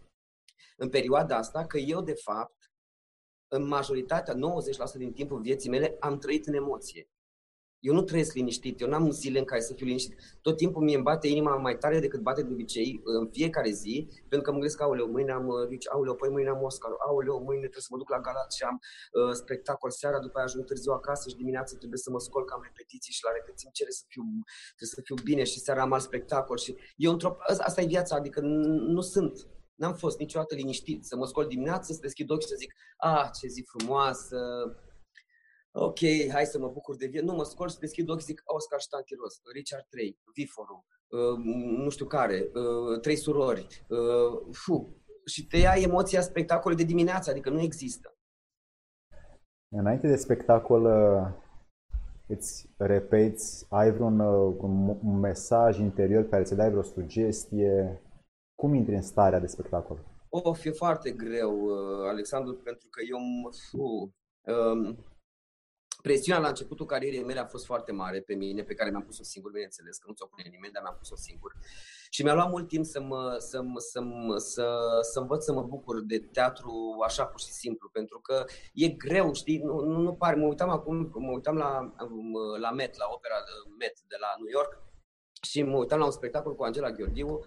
în 0.75 0.89
perioada 0.89 1.37
asta 1.37 1.65
că 1.65 1.77
eu, 1.77 2.01
de 2.01 2.13
fapt, 2.13 2.71
în 3.47 3.67
majoritatea, 3.67 4.33
90% 4.33 4.37
din 4.97 5.13
timpul 5.13 5.41
vieții 5.41 5.69
mele, 5.69 5.95
am 5.99 6.17
trăit 6.17 6.47
în 6.47 6.53
emoție. 6.53 7.09
Eu 7.79 7.93
nu 7.93 8.01
trăiesc 8.01 8.33
liniștit, 8.33 8.81
eu 8.81 8.87
n-am 8.87 9.11
zile 9.11 9.39
în 9.39 9.45
care 9.45 9.61
să 9.61 9.73
fiu 9.73 9.85
liniștit. 9.85 10.19
Tot 10.41 10.57
timpul 10.57 10.83
mi-e 10.83 10.97
bate 10.97 11.27
inima 11.27 11.55
mai 11.55 11.77
tare 11.77 11.99
decât 11.99 12.19
bate 12.19 12.41
de 12.41 12.51
obicei 12.51 13.01
în 13.03 13.29
fiecare 13.31 13.71
zi, 13.71 14.07
pentru 14.19 14.41
că 14.41 14.51
mă 14.51 14.57
gândesc, 14.57 14.81
aoleu, 14.81 15.07
mâine 15.07 15.31
am 15.31 15.47
Rich, 15.69 15.87
aoleu, 15.91 16.15
păi 16.15 16.29
mâine 16.29 16.49
am 16.49 16.61
Oscar, 16.61 16.91
aoleu, 17.07 17.37
mâine 17.37 17.59
trebuie 17.59 17.81
să 17.81 17.87
mă 17.91 17.97
duc 17.97 18.09
la 18.09 18.19
galat 18.19 18.53
și 18.53 18.63
am 18.63 18.79
uh, 18.79 19.33
spectacol 19.33 19.89
seara, 19.89 20.19
după 20.19 20.37
aia 20.37 20.45
ajung 20.45 20.65
târziu 20.65 20.91
acasă 20.91 21.29
și 21.29 21.35
dimineața 21.35 21.77
trebuie 21.77 21.99
să 21.99 22.09
mă 22.11 22.19
scol 22.19 22.43
că 22.45 22.53
am 22.53 22.61
repetiții 22.63 23.13
și 23.13 23.23
la 23.23 23.31
repetiții 23.31 23.69
cere 23.71 23.91
să 23.91 24.03
fiu, 24.07 24.23
trebuie 24.75 24.95
să 24.95 25.01
fiu 25.03 25.15
bine 25.23 25.43
și 25.43 25.59
seara 25.59 25.81
am 25.81 25.93
alt 25.93 26.03
spectacol 26.03 26.57
și 26.57 26.77
eu 26.95 27.11
într-o, 27.11 27.37
asta 27.57 27.81
e 27.81 27.85
viața, 27.85 28.15
adică 28.15 28.39
nu 28.95 29.01
sunt 29.01 29.47
N-am 29.75 29.93
fost 29.93 30.19
niciodată 30.19 30.55
liniștit 30.55 31.05
să 31.05 31.15
mă 31.15 31.25
scol 31.25 31.47
dimineața, 31.47 31.93
să 31.93 31.99
deschid 32.01 32.29
ochii 32.29 32.43
și 32.43 32.49
să 32.49 32.55
zic, 32.57 32.73
ah, 32.97 33.29
ce 33.39 33.47
zi 33.47 33.63
frumoasă, 33.67 34.37
ok, 35.71 35.99
hai 36.31 36.45
să 36.45 36.59
mă 36.59 36.69
bucur 36.69 36.95
de 36.95 37.05
viață. 37.05 37.25
Nu, 37.25 37.35
mă 37.35 37.43
scol 37.43 37.69
și 37.69 37.79
deschid 37.79 38.09
ochii 38.09 38.21
și 38.21 38.27
zic, 38.27 38.41
Oscar 38.45 38.79
Ștantiros, 38.79 39.41
Richard 39.53 39.85
3, 39.89 40.19
Viforu, 40.33 40.85
uh, 41.07 41.37
nu 41.83 41.89
știu 41.89 42.05
care, 42.05 42.51
uh, 42.53 42.99
Trei 42.99 43.15
surori, 43.15 43.85
uh, 43.89 44.47
fu, 44.51 45.05
și 45.25 45.47
te 45.47 45.57
ia 45.57 45.73
emoția 45.77 46.21
spectacolului 46.21 46.83
de 46.83 46.89
dimineață, 46.91 47.29
adică 47.29 47.49
nu 47.49 47.61
există. 47.61 48.15
Înainte 49.75 50.07
de 50.07 50.15
spectacol, 50.15 50.83
uh, 50.85 51.43
îți 52.27 52.69
repeți, 52.77 53.65
ai 53.69 53.91
vreun 53.91 54.19
uh, 54.19 54.55
un 55.03 55.19
mesaj 55.19 55.79
interior 55.79 56.29
care 56.29 56.43
să 56.43 56.55
dai 56.55 56.69
vreo 56.69 56.81
sugestie? 56.81 58.01
Cum 58.55 58.73
intri 58.73 58.95
în 58.95 59.01
starea 59.01 59.39
de 59.39 59.47
spectacol? 59.47 59.99
O, 60.29 60.53
fi 60.53 60.71
foarte 60.71 61.11
greu, 61.11 61.59
uh, 61.59 62.07
Alexandru, 62.07 62.53
pentru 62.53 62.87
că 62.89 63.01
eu... 63.09 63.19
Uh, 63.71 64.09
um, 64.55 65.05
presiunea 66.01 66.41
la 66.41 66.47
începutul 66.47 66.85
carierei 66.85 67.23
mele 67.23 67.39
a 67.39 67.45
fost 67.45 67.65
foarte 67.65 67.91
mare 67.91 68.19
pe 68.21 68.33
mine, 68.35 68.63
pe 68.63 68.73
care 68.73 68.89
mi-am 68.89 69.03
pus-o 69.03 69.23
singur, 69.23 69.51
bineînțeles, 69.51 69.97
că 69.97 70.05
nu 70.07 70.13
ți-o 70.13 70.25
pune 70.25 70.47
nimeni, 70.49 70.73
dar 70.73 70.81
mi-am 70.83 70.95
pus-o 70.97 71.15
singur. 71.15 71.55
Și 72.09 72.23
mi-a 72.23 72.33
luat 72.33 72.49
mult 72.49 72.67
timp 72.67 72.85
să 72.85 73.01
mă, 73.01 73.35
să, 73.39 73.61
mă, 73.61 73.79
să, 73.79 74.01
mă, 74.01 74.37
să, 74.37 74.65
să 75.01 75.19
învăț 75.19 75.43
să 75.43 75.53
mă 75.53 75.61
bucur 75.61 76.01
de 76.01 76.19
teatru 76.19 76.73
așa 77.05 77.25
pur 77.25 77.39
și 77.39 77.51
simplu, 77.51 77.89
pentru 77.89 78.19
că 78.19 78.45
e 78.73 78.87
greu, 78.87 79.33
știi, 79.33 79.57
nu, 79.57 79.79
nu, 79.79 79.99
nu 79.99 80.13
pare. 80.13 80.35
Mă 80.35 80.45
uitam 80.45 80.69
acum, 80.69 81.11
mă 81.13 81.31
uitam 81.31 81.55
la, 81.55 81.93
la 82.59 82.71
Met, 82.71 82.97
la 82.97 83.07
opera 83.09 83.35
Met 83.79 84.01
de 84.07 84.15
la 84.19 84.27
New 84.37 84.51
York 84.51 84.81
și 85.41 85.63
mă 85.63 85.77
uitam 85.77 85.99
la 85.99 86.05
un 86.05 86.11
spectacol 86.11 86.55
cu 86.55 86.63
Angela 86.63 86.91
Gheorghiu 86.91 87.27
Uh, 87.27 87.45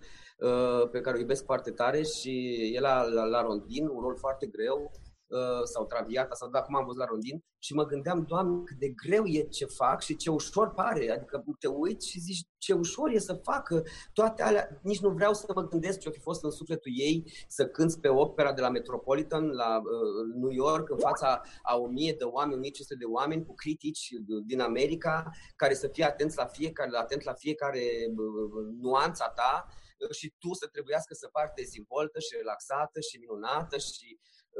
pe 0.90 1.00
care 1.00 1.16
o 1.16 1.20
iubesc 1.20 1.44
foarte 1.44 1.70
tare 1.70 2.02
și 2.02 2.54
el 2.74 2.82
la, 2.82 3.02
la, 3.02 3.24
la 3.24 3.42
Rondin, 3.42 3.88
un 3.88 4.00
rol 4.00 4.16
foarte 4.16 4.46
greu, 4.46 4.90
uh, 5.28 5.62
sau 5.64 5.86
Traviata, 5.86 6.34
sau 6.34 6.48
da, 6.48 6.62
cum 6.62 6.76
am 6.76 6.84
văzut 6.84 7.00
la 7.00 7.06
Rondin, 7.06 7.44
și 7.58 7.74
mă 7.74 7.86
gândeam, 7.86 8.24
Doamne, 8.28 8.62
cât 8.64 8.78
de 8.78 8.88
greu 8.88 9.24
e 9.24 9.40
ce 9.40 9.64
fac 9.64 10.02
și 10.02 10.16
ce 10.16 10.30
ușor 10.30 10.70
pare. 10.70 11.10
Adică 11.10 11.44
te 11.58 11.66
uiți 11.66 12.08
și 12.08 12.20
zici, 12.20 12.46
ce 12.58 12.72
ușor 12.72 13.10
e 13.10 13.18
să 13.18 13.40
facă 13.42 13.82
toate 14.12 14.42
alea. 14.42 14.80
Nici 14.82 15.00
nu 15.00 15.10
vreau 15.10 15.34
să 15.34 15.52
mă 15.54 15.66
gândesc 15.66 15.98
ce-o 15.98 16.10
fi 16.10 16.20
fost 16.20 16.44
în 16.44 16.50
sufletul 16.50 16.92
ei 16.94 17.32
să 17.48 17.66
cânți 17.66 18.00
pe 18.00 18.08
opera 18.08 18.52
de 18.52 18.60
la 18.60 18.68
Metropolitan, 18.68 19.46
la 19.46 19.76
uh, 19.76 20.34
New 20.34 20.50
York, 20.50 20.90
în 20.90 20.98
fața 20.98 21.40
a 21.62 21.76
o 21.76 21.86
mie 21.86 22.14
de 22.18 22.24
oameni, 22.24 22.54
1500 22.54 22.94
de 22.94 23.04
oameni, 23.04 23.46
cu 23.46 23.54
critici 23.54 24.08
din 24.46 24.60
America, 24.60 25.30
care 25.56 25.74
să 25.74 25.88
fie 25.88 26.04
atenți 26.04 26.36
la 26.36 26.46
fiecare, 26.46 26.90
atent 26.92 27.22
la 27.22 27.32
fiecare 27.32 27.80
uh, 28.16 28.76
nuanța 28.80 29.28
ta 29.28 29.66
și 30.10 30.34
tu 30.38 30.52
să 30.52 30.66
trebuiască 30.66 31.14
să 31.14 31.28
pari 31.28 31.52
dezvoltă 31.54 32.18
și 32.18 32.36
relaxată 32.36 33.00
și 33.00 33.18
minunată 33.18 33.76
și 33.78 34.08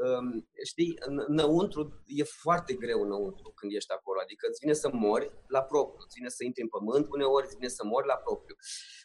um, 0.05 0.49
știi, 0.65 0.93
înăuntru 1.27 2.01
e 2.05 2.23
foarte 2.23 2.73
greu 2.73 3.01
înăuntru 3.01 3.51
când 3.51 3.71
ești 3.73 3.91
acolo, 3.91 4.19
adică 4.19 4.47
îți 4.49 4.59
vine 4.59 4.73
să 4.73 4.89
mori 4.93 5.31
la 5.47 5.61
propriu, 5.63 6.03
îți 6.05 6.15
vine 6.17 6.29
să 6.29 6.43
intri 6.43 6.61
în 6.61 6.67
pământ, 6.67 7.05
uneori 7.09 7.45
îți 7.45 7.55
vine 7.55 7.67
să 7.67 7.83
mori 7.85 8.07
la 8.07 8.17
propriu. 8.17 8.55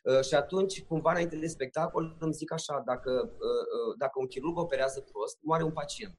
Uh, 0.03 0.23
și 0.29 0.35
atunci, 0.35 0.83
cumva 0.83 1.11
înainte 1.11 1.37
de 1.37 1.47
spectacol, 1.47 2.17
îmi 2.21 2.33
zic 2.33 2.53
așa, 2.53 2.83
dacă, 2.87 3.11
uh, 3.49 3.65
uh, 3.77 3.95
dacă 3.99 4.19
un 4.19 4.27
chirurg 4.27 4.57
operează 4.59 5.01
prost, 5.01 5.39
moare 5.43 5.63
un 5.63 5.73
pacient. 5.73 6.15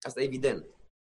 Asta 0.00 0.20
e 0.20 0.24
evident. 0.24 0.62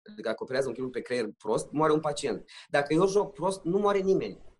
Adică 0.06 0.28
dacă 0.28 0.42
operează 0.42 0.68
un 0.68 0.74
chirurg 0.74 0.92
pe 0.92 1.00
creier 1.00 1.28
prost, 1.38 1.70
moare 1.70 1.92
un 1.92 2.00
pacient. 2.00 2.50
Dacă 2.68 2.92
eu 2.92 3.06
joc 3.06 3.32
prost, 3.32 3.62
nu 3.62 3.78
moare 3.78 3.98
nimeni. 3.98 4.53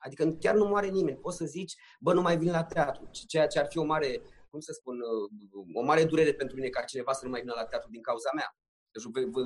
Adică 0.00 0.36
chiar 0.40 0.54
nu 0.54 0.64
moare 0.64 0.88
nimeni. 0.88 1.16
Poți 1.16 1.36
să 1.36 1.44
zici, 1.44 1.74
bă, 2.00 2.12
nu 2.12 2.20
mai 2.20 2.38
vin 2.38 2.50
la 2.50 2.64
teatru. 2.64 3.08
Ceea 3.26 3.46
ce 3.46 3.58
ar 3.58 3.66
fi 3.68 3.78
o 3.78 3.84
mare, 3.84 4.22
cum 4.50 4.60
să 4.60 4.72
spun, 4.72 4.96
uh, 5.00 5.64
o 5.74 5.82
mare 5.82 6.04
durere 6.04 6.32
pentru 6.32 6.56
mine 6.56 6.68
ca 6.68 6.82
cineva 6.82 7.12
să 7.12 7.24
nu 7.24 7.30
mai 7.30 7.40
vină 7.40 7.52
la 7.56 7.64
teatru 7.64 7.90
din 7.90 8.02
cauza 8.02 8.30
mea, 8.34 8.56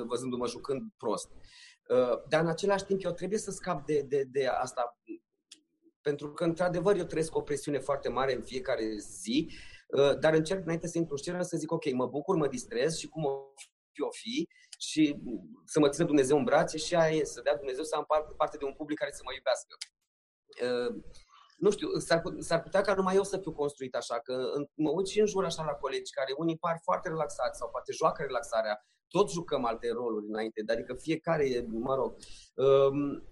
văzându-mă 0.07 0.47
jucând 0.47 0.83
prost. 0.97 1.31
Uh, 1.89 2.23
dar 2.29 2.41
în 2.41 2.49
același 2.49 2.85
timp 2.85 3.05
eu 3.05 3.13
trebuie 3.13 3.39
să 3.39 3.51
scap 3.51 3.87
de, 3.87 4.01
de, 4.01 4.23
de 4.23 4.47
asta, 4.47 4.99
pentru 6.01 6.33
că, 6.33 6.45
într-adevăr, 6.45 6.97
eu 6.97 7.05
trăiesc 7.05 7.37
o 7.37 7.43
presiune 7.43 7.79
foarte 7.79 8.09
mare 8.09 8.35
în 8.35 8.43
fiecare 8.43 8.97
zi, 8.99 9.51
uh, 9.89 10.19
dar 10.19 10.35
încerc 10.35 10.63
înainte 10.65 10.87
să 10.87 10.99
intru 10.99 11.13
în 11.13 11.21
scenă 11.23 11.43
să 11.43 11.57
zic, 11.57 11.73
ok, 11.73 11.93
mă 11.93 12.07
bucur, 12.07 12.37
mă 12.37 12.49
distrez 12.49 12.97
și 12.97 13.09
cum 13.09 13.25
o 13.25 13.53
fi, 13.93 14.03
o 14.03 14.11
fi 14.11 14.49
și 14.79 15.23
să 15.65 15.79
mă 15.81 15.89
țină 15.89 16.07
Dumnezeu 16.07 16.37
în 16.37 16.45
brațe 16.45 16.79
și 16.79 16.95
aia 16.95 17.17
e, 17.17 17.25
să 17.25 17.41
dea 17.41 17.57
Dumnezeu 17.57 17.85
să 17.85 17.95
am 17.97 18.07
parte 18.37 18.57
de 18.57 18.65
un 18.65 18.75
public 18.75 18.99
care 18.99 19.11
să 19.13 19.21
mă 19.25 19.33
iubească. 19.35 19.77
Ehm, 20.47 21.05
nu 21.57 21.71
știu, 21.71 21.99
s-ar, 21.99 22.23
s-ar 22.39 22.63
putea 22.63 22.81
ca 22.81 22.95
numai 22.95 23.15
eu 23.15 23.25
să 23.25 23.39
fiu 23.39 23.53
construit 23.53 23.95
așa, 23.95 24.19
că 24.19 24.53
mă 24.75 24.91
uit 24.91 25.07
și 25.07 25.21
în 25.21 25.27
jur 25.27 25.45
așa 25.45 25.65
la 25.65 25.73
colegi 25.73 26.13
care 26.13 26.33
unii 26.37 26.59
par 26.59 26.79
foarte 26.83 27.09
relaxați 27.09 27.59
sau 27.59 27.69
poate 27.69 27.93
joacă 27.93 28.23
relaxarea, 28.23 28.87
toți 29.09 29.33
jucăm 29.33 29.65
alte 29.65 29.91
roluri 29.93 30.27
înainte, 30.29 30.73
adică 30.73 30.95
fiecare, 30.95 31.67
mă 31.69 31.95
rog, 31.95 32.17
um, 32.55 33.23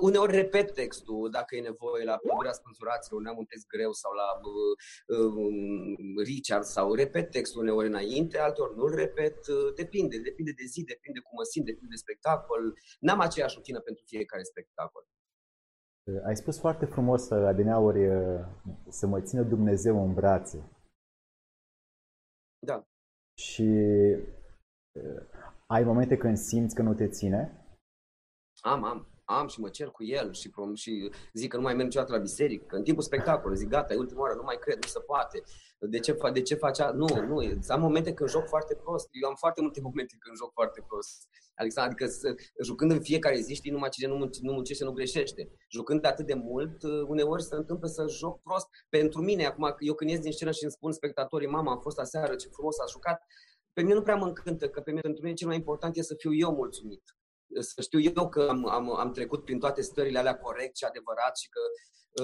uneori 0.00 0.32
repet 0.32 0.74
textul 0.74 1.30
dacă 1.30 1.56
e 1.56 1.60
nevoie 1.60 2.04
la 2.04 2.16
Pădurea 2.16 2.52
Spânzuraților, 2.52 3.18
unde 3.18 3.30
am 3.30 3.38
un 3.38 3.44
text 3.44 3.66
greu 3.66 3.92
sau 3.92 4.12
la 4.12 4.28
uh, 4.50 4.74
uh, 5.16 6.24
Richard 6.24 6.64
sau 6.64 6.94
repet 6.94 7.30
textul 7.30 7.62
uneori 7.62 7.86
înainte, 7.86 8.38
altor 8.38 8.74
nu-l 8.74 8.94
repet, 8.94 9.46
uh, 9.46 9.74
depinde, 9.74 10.18
depinde 10.18 10.52
de 10.60 10.64
zi, 10.64 10.84
depinde 10.84 11.20
cum 11.20 11.34
mă 11.36 11.42
simt, 11.42 11.66
depinde 11.66 11.94
de 11.94 12.04
spectacol. 12.04 12.62
N-am 13.00 13.20
aceeași 13.20 13.56
rutină 13.56 13.80
pentru 13.80 14.04
fiecare 14.06 14.42
spectacol. 14.42 15.04
Ai 16.24 16.36
spus 16.36 16.58
foarte 16.58 16.84
frumos, 16.84 17.30
Adineauri, 17.30 18.00
să 18.88 19.06
mă 19.06 19.20
țină 19.20 19.42
Dumnezeu 19.42 20.04
în 20.04 20.14
brațe. 20.14 20.70
Da. 22.58 22.84
Și 23.38 23.68
ai 25.66 25.84
momente 25.84 26.16
când 26.16 26.36
simți 26.36 26.74
că 26.74 26.82
nu 26.82 26.94
te 26.94 27.08
ține? 27.08 27.64
Am, 28.60 28.84
am 28.84 29.15
am 29.26 29.48
și 29.48 29.60
mă 29.60 29.68
cer 29.68 29.88
cu 29.88 30.04
el 30.04 30.32
și, 30.32 30.48
prom- 30.48 30.74
și 30.74 31.10
zic 31.32 31.50
că 31.50 31.56
nu 31.56 31.62
mai 31.62 31.74
merg 31.74 31.86
niciodată 31.86 32.12
la 32.12 32.18
biserică. 32.18 32.76
În 32.76 32.82
timpul 32.82 33.02
spectacolului 33.02 33.56
zic, 33.56 33.68
gata, 33.68 33.94
e 33.94 33.96
ultima 33.96 34.20
oară, 34.20 34.34
nu 34.34 34.42
mai 34.42 34.58
cred, 34.60 34.74
nu 34.82 34.88
se 34.88 35.00
poate. 35.00 35.42
De 35.78 35.98
ce, 35.98 36.12
fa- 36.12 36.32
de 36.32 36.42
ce 36.42 36.54
facea? 36.54 36.90
Nu, 36.90 37.06
nu, 37.26 37.36
am 37.68 37.80
momente 37.80 38.12
când 38.12 38.30
joc 38.30 38.46
foarte 38.46 38.74
prost. 38.74 39.08
Eu 39.22 39.28
am 39.28 39.34
foarte 39.34 39.60
multe 39.60 39.80
momente 39.80 40.16
când 40.18 40.36
joc 40.36 40.52
foarte 40.52 40.84
prost. 40.86 41.28
Alexandru, 41.54 41.92
adică 41.92 42.10
să, 42.10 42.34
jucând 42.62 42.90
în 42.90 43.00
fiecare 43.00 43.40
zi, 43.40 43.54
știi, 43.54 43.70
numai 43.70 43.88
cine 43.88 44.08
nu, 44.08 44.16
munce, 44.16 44.40
nu 44.42 44.52
muncește, 44.52 44.84
nu 44.84 44.92
greșește. 44.92 45.50
Jucând 45.68 46.04
atât 46.04 46.26
de 46.26 46.34
mult, 46.34 46.82
uneori 47.06 47.42
se 47.42 47.54
întâmplă 47.54 47.88
să 47.88 48.06
joc 48.08 48.42
prost. 48.42 48.66
Pentru 48.88 49.22
mine, 49.22 49.44
acum, 49.46 49.74
eu 49.78 49.94
când 49.94 50.10
ies 50.10 50.20
din 50.20 50.32
scenă 50.32 50.50
și 50.50 50.62
îmi 50.62 50.72
spun 50.72 50.92
spectatorii, 50.92 51.48
mama, 51.48 51.72
am 51.72 51.80
fost 51.80 51.98
aseară, 51.98 52.34
ce 52.34 52.48
frumos 52.48 52.78
a 52.78 52.84
jucat, 52.90 53.22
pe 53.72 53.82
mine 53.82 53.94
nu 53.94 54.02
prea 54.02 54.16
mă 54.16 54.26
încântă, 54.26 54.68
că 54.68 54.80
pe 54.80 54.90
mine, 54.90 55.00
pentru 55.02 55.22
mine 55.22 55.34
cel 55.34 55.46
mai 55.46 55.56
important 55.56 55.96
e 55.96 56.02
să 56.02 56.14
fiu 56.14 56.34
eu 56.34 56.52
mulțumit 56.52 57.02
să 57.60 57.80
știu 57.80 58.00
eu 58.00 58.28
că 58.28 58.46
am, 58.48 58.68
am, 58.68 58.96
am 58.98 59.12
trecut 59.12 59.44
prin 59.44 59.58
toate 59.58 59.82
stările 59.82 60.18
alea 60.18 60.38
corect 60.38 60.76
și 60.76 60.84
adevărat 60.84 61.36
și 61.36 61.48
că 61.48 61.60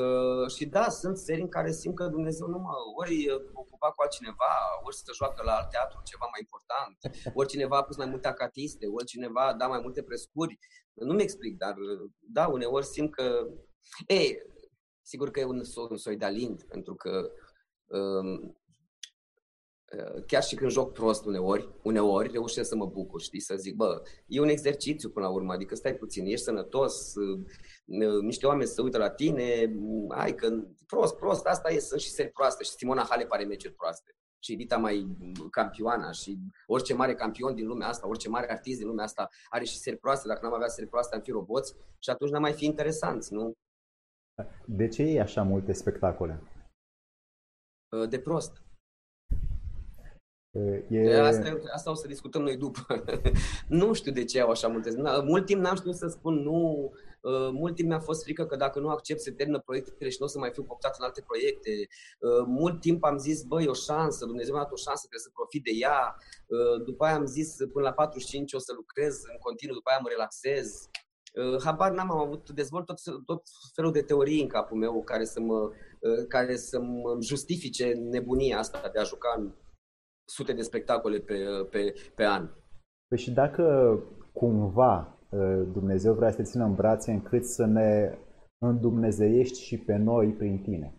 uh, 0.00 0.50
și 0.50 0.66
da, 0.66 0.88
sunt 0.88 1.16
seri 1.18 1.40
în 1.40 1.48
care 1.48 1.72
simt 1.72 1.94
că 1.94 2.06
Dumnezeu 2.06 2.46
nu 2.46 2.58
mă 2.58 2.72
ori 3.00 3.30
ocupa 3.52 3.90
cu 3.90 4.02
altcineva, 4.02 4.52
ori 4.84 4.96
să 4.96 5.12
joacă 5.14 5.42
la 5.44 5.52
alt 5.52 5.70
teatru 5.70 6.00
ceva 6.04 6.26
mai 6.30 6.40
important, 6.46 6.96
ori 7.38 7.48
cineva 7.48 7.76
a 7.76 7.84
pus 7.84 7.96
mai 7.96 8.06
multe 8.06 8.28
acatiste, 8.28 8.86
ori 8.86 9.04
cineva 9.04 9.46
a 9.46 9.54
dat 9.54 9.68
mai 9.68 9.80
multe 9.80 10.02
prescuri. 10.02 10.58
Nu-mi 10.92 11.22
explic, 11.22 11.56
dar 11.56 11.74
da, 12.18 12.46
uneori 12.46 12.86
simt 12.86 13.14
că... 13.14 13.46
Ei, 14.06 14.36
sigur 15.02 15.30
că 15.30 15.40
e 15.40 15.44
un, 15.44 15.62
un 15.90 15.96
soi 15.96 16.16
de 16.16 16.24
alint, 16.24 16.64
pentru 16.68 16.94
că 16.94 17.30
um, 17.86 18.36
Eh, 18.36 18.62
chiar 20.26 20.42
și 20.42 20.55
când 20.55 20.70
joc 20.70 20.92
prost 20.92 21.24
uneori, 21.24 21.68
uneori 21.83 22.33
reușesc 22.33 22.68
să 22.68 22.76
mă 22.76 22.87
bucur, 22.87 23.20
știi, 23.20 23.40
să 23.40 23.57
zic, 23.57 23.74
bă, 23.74 24.02
e 24.26 24.40
un 24.40 24.48
exercițiu 24.48 25.11
până 25.11 25.26
la 25.26 25.33
urmă, 25.33 25.52
adică 25.52 25.74
stai 25.74 25.94
puțin, 25.94 26.26
ești 26.26 26.44
sănătos, 26.44 27.14
eh, 27.16 28.20
niște 28.20 28.46
oameni 28.46 28.68
se 28.68 28.83
uită 28.83 28.98
la 28.98 29.11
tine, 29.11 29.76
ai 30.09 30.35
că 30.35 30.48
prost, 30.87 31.16
prost, 31.16 31.46
asta 31.46 31.70
e, 31.72 31.78
sunt 31.78 32.00
și 32.00 32.11
seri 32.11 32.31
proaste 32.31 32.64
și 32.64 32.70
Simona 32.70 33.07
Hale 33.09 33.26
pare 33.26 33.44
meciuri 33.44 33.74
proaste 33.74 34.16
și 34.44 34.55
Rita 34.55 34.76
mai 34.76 35.16
campioana 35.50 36.11
și 36.11 36.38
orice 36.66 36.94
mare 36.94 37.14
campion 37.14 37.55
din 37.55 37.66
lumea 37.66 37.88
asta, 37.88 38.09
orice 38.09 38.28
mare 38.28 38.50
artist 38.50 38.78
din 38.78 38.87
lumea 38.87 39.05
asta 39.05 39.28
are 39.48 39.64
și 39.64 39.76
seri 39.76 39.96
proaste, 39.96 40.28
dacă 40.28 40.40
n-am 40.42 40.55
avea 40.55 40.68
seri 40.68 40.88
proaste 40.88 41.14
am 41.14 41.20
fi 41.20 41.31
roboți 41.31 41.74
și 41.98 42.11
atunci 42.11 42.31
n-am 42.31 42.40
mai 42.40 42.52
fi 42.52 42.64
interesanți, 42.64 43.33
nu? 43.33 43.52
De 44.66 44.88
ce 44.88 45.02
e 45.02 45.20
așa 45.20 45.42
multe 45.42 45.72
spectacole? 45.72 46.42
Eh, 47.88 48.09
de 48.09 48.18
prost. 48.18 48.62
E... 50.88 51.20
Asta, 51.20 51.60
asta 51.74 51.90
o 51.90 51.94
să 51.94 52.06
discutăm 52.06 52.42
noi 52.42 52.56
după. 52.56 53.04
nu 53.68 53.92
știu 53.92 54.12
de 54.12 54.24
ce 54.24 54.40
au 54.40 54.50
așa 54.50 54.68
multe. 54.68 54.90
Mult 55.24 55.46
timp 55.46 55.60
n-am 55.60 55.76
știut 55.76 55.94
să 55.94 56.06
spun 56.06 56.34
nu. 56.34 56.92
Uh, 57.20 57.50
mult 57.52 57.74
timp 57.74 57.88
mi-a 57.88 58.00
fost 58.00 58.22
frică 58.22 58.46
că 58.46 58.56
dacă 58.56 58.78
nu 58.78 58.88
accept 58.88 59.20
se 59.20 59.30
termină 59.30 59.60
proiectele 59.60 60.10
și 60.10 60.16
nu 60.20 60.26
o 60.26 60.28
să 60.28 60.38
mai 60.38 60.50
fiu 60.52 60.64
cooptat 60.64 60.96
în 60.98 61.04
alte 61.04 61.22
proiecte. 61.26 61.70
Uh, 61.70 62.44
mult 62.46 62.80
timp 62.80 63.04
am 63.04 63.18
zis, 63.18 63.42
băi, 63.42 63.66
o 63.66 63.72
șansă, 63.72 64.26
Dumnezeu 64.26 64.52
mi-a 64.54 64.62
dat 64.62 64.72
o 64.72 64.76
șansă, 64.76 65.00
trebuie 65.00 65.26
să 65.26 65.30
profit 65.34 65.64
de 65.64 65.70
ea. 65.74 66.16
Uh, 66.46 66.84
după 66.84 67.04
aia 67.04 67.14
am 67.14 67.26
zis, 67.26 67.56
până 67.72 67.84
la 67.84 67.92
45 67.92 68.52
o 68.52 68.58
să 68.58 68.72
lucrez 68.76 69.14
în 69.32 69.36
continuu, 69.38 69.74
după 69.74 69.90
aia 69.90 69.98
mă 70.02 70.08
relaxez. 70.08 70.88
Habar 71.64 71.90
n-am, 71.90 72.10
am 72.10 72.18
avut, 72.18 72.50
dezvolt 72.50 72.86
tot, 72.86 72.98
tot 73.24 73.42
felul 73.74 73.92
de 73.92 74.02
teorii 74.02 74.42
în 74.42 74.48
capul 74.48 74.78
meu 74.78 75.02
care 75.02 75.24
să 75.24 75.40
mă, 75.40 75.70
care 76.28 76.56
să 76.56 76.80
mă 76.80 77.18
justifice 77.20 77.92
nebunia 77.92 78.58
asta 78.58 78.90
de 78.92 78.98
a 78.98 79.02
juca 79.02 79.34
în 79.38 79.52
sute 80.24 80.52
de 80.52 80.62
spectacole 80.62 81.18
pe, 81.18 81.37
pe, 81.70 81.94
pe 82.14 82.24
an. 82.24 82.50
Păi 83.08 83.18
și 83.18 83.30
dacă 83.30 83.98
cumva 84.32 85.18
ă, 85.32 85.62
Dumnezeu 85.72 86.14
vrea 86.14 86.30
să 86.30 86.37
te 86.37 86.42
țină 86.42 86.64
în 86.64 86.74
brațe 86.74 87.12
încât 87.12 87.44
să 87.44 87.64
ne 87.64 88.18
îndumnezeiești 88.58 89.61
și 89.61 89.78
pe 89.78 89.96
noi 89.96 90.32
prin 90.32 90.62
tine? 90.62 90.94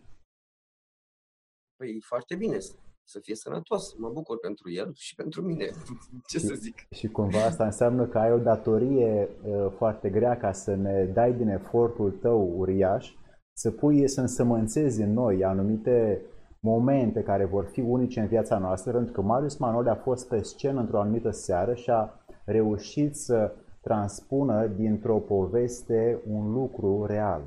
Păi 1.75 2.01
foarte 2.01 2.35
bine, 2.35 2.57
să 3.03 3.19
fie 3.19 3.35
sănătos. 3.35 3.93
Mă 3.93 4.09
bucur 4.09 4.39
pentru 4.39 4.71
el 4.71 4.93
și 4.93 5.15
pentru 5.15 5.41
mine. 5.41 5.65
Ce 6.29 6.37
și, 6.37 6.45
să 6.45 6.53
zic? 6.53 6.87
Și 6.89 7.07
cumva 7.07 7.43
asta 7.43 7.65
înseamnă 7.65 8.07
că 8.07 8.17
ai 8.17 8.31
o 8.31 8.37
datorie 8.37 9.29
uh, 9.43 9.71
foarte 9.77 10.09
grea 10.09 10.37
ca 10.37 10.51
să 10.51 10.75
ne 10.75 11.05
dai 11.05 11.33
din 11.33 11.47
efortul 11.47 12.11
tău 12.11 12.53
uriaș, 12.57 13.13
să 13.53 13.71
pui, 13.71 14.07
să 14.09 14.21
însămânțezi 14.21 15.01
în 15.01 15.13
noi 15.13 15.43
anumite 15.43 16.21
momente 16.63 17.23
care 17.23 17.45
vor 17.45 17.65
fi 17.65 17.79
unice 17.79 18.19
în 18.19 18.27
viața 18.27 18.57
noastră, 18.57 18.91
pentru 18.91 19.13
că 19.13 19.21
Marius 19.21 19.57
Manole 19.57 19.89
a 19.89 19.95
fost 19.95 20.27
pe 20.27 20.41
scenă 20.41 20.79
într-o 20.79 20.99
anumită 20.99 21.31
seară 21.31 21.73
și 21.73 21.89
a 21.89 22.25
reușit 22.45 23.15
să 23.15 23.55
transpună 23.81 24.67
dintr-o 24.67 25.19
poveste 25.19 26.21
un 26.27 26.51
lucru 26.51 27.05
real. 27.05 27.41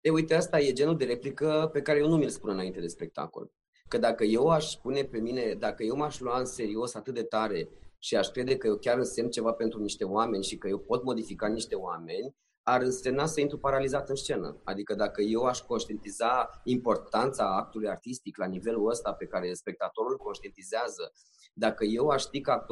E, 0.00 0.10
uite, 0.10 0.34
asta 0.34 0.58
e 0.58 0.72
genul 0.72 0.96
de 0.96 1.04
replică 1.04 1.68
pe 1.72 1.82
care 1.82 1.98
eu 1.98 2.08
nu 2.08 2.16
mi-l 2.16 2.28
spun 2.28 2.50
înainte 2.50 2.80
de 2.80 2.86
spectacol. 2.86 3.52
Că 3.88 3.98
dacă 3.98 4.24
eu 4.24 4.48
aș 4.48 4.70
spune 4.70 5.02
pe 5.02 5.18
mine, 5.18 5.54
dacă 5.58 5.82
eu 5.82 5.96
m-aș 5.96 6.20
lua 6.20 6.38
în 6.38 6.46
serios 6.46 6.94
atât 6.94 7.14
de 7.14 7.22
tare 7.22 7.68
și 7.98 8.16
aș 8.16 8.28
crede 8.28 8.56
că 8.56 8.66
eu 8.66 8.76
chiar 8.76 8.98
însemn 8.98 9.30
ceva 9.30 9.52
pentru 9.52 9.80
niște 9.80 10.04
oameni 10.04 10.44
și 10.44 10.58
că 10.58 10.68
eu 10.68 10.78
pot 10.78 11.04
modifica 11.04 11.46
niște 11.46 11.74
oameni, 11.74 12.34
ar 12.62 12.80
însemna 12.80 13.26
să 13.26 13.40
intru 13.40 13.58
paralizat 13.58 14.08
în 14.08 14.14
scenă. 14.14 14.60
Adică 14.64 14.94
dacă 14.94 15.22
eu 15.22 15.42
aș 15.42 15.60
conștientiza 15.60 16.60
importanța 16.64 17.56
actului 17.56 17.88
artistic 17.88 18.36
la 18.36 18.46
nivelul 18.46 18.88
ăsta 18.88 19.12
pe 19.12 19.26
care 19.26 19.52
spectatorul 19.52 20.16
conștientizează, 20.16 21.12
dacă 21.54 21.84
eu 21.84 22.08
aș 22.08 22.22
ști 22.22 22.40
că 22.40 22.64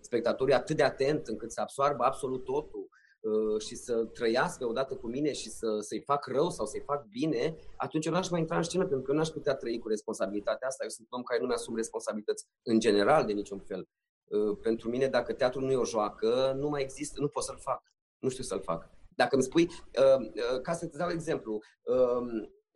spectatorii 0.00 0.54
atât 0.54 0.76
de 0.76 0.82
atent 0.82 1.26
încât 1.26 1.52
să 1.52 1.60
absoarbă 1.60 2.04
absolut 2.04 2.44
totul 2.44 2.88
uh, 3.20 3.62
și 3.62 3.74
să 3.74 4.04
trăiască 4.04 4.66
odată 4.66 4.94
cu 4.94 5.06
mine 5.06 5.32
și 5.32 5.48
să, 5.50 5.78
să-i 5.80 6.02
fac 6.02 6.26
rău 6.26 6.50
sau 6.50 6.66
să-i 6.66 6.82
fac 6.86 7.06
bine, 7.06 7.56
atunci 7.76 8.06
eu 8.06 8.12
n-aș 8.12 8.28
mai 8.28 8.40
intra 8.40 8.56
în 8.56 8.62
scenă, 8.62 8.86
pentru 8.86 9.04
că 9.04 9.10
eu 9.10 9.16
n-aș 9.16 9.28
putea 9.28 9.54
trăi 9.54 9.78
cu 9.78 9.88
responsabilitatea 9.88 10.68
asta. 10.68 10.82
Eu 10.82 10.90
sunt 10.90 11.06
un 11.10 11.18
om 11.18 11.24
care 11.24 11.40
nu 11.40 11.46
mi-asum 11.46 11.76
responsabilități 11.76 12.46
în 12.62 12.80
general 12.80 13.24
de 13.24 13.32
niciun 13.32 13.58
fel. 13.58 13.88
Uh, 14.24 14.58
pentru 14.62 14.88
mine, 14.88 15.06
dacă 15.06 15.32
teatrul 15.32 15.62
nu 15.62 15.70
e 15.70 15.76
o 15.76 15.84
joacă, 15.84 16.52
nu 16.56 16.68
mai 16.68 16.82
există, 16.82 17.20
nu 17.20 17.28
pot 17.28 17.42
să-l 17.42 17.58
fac. 17.58 17.82
Nu 18.18 18.28
știu 18.28 18.44
să-l 18.44 18.60
fac. 18.60 18.90
Dacă 19.16 19.34
îmi 19.34 19.44
spui, 19.44 19.62
uh, 19.64 20.26
uh, 20.54 20.60
ca 20.62 20.72
să-ți 20.72 20.98
dau 20.98 21.10
exemplu, 21.10 21.58
um, 21.82 22.28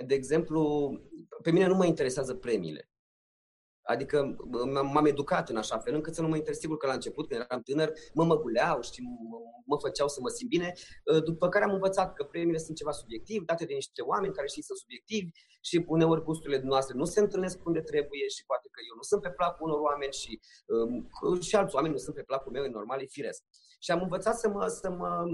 de 0.07 0.15
exemplu, 0.15 0.91
pe 1.43 1.51
mine 1.51 1.67
nu 1.67 1.75
mă 1.75 1.87
interesează 1.87 2.35
premiile. 2.35 2.91
Adică 3.83 4.37
m-am 4.93 5.07
educat 5.07 5.49
în 5.49 5.57
așa 5.57 5.79
fel 5.79 5.95
încât 5.95 6.15
să 6.15 6.23
nu 6.23 6.29
mă 6.29 6.37
interes. 6.37 6.59
Sigur 6.59 6.77
că 6.77 6.87
la 6.87 6.93
început, 6.93 7.29
când 7.29 7.41
eram 7.41 7.63
tânăr, 7.63 7.93
mă 8.15 8.25
măguleau 8.25 8.81
și 8.81 9.03
mă 9.65 9.77
făceau 9.81 10.09
să 10.09 10.19
mă 10.21 10.29
simt 10.29 10.51
bine, 10.51 10.73
uh, 11.05 11.23
după 11.23 11.49
care 11.49 11.65
am 11.65 11.73
învățat 11.73 12.15
că 12.15 12.25
premiile 12.25 12.59
sunt 12.59 12.77
ceva 12.77 12.91
subiectiv, 12.91 13.45
date 13.45 13.65
de 13.65 13.75
niște 13.75 14.03
oameni 14.03 14.33
care 14.33 14.47
și 14.47 14.63
sunt 14.63 14.79
subiectivi 14.79 15.29
și 15.61 15.85
uneori 15.87 16.23
gusturile 16.23 16.61
noastre 16.61 16.97
nu 16.97 17.05
se 17.05 17.21
întâlnesc 17.21 17.65
unde 17.65 17.81
trebuie 17.81 18.29
și 18.29 18.45
poate 18.47 18.69
că 18.71 18.81
eu 18.89 18.95
nu 18.97 19.03
sunt 19.03 19.23
pe 19.23 19.31
placul 19.31 19.67
unor 19.69 19.81
oameni 19.81 20.13
și, 20.13 20.41
um, 20.67 21.41
și 21.41 21.57
alți 21.57 21.75
oameni 21.75 21.93
nu 21.93 22.01
sunt 22.01 22.15
pe 22.15 22.23
placul 22.23 22.53
meu, 22.53 22.65
e 22.65 22.69
normal, 22.69 23.01
e 23.01 23.07
firesc. 23.07 23.43
Și 23.79 23.91
am 23.91 24.03
învățat 24.03 24.39
să 24.39 24.49
mă, 24.49 24.67
să 24.67 24.91
mă 24.91 25.25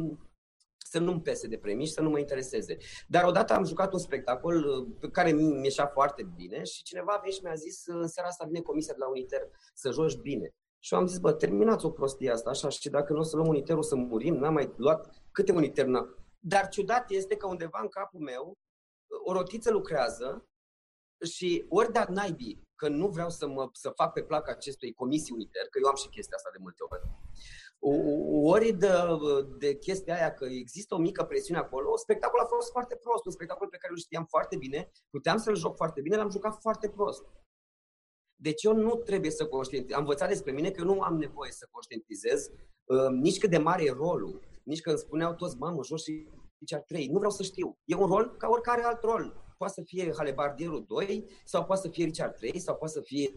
să 0.93 0.99
nu-mi 0.99 1.21
pese 1.21 1.47
de 1.47 1.59
premii 1.59 1.87
și 1.87 1.93
să 1.93 2.01
nu 2.01 2.11
mă 2.11 2.19
intereseze. 2.19 2.77
Dar 3.09 3.25
odată 3.25 3.53
am 3.53 3.65
jucat 3.65 3.93
un 3.93 3.99
spectacol 3.99 4.57
uh, 4.65 4.97
pe 5.01 5.09
care 5.09 5.33
mi 5.33 5.65
ieșea 5.65 5.87
foarte 5.87 6.23
bine 6.37 6.63
și 6.63 6.83
cineva 6.83 7.13
a 7.13 7.19
venit 7.21 7.35
și 7.35 7.43
mi-a 7.43 7.55
zis 7.55 7.87
în 7.87 8.09
seara 8.09 8.29
asta 8.29 8.45
vine 8.45 8.61
comisia 8.61 8.93
de 8.93 8.99
la 8.99 9.09
Uniter 9.09 9.51
să 9.75 9.91
joci 9.91 10.17
bine. 10.17 10.49
Și 10.79 10.95
eu 10.95 11.01
am 11.01 11.07
zis, 11.07 11.19
bă, 11.19 11.33
terminați 11.33 11.85
o 11.85 11.91
prostie 11.91 12.31
asta, 12.31 12.51
așa, 12.51 12.69
și 12.69 12.89
dacă 12.89 13.13
nu 13.13 13.19
o 13.19 13.23
să 13.23 13.37
luăm 13.37 13.49
uniterul 13.49 13.83
să 13.83 13.97
murim, 13.97 14.35
n-am 14.35 14.53
mai 14.53 14.73
luat 14.77 15.15
câte 15.31 15.53
uniter 15.53 15.87
n-am. 15.87 16.17
Dar 16.39 16.69
ciudat 16.69 17.11
este 17.11 17.37
că 17.37 17.47
undeva 17.47 17.79
în 17.83 17.89
capul 17.89 18.21
meu 18.21 18.53
o 19.25 19.33
rotiță 19.33 19.71
lucrează 19.71 20.47
și 21.25 21.65
ori 21.69 21.93
de 21.93 22.05
naibii 22.09 22.63
că 22.75 22.89
nu 22.89 23.09
vreau 23.09 23.31
să, 23.31 23.47
mă, 23.49 23.69
să 23.73 23.91
fac 23.91 24.13
pe 24.13 24.23
plac 24.23 24.49
acestui 24.49 24.93
comisii 24.93 25.35
uniter, 25.35 25.63
că 25.71 25.79
eu 25.83 25.89
am 25.89 25.95
și 25.95 26.09
chestia 26.09 26.37
asta 26.37 26.51
de 26.53 26.59
multe 26.61 26.83
ori, 26.89 27.03
ori 28.43 28.73
de, 28.73 28.89
de 29.59 29.77
chestia 29.79 30.15
aia 30.15 30.35
că 30.35 30.45
există 30.45 30.95
o 30.95 30.99
mică 30.99 31.25
presiune 31.25 31.61
acolo, 31.61 31.97
spectacolul 31.97 32.45
a 32.45 32.49
fost 32.49 32.71
foarte 32.71 32.97
prost, 32.97 33.25
un 33.25 33.33
spectacol 33.33 33.69
pe 33.69 33.77
care 33.77 33.93
îl 33.93 33.99
știam 33.99 34.25
foarte 34.25 34.57
bine, 34.57 34.91
puteam 35.11 35.37
să-l 35.37 35.57
joc 35.57 35.77
foarte 35.77 36.01
bine, 36.01 36.17
l-am 36.17 36.31
jucat 36.31 36.61
foarte 36.61 36.89
prost. 36.89 37.25
Deci 38.41 38.63
eu 38.63 38.75
nu 38.75 38.95
trebuie 38.95 39.31
să 39.31 39.47
conștientizez. 39.47 39.97
Am 39.97 40.03
învățat 40.03 40.29
despre 40.29 40.53
mine 40.53 40.71
că 40.71 40.81
eu 40.81 40.95
nu 40.95 41.01
am 41.01 41.17
nevoie 41.17 41.51
să 41.51 41.69
conștientizez 41.71 42.51
uh, 42.85 43.09
nici 43.21 43.39
cât 43.39 43.51
de 43.51 43.59
mare 43.59 43.85
e 43.85 43.91
rolul. 43.91 44.41
nici 44.65 44.81
când 44.81 44.99
spuneau 44.99 45.35
toți, 45.35 45.57
mamă, 45.57 45.83
jos 45.85 46.03
și 46.03 46.29
Richard 46.59 46.85
3. 46.85 47.07
Nu 47.07 47.17
vreau 47.17 47.31
să 47.31 47.43
știu. 47.43 47.79
E 47.85 47.95
un 47.95 48.07
rol 48.07 48.37
ca 48.37 48.49
oricare 48.49 48.83
alt 48.83 49.03
rol. 49.03 49.55
Poate 49.59 49.73
să 49.73 49.83
fie 49.83 50.13
Halebardierul 50.17 50.85
2, 50.89 51.27
sau 51.45 51.65
poate 51.65 51.83
să 51.83 51.89
fie 51.89 52.05
Richard 52.05 52.35
3, 52.35 52.59
sau 52.59 52.77
poate 52.77 52.93
să 52.93 53.01
fie 53.01 53.35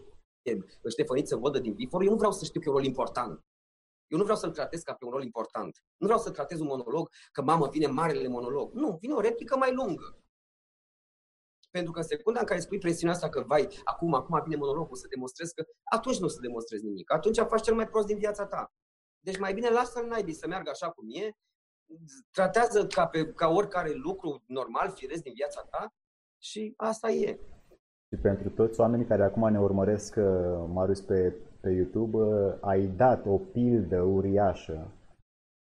Ștefăniță 0.89 1.35
Vodă 1.35 1.59
din 1.59 1.73
Vifor. 1.73 2.01
Eu 2.01 2.09
nu 2.09 2.17
vreau 2.17 2.31
să 2.31 2.45
știu 2.45 2.59
că 2.59 2.67
e 2.67 2.71
un 2.71 2.77
rol 2.77 2.85
important. 2.85 3.43
Eu 4.07 4.17
nu 4.17 4.23
vreau 4.23 4.37
să-l 4.37 4.51
tratez 4.51 4.81
ca 4.81 4.93
pe 4.93 5.05
un 5.05 5.11
rol 5.11 5.23
important. 5.23 5.83
Nu 5.97 6.05
vreau 6.05 6.21
să 6.21 6.31
tratez 6.31 6.59
un 6.59 6.65
monolog 6.65 7.09
că, 7.31 7.41
mamă, 7.41 7.67
vine 7.67 7.87
marele 7.87 8.27
monolog. 8.27 8.73
Nu, 8.73 8.97
vine 9.01 9.13
o 9.13 9.19
replică 9.19 9.57
mai 9.57 9.73
lungă. 9.73 10.17
Pentru 11.71 11.91
că 11.91 11.99
în 11.99 12.05
secunda 12.05 12.39
în 12.39 12.45
care 12.45 12.59
spui 12.59 12.77
presiunea 12.77 13.15
asta 13.15 13.29
că, 13.29 13.41
vai, 13.41 13.67
acum, 13.83 14.13
acum 14.13 14.41
vine 14.43 14.55
monologul 14.55 14.95
să 14.95 15.07
demonstrezi 15.07 15.53
că, 15.53 15.65
atunci 15.83 16.19
nu 16.19 16.25
o 16.25 16.29
să 16.29 16.39
demonstrezi 16.41 16.83
nimic. 16.83 17.13
Atunci 17.13 17.37
faci 17.37 17.61
cel 17.61 17.75
mai 17.75 17.87
prost 17.87 18.07
din 18.07 18.17
viața 18.17 18.45
ta. 18.45 18.73
Deci 19.19 19.39
mai 19.39 19.53
bine 19.53 19.69
lasă-l 19.69 20.07
naibii 20.07 20.33
să 20.33 20.47
meargă 20.47 20.69
așa 20.69 20.89
cum 20.89 21.05
e, 21.09 21.31
tratează 22.31 22.87
ca, 22.87 23.07
pe, 23.07 23.33
ca 23.33 23.47
oricare 23.47 23.91
lucru 23.93 24.43
normal, 24.45 24.91
firesc 24.91 25.23
din 25.23 25.33
viața 25.33 25.61
ta 25.69 25.93
și 26.37 26.73
asta 26.77 27.09
e. 27.09 27.39
Și 28.07 28.21
pentru 28.21 28.49
toți 28.49 28.79
oamenii 28.79 29.05
care 29.05 29.23
acum 29.23 29.51
ne 29.51 29.59
urmăresc, 29.59 30.15
uh, 30.17 30.23
Marius, 30.73 31.01
pe, 31.01 31.35
pe 31.65 31.71
YouTube, 31.71 32.17
uh, 32.17 32.57
ai 32.61 32.87
dat 32.87 33.25
o 33.25 33.37
pildă 33.37 34.01
uriașă. 34.01 34.91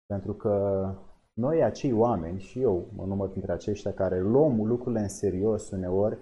Pentru 0.06 0.34
că 0.34 0.86
noi, 1.34 1.64
acei 1.64 1.92
oameni, 1.92 2.40
și 2.40 2.62
eu 2.62 2.88
mă 2.96 3.06
număr 3.06 3.30
printre 3.30 3.52
aceștia 3.52 3.94
care 3.94 4.22
luăm 4.22 4.66
lucrurile 4.66 5.02
în 5.02 5.08
serios 5.08 5.72
uneori, 5.72 6.18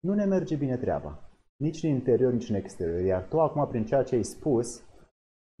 nu 0.00 0.14
ne 0.14 0.24
merge 0.24 0.56
bine 0.56 0.76
treaba. 0.76 1.30
Nici 1.56 1.82
în 1.82 1.90
interior, 1.90 2.32
nici 2.32 2.48
în 2.48 2.54
exterior. 2.54 3.00
Iar 3.00 3.22
tu 3.22 3.40
acum, 3.40 3.66
prin 3.68 3.84
ceea 3.84 4.02
ce 4.02 4.14
ai 4.14 4.22
spus, 4.22 4.82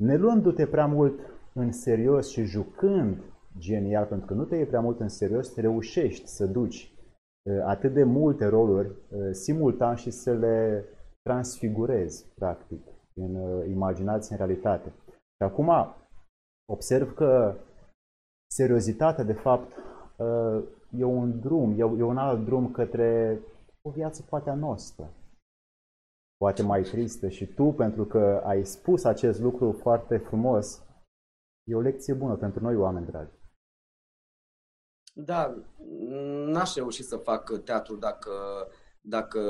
ne 0.02 0.16
luându-te 0.16 0.66
prea 0.66 0.86
mult 0.86 1.20
în 1.54 1.72
serios 1.72 2.28
și 2.28 2.42
jucând 2.44 3.22
genial, 3.58 4.04
pentru 4.04 4.26
că 4.26 4.34
nu 4.34 4.44
te 4.44 4.56
iei 4.56 4.66
prea 4.66 4.80
mult 4.80 5.00
în 5.00 5.08
serios, 5.08 5.56
reușești 5.56 6.26
să 6.26 6.46
duci 6.46 6.92
uh, 7.42 7.62
atât 7.64 7.92
de 7.92 8.04
multe 8.04 8.46
roluri 8.46 8.88
uh, 8.88 9.28
simultan 9.30 9.94
și 9.94 10.10
să 10.10 10.32
le 10.32 10.84
transfigurezi, 11.22 12.26
practic, 12.34 12.86
în 13.18 13.34
uh, 13.34 13.68
imaginație, 13.68 14.36
în 14.36 14.46
realitate. 14.46 14.92
Și 15.08 15.42
acum 15.42 15.94
observ 16.72 17.14
că 17.14 17.54
seriozitatea, 18.50 19.24
de 19.24 19.32
fapt, 19.32 19.72
e 20.90 21.04
un 21.04 21.40
drum, 21.40 21.78
e 21.78 22.02
un 22.02 22.18
alt 22.18 22.44
drum 22.44 22.70
către 22.70 23.40
o 23.82 23.90
viață 23.90 24.22
poate 24.22 24.50
a 24.50 24.54
noastră, 24.54 25.12
poate 26.36 26.62
mai 26.62 26.82
tristă 26.82 27.28
și 27.28 27.46
tu, 27.46 27.64
pentru 27.64 28.04
că 28.04 28.42
ai 28.44 28.64
spus 28.64 29.04
acest 29.04 29.40
lucru 29.40 29.72
foarte 29.72 30.16
frumos, 30.16 30.82
e 31.68 31.74
o 31.74 31.80
lecție 31.80 32.14
bună 32.14 32.36
pentru 32.36 32.62
noi, 32.62 32.76
oameni 32.76 33.06
dragi. 33.06 33.36
Da, 35.14 35.54
n-aș 36.46 36.74
reuși 36.74 37.02
să 37.02 37.16
fac 37.16 37.62
teatru 37.64 37.96
dacă, 37.96 38.32
dacă 39.08 39.40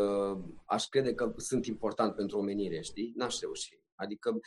aș 0.64 0.86
crede 0.86 1.14
că 1.14 1.32
sunt 1.36 1.66
important 1.66 2.14
pentru 2.14 2.38
omenire, 2.38 2.80
știi? 2.80 3.12
N-aș 3.16 3.40
reuși. 3.40 3.80
Adică 3.94 4.40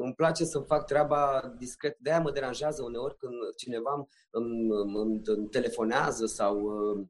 îmi 0.00 0.14
place 0.16 0.44
să 0.44 0.58
fac 0.58 0.86
treaba 0.86 1.52
discret. 1.58 1.98
De-aia 1.98 2.20
mă 2.20 2.30
deranjează 2.30 2.82
uneori 2.82 3.16
când 3.16 3.34
cineva 3.56 4.08
îmi, 4.30 4.68
îmi, 4.94 5.20
îmi 5.24 5.48
telefonează 5.48 6.26
sau 6.26 6.60
uh, 6.60 7.06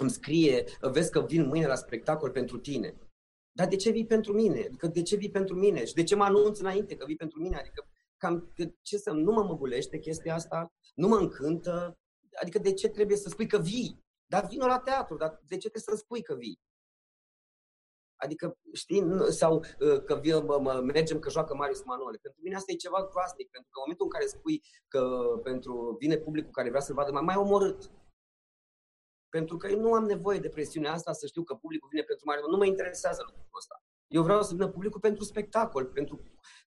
îmi 0.00 0.10
scrie, 0.10 0.64
vezi 0.80 1.10
că 1.10 1.20
vin 1.20 1.46
mâine 1.46 1.66
la 1.66 1.74
spectacol 1.74 2.30
pentru 2.30 2.58
tine. 2.58 2.98
Dar 3.52 3.68
de 3.68 3.76
ce 3.76 3.90
vii 3.90 4.06
pentru 4.06 4.32
mine? 4.32 4.64
Adică 4.66 4.86
de 4.86 5.02
ce 5.02 5.16
vii 5.16 5.30
pentru 5.30 5.54
mine? 5.54 5.84
Și 5.84 5.94
de 5.94 6.02
ce 6.02 6.14
mă 6.14 6.24
anunț 6.24 6.58
înainte 6.58 6.96
că 6.96 7.04
vii 7.04 7.16
pentru 7.16 7.40
mine? 7.40 7.56
Adică 7.56 7.88
cam 8.16 8.52
ce 8.82 8.96
să 8.96 9.10
nu 9.10 9.32
mă 9.32 9.42
măgulește 9.42 9.98
chestia 9.98 10.34
asta, 10.34 10.72
nu 10.94 11.08
mă 11.08 11.16
încântă, 11.16 11.98
Adică 12.40 12.58
de 12.58 12.72
ce 12.72 12.88
trebuie 12.88 13.16
să 13.16 13.28
spui 13.28 13.46
că 13.46 13.58
vii? 13.58 14.04
Dar 14.32 14.46
vină 14.46 14.66
la 14.66 14.78
teatru, 14.78 15.16
dar 15.16 15.40
de 15.46 15.56
ce 15.56 15.68
trebuie 15.68 15.96
să 15.96 16.02
spui 16.04 16.22
că 16.22 16.34
vii? 16.34 16.60
Adică, 18.16 18.58
știi, 18.72 19.02
sau 19.30 19.54
uh, 19.56 20.02
că 20.04 20.14
vin, 20.14 20.44
mă, 20.44 20.58
mă, 20.58 20.80
mergem 20.80 21.18
că 21.18 21.30
joacă 21.30 21.54
Marius 21.54 21.82
Manole. 21.84 22.18
Pentru 22.22 22.40
mine 22.42 22.56
asta 22.56 22.72
e 22.72 22.84
ceva 22.86 23.08
groaznic, 23.10 23.50
pentru 23.50 23.70
că 23.70 23.76
în 23.76 23.82
momentul 23.84 24.06
în 24.06 24.10
care 24.10 24.26
spui 24.26 24.62
că 24.88 25.02
pentru 25.42 25.96
vine 25.98 26.16
publicul 26.16 26.50
care 26.50 26.68
vrea 26.68 26.80
să-l 26.80 26.94
vadă, 26.94 27.12
mai 27.12 27.22
mai 27.22 27.36
omorât. 27.36 27.90
Pentru 29.28 29.56
că 29.56 29.66
eu 29.68 29.80
nu 29.80 29.94
am 29.94 30.04
nevoie 30.04 30.38
de 30.38 30.48
presiunea 30.48 30.92
asta 30.92 31.12
să 31.12 31.26
știu 31.26 31.42
că 31.42 31.54
publicul 31.54 31.88
vine 31.88 32.02
pentru 32.02 32.24
Marius 32.26 32.46
Nu 32.46 32.56
mă 32.56 32.66
interesează 32.66 33.22
lucrul 33.26 33.48
ăsta. 33.56 33.82
Eu 34.08 34.22
vreau 34.22 34.42
să 34.42 34.54
vină 34.54 34.68
publicul 34.68 35.00
pentru 35.00 35.24
spectacol, 35.24 35.84
pentru 35.84 36.20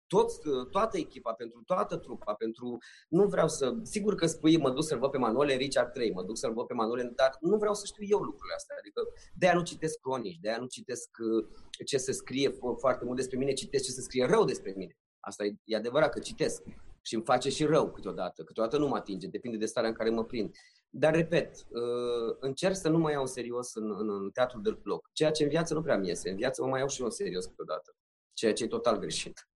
toți, 0.07 0.39
toată 0.71 0.97
echipa, 0.97 1.33
pentru 1.33 1.61
toată 1.65 1.97
trupa, 1.97 2.33
pentru... 2.33 2.77
Nu 3.09 3.27
vreau 3.27 3.47
să... 3.47 3.73
Sigur 3.83 4.15
că 4.15 4.25
spui, 4.25 4.57
mă 4.57 4.69
duc 4.69 4.83
să-l 4.83 4.99
văd 4.99 5.11
pe 5.11 5.17
Manole 5.17 5.55
Richard 5.55 5.91
3, 5.91 6.11
mă 6.11 6.23
duc 6.23 6.37
să-l 6.37 6.53
văd 6.53 6.65
pe 6.65 6.73
Manole, 6.73 7.11
dar 7.15 7.37
nu 7.39 7.57
vreau 7.57 7.73
să 7.73 7.85
știu 7.85 8.03
eu 8.07 8.19
lucrurile 8.19 8.55
astea. 8.55 8.75
Adică 8.79 9.01
de-aia 9.33 9.55
nu 9.55 9.63
citesc 9.63 9.99
cronici, 9.99 10.39
de-aia 10.41 10.57
nu 10.57 10.65
citesc 10.65 11.09
uh, 11.19 11.47
ce 11.85 11.97
se 11.97 12.11
scrie 12.11 12.49
foarte 12.79 13.05
mult 13.05 13.17
despre 13.17 13.37
mine, 13.37 13.53
citesc 13.53 13.83
ce 13.83 13.91
se 13.91 14.01
scrie 14.01 14.25
rău 14.25 14.43
despre 14.43 14.73
mine. 14.75 14.97
Asta 15.19 15.45
e, 15.45 15.53
e 15.63 15.75
adevărat 15.75 16.11
că 16.11 16.19
citesc 16.19 16.63
și 17.01 17.15
îmi 17.15 17.23
face 17.23 17.49
și 17.49 17.65
rău 17.65 17.91
câteodată. 17.91 18.43
Câteodată 18.43 18.77
nu 18.77 18.87
mă 18.87 18.95
atinge, 18.95 19.27
depinde 19.27 19.57
de 19.57 19.65
starea 19.65 19.89
în 19.89 19.95
care 19.95 20.09
mă 20.09 20.23
prind. 20.23 20.55
Dar, 20.89 21.13
repet, 21.13 21.55
uh, 21.55 22.35
încerc 22.39 22.75
să 22.75 22.89
nu 22.89 22.97
mă 22.97 23.11
iau 23.11 23.21
în 23.21 23.27
serios 23.27 23.73
în, 23.73 23.95
în, 23.97 24.09
în 24.09 24.29
teatrul 24.29 24.61
de 24.61 24.77
bloc. 24.81 25.09
Ceea 25.13 25.31
ce 25.31 25.43
în 25.43 25.49
viață 25.49 25.73
nu 25.73 25.81
prea 25.81 25.97
mi 25.97 26.07
iese. 26.07 26.29
În 26.29 26.35
viață 26.35 26.61
mă 26.61 26.67
mai 26.67 26.79
iau 26.79 26.87
și 26.87 26.99
eu 26.99 27.05
în 27.05 27.11
serios 27.11 27.45
câteodată. 27.45 27.95
Ceea 28.33 28.53
ce 28.53 28.63
e 28.63 28.67
total 28.67 28.99
greșit. 28.99 29.49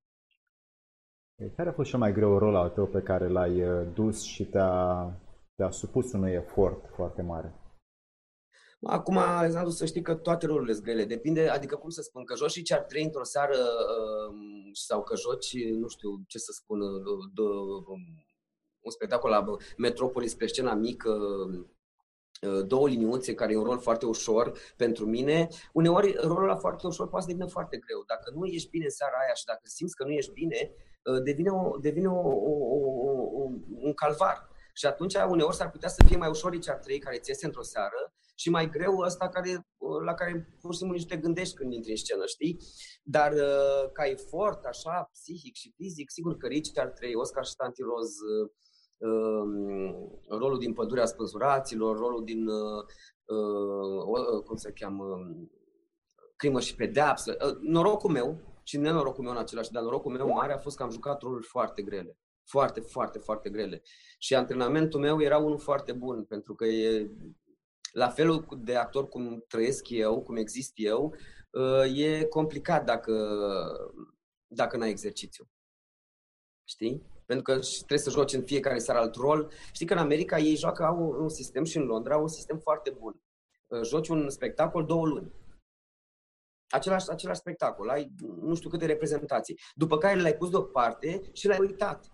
Care 1.55 1.69
a 1.69 1.73
fost 1.73 1.89
cel 1.89 1.99
mai 1.99 2.13
greu 2.13 2.38
rol 2.38 2.55
al 2.55 2.69
tău 2.69 2.88
pe 2.88 3.01
care 3.01 3.27
l-ai 3.27 3.63
uh, 3.63 3.88
dus 3.93 4.21
și 4.21 4.45
te-a, 4.45 5.12
te-a 5.55 5.71
supus 5.71 6.13
unui 6.13 6.31
efort 6.31 6.89
foarte 6.95 7.21
mare? 7.21 7.64
Acum, 8.88 9.17
Alexandru, 9.17 9.71
să 9.71 9.86
știi 9.86 10.02
că 10.02 10.15
toate 10.15 10.45
rolurile 10.45 10.74
sunt 10.74 10.86
grele. 10.86 11.06
Depinde, 11.06 11.48
adică 11.48 11.76
cum 11.76 11.89
să 11.89 12.02
spun, 12.02 12.24
că 12.24 12.36
joci 12.36 12.52
și 12.52 12.62
ce 12.63 12.74
ar 12.74 12.82
trei 12.82 13.04
într-o 13.04 13.24
seară 13.24 13.58
uh, 13.58 14.36
sau 14.74 15.04
că 15.04 15.15
joci, 15.15 15.65
nu 15.71 15.88
știu 15.88 16.10
ce 16.28 16.38
să 16.38 16.52
spun, 16.52 16.80
de, 17.34 17.41
un 18.80 18.91
spectacol 18.91 19.30
la 19.30 19.45
Metropolis 19.78 20.36
pe 20.36 20.45
scena 20.45 20.74
mică, 20.74 21.17
două 22.65 22.88
liniuțe, 22.88 23.34
care 23.34 23.54
e 23.54 23.58
un 23.58 23.63
rol 23.63 23.80
foarte 23.80 24.06
ușor 24.06 24.58
pentru 24.78 25.06
mine, 25.06 25.48
uneori 25.74 26.15
rolul 26.21 26.43
ăla 26.43 26.56
foarte 26.56 26.88
ușor 26.88 27.08
poate 27.08 27.26
să 27.26 27.32
devină 27.32 27.50
foarte 27.50 27.78
greu. 27.78 28.04
Dacă 28.08 28.32
nu 28.36 28.45
ești 28.45 28.69
bine 28.69 28.84
în 28.84 28.89
seara 28.89 29.17
aia 29.24 29.34
și 29.34 29.45
dacă 29.45 29.62
simți 29.63 29.95
că 29.95 30.04
nu 30.04 30.12
ești 30.12 30.32
bine, 30.32 30.71
devine, 31.24 31.50
o, 31.50 31.78
devine 31.78 32.08
o, 32.08 32.30
o, 32.30 32.54
o, 33.39 33.50
un 33.67 33.93
calvar. 33.93 34.48
Și 34.74 34.86
atunci 34.86 35.13
uneori 35.30 35.56
s-ar 35.56 35.71
putea 35.71 35.89
să 35.89 36.04
fie 36.08 36.17
mai 36.17 36.30
ușor 36.30 36.52
Richard 36.52 36.82
3 36.82 37.00
care 37.00 37.17
ți 37.17 37.30
iese 37.30 37.45
într-o 37.45 37.62
seară 37.63 38.14
și 38.36 38.50
mai 38.50 38.69
greu 38.69 38.98
ăsta 38.98 39.30
care, 39.30 39.67
la 40.06 40.13
care 40.13 40.58
pur 40.62 40.71
și 40.71 40.78
simplu 40.78 40.98
nici 40.98 41.08
te 41.08 41.17
gândești 41.17 41.56
când 41.56 41.74
intri 41.74 41.91
în 41.91 41.98
scenă, 41.98 42.26
știi? 42.26 42.58
Dar 43.04 43.34
ca 43.93 44.06
efort, 44.06 44.63
așa, 44.65 45.10
psihic 45.12 45.56
și 45.56 45.74
fizic, 45.76 46.10
sigur 46.10 46.38
că 46.38 46.48
Richard 46.48 46.93
3, 46.93 47.15
Oscar 47.15 47.45
și 47.45 47.56
Tanti 47.56 47.82
Roz, 47.82 48.12
Um, 48.98 50.21
rolul 50.28 50.60
din 50.60 50.74
Pădurea 50.74 51.06
Spânzuraților, 51.06 51.98
rolul 51.98 52.24
din, 52.24 52.48
uh, 52.48 52.84
uh, 53.26 54.43
cum 54.43 54.56
se 54.56 54.71
cheamă, 54.71 55.06
Crimă 56.36 56.60
și 56.60 56.76
Pedeapsă. 56.76 57.38
Uh, 57.45 57.58
norocul 57.62 58.12
meu, 58.12 58.39
și 58.63 58.78
nenorocul 58.78 59.24
meu 59.24 59.34
în 59.34 59.39
același, 59.39 59.71
dar 59.71 59.84
norocul 59.84 60.12
meu 60.12 60.28
mare 60.28 60.54
a 60.54 60.58
fost 60.58 60.78
că 60.78 60.84
am 60.84 60.89
jucat 60.91 61.21
roluri 61.21 61.45
foarte 61.45 61.82
grele. 61.82 62.17
Foarte, 62.43 62.80
foarte, 62.80 63.19
foarte 63.19 63.50
grele. 63.50 63.82
Și 64.19 64.36
antrenamentul 64.36 65.00
meu 65.00 65.21
era 65.21 65.38
unul 65.38 65.58
foarte 65.58 65.91
bun, 65.91 66.24
pentru 66.24 66.56
că 66.56 66.65
e 66.65 67.12
la 67.95 68.10
felul 68.10 68.45
de 68.58 68.75
actor 68.75 69.08
cum 69.08 69.43
trăiesc 69.47 69.89
eu, 69.89 70.21
cum 70.21 70.36
exist 70.36 70.71
eu, 70.75 71.15
e 71.95 72.23
complicat 72.23 72.86
dacă, 72.86 73.13
dacă 74.47 74.77
n-ai 74.77 74.89
exercițiu. 74.89 75.49
Știi? 76.63 77.13
pentru 77.25 77.43
că 77.43 77.60
trebuie 77.77 77.99
să 77.99 78.10
joci 78.10 78.34
în 78.34 78.43
fiecare 78.43 78.79
seară 78.79 78.99
alt 78.99 79.15
rol. 79.15 79.51
Știi 79.71 79.86
că 79.86 79.93
în 79.93 79.99
America 79.99 80.38
ei 80.38 80.55
joacă, 80.55 80.84
au 80.84 81.21
un 81.21 81.29
sistem 81.29 81.63
și 81.63 81.77
în 81.77 81.84
Londra 81.84 82.13
au 82.13 82.21
un 82.21 82.27
sistem 82.27 82.58
foarte 82.58 82.89
bun. 82.89 83.21
Uh, 83.67 83.81
joci 83.81 84.08
un 84.08 84.29
spectacol 84.29 84.86
două 84.86 85.05
luni. 85.05 85.34
Același, 86.69 87.10
același 87.10 87.39
spectacol, 87.39 87.89
ai 87.89 88.12
nu 88.39 88.55
știu 88.55 88.69
câte 88.69 88.86
reprezentații. 88.86 89.60
După 89.75 89.97
care 89.97 90.21
l-ai 90.21 90.36
pus 90.36 90.49
deoparte 90.49 91.21
și 91.34 91.47
l-ai 91.47 91.60
uitat. 91.60 92.10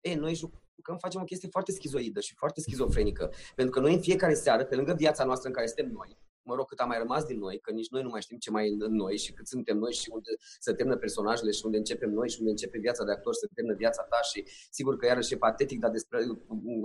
E, 0.00 0.14
noi 0.14 0.34
jucăm, 0.74 0.98
facem 0.98 1.20
o 1.20 1.24
chestie 1.24 1.48
foarte 1.48 1.72
schizoidă 1.72 2.20
și 2.20 2.34
foarte 2.34 2.60
schizofrenică. 2.60 3.32
Pentru 3.54 3.74
că 3.74 3.80
noi 3.80 3.94
în 3.94 4.00
fiecare 4.00 4.34
seară, 4.34 4.64
pe 4.64 4.76
lângă 4.76 4.94
viața 4.94 5.24
noastră 5.24 5.48
în 5.48 5.54
care 5.54 5.66
suntem 5.66 5.90
noi, 5.90 6.18
mă 6.42 6.54
rog, 6.54 6.66
cât 6.68 6.78
a 6.78 6.84
mai 6.84 6.98
rămas 6.98 7.24
din 7.24 7.38
noi, 7.38 7.60
că 7.60 7.70
nici 7.70 7.88
noi 7.88 8.02
nu 8.02 8.08
mai 8.08 8.20
știm 8.20 8.38
ce 8.38 8.50
mai 8.50 8.66
e 8.66 8.76
în 8.78 8.94
noi 8.94 9.16
și 9.18 9.32
cât 9.32 9.46
suntem 9.46 9.76
noi 9.76 9.92
și 9.92 10.10
unde 10.12 10.30
se 10.58 10.72
termină 10.72 10.96
personajele 10.96 11.50
și 11.50 11.64
unde 11.64 11.76
începem 11.76 12.10
noi 12.10 12.28
și 12.28 12.36
unde 12.38 12.50
începe 12.50 12.78
viața 12.78 13.04
de 13.04 13.12
actor, 13.12 13.34
se 13.34 13.46
termină 13.54 13.76
viața 13.76 14.02
ta 14.02 14.20
și 14.22 14.44
sigur 14.70 14.96
că 14.96 15.06
iarăși 15.06 15.32
e 15.32 15.36
patetic, 15.36 15.80
dar 15.80 15.90
despre 15.90 16.18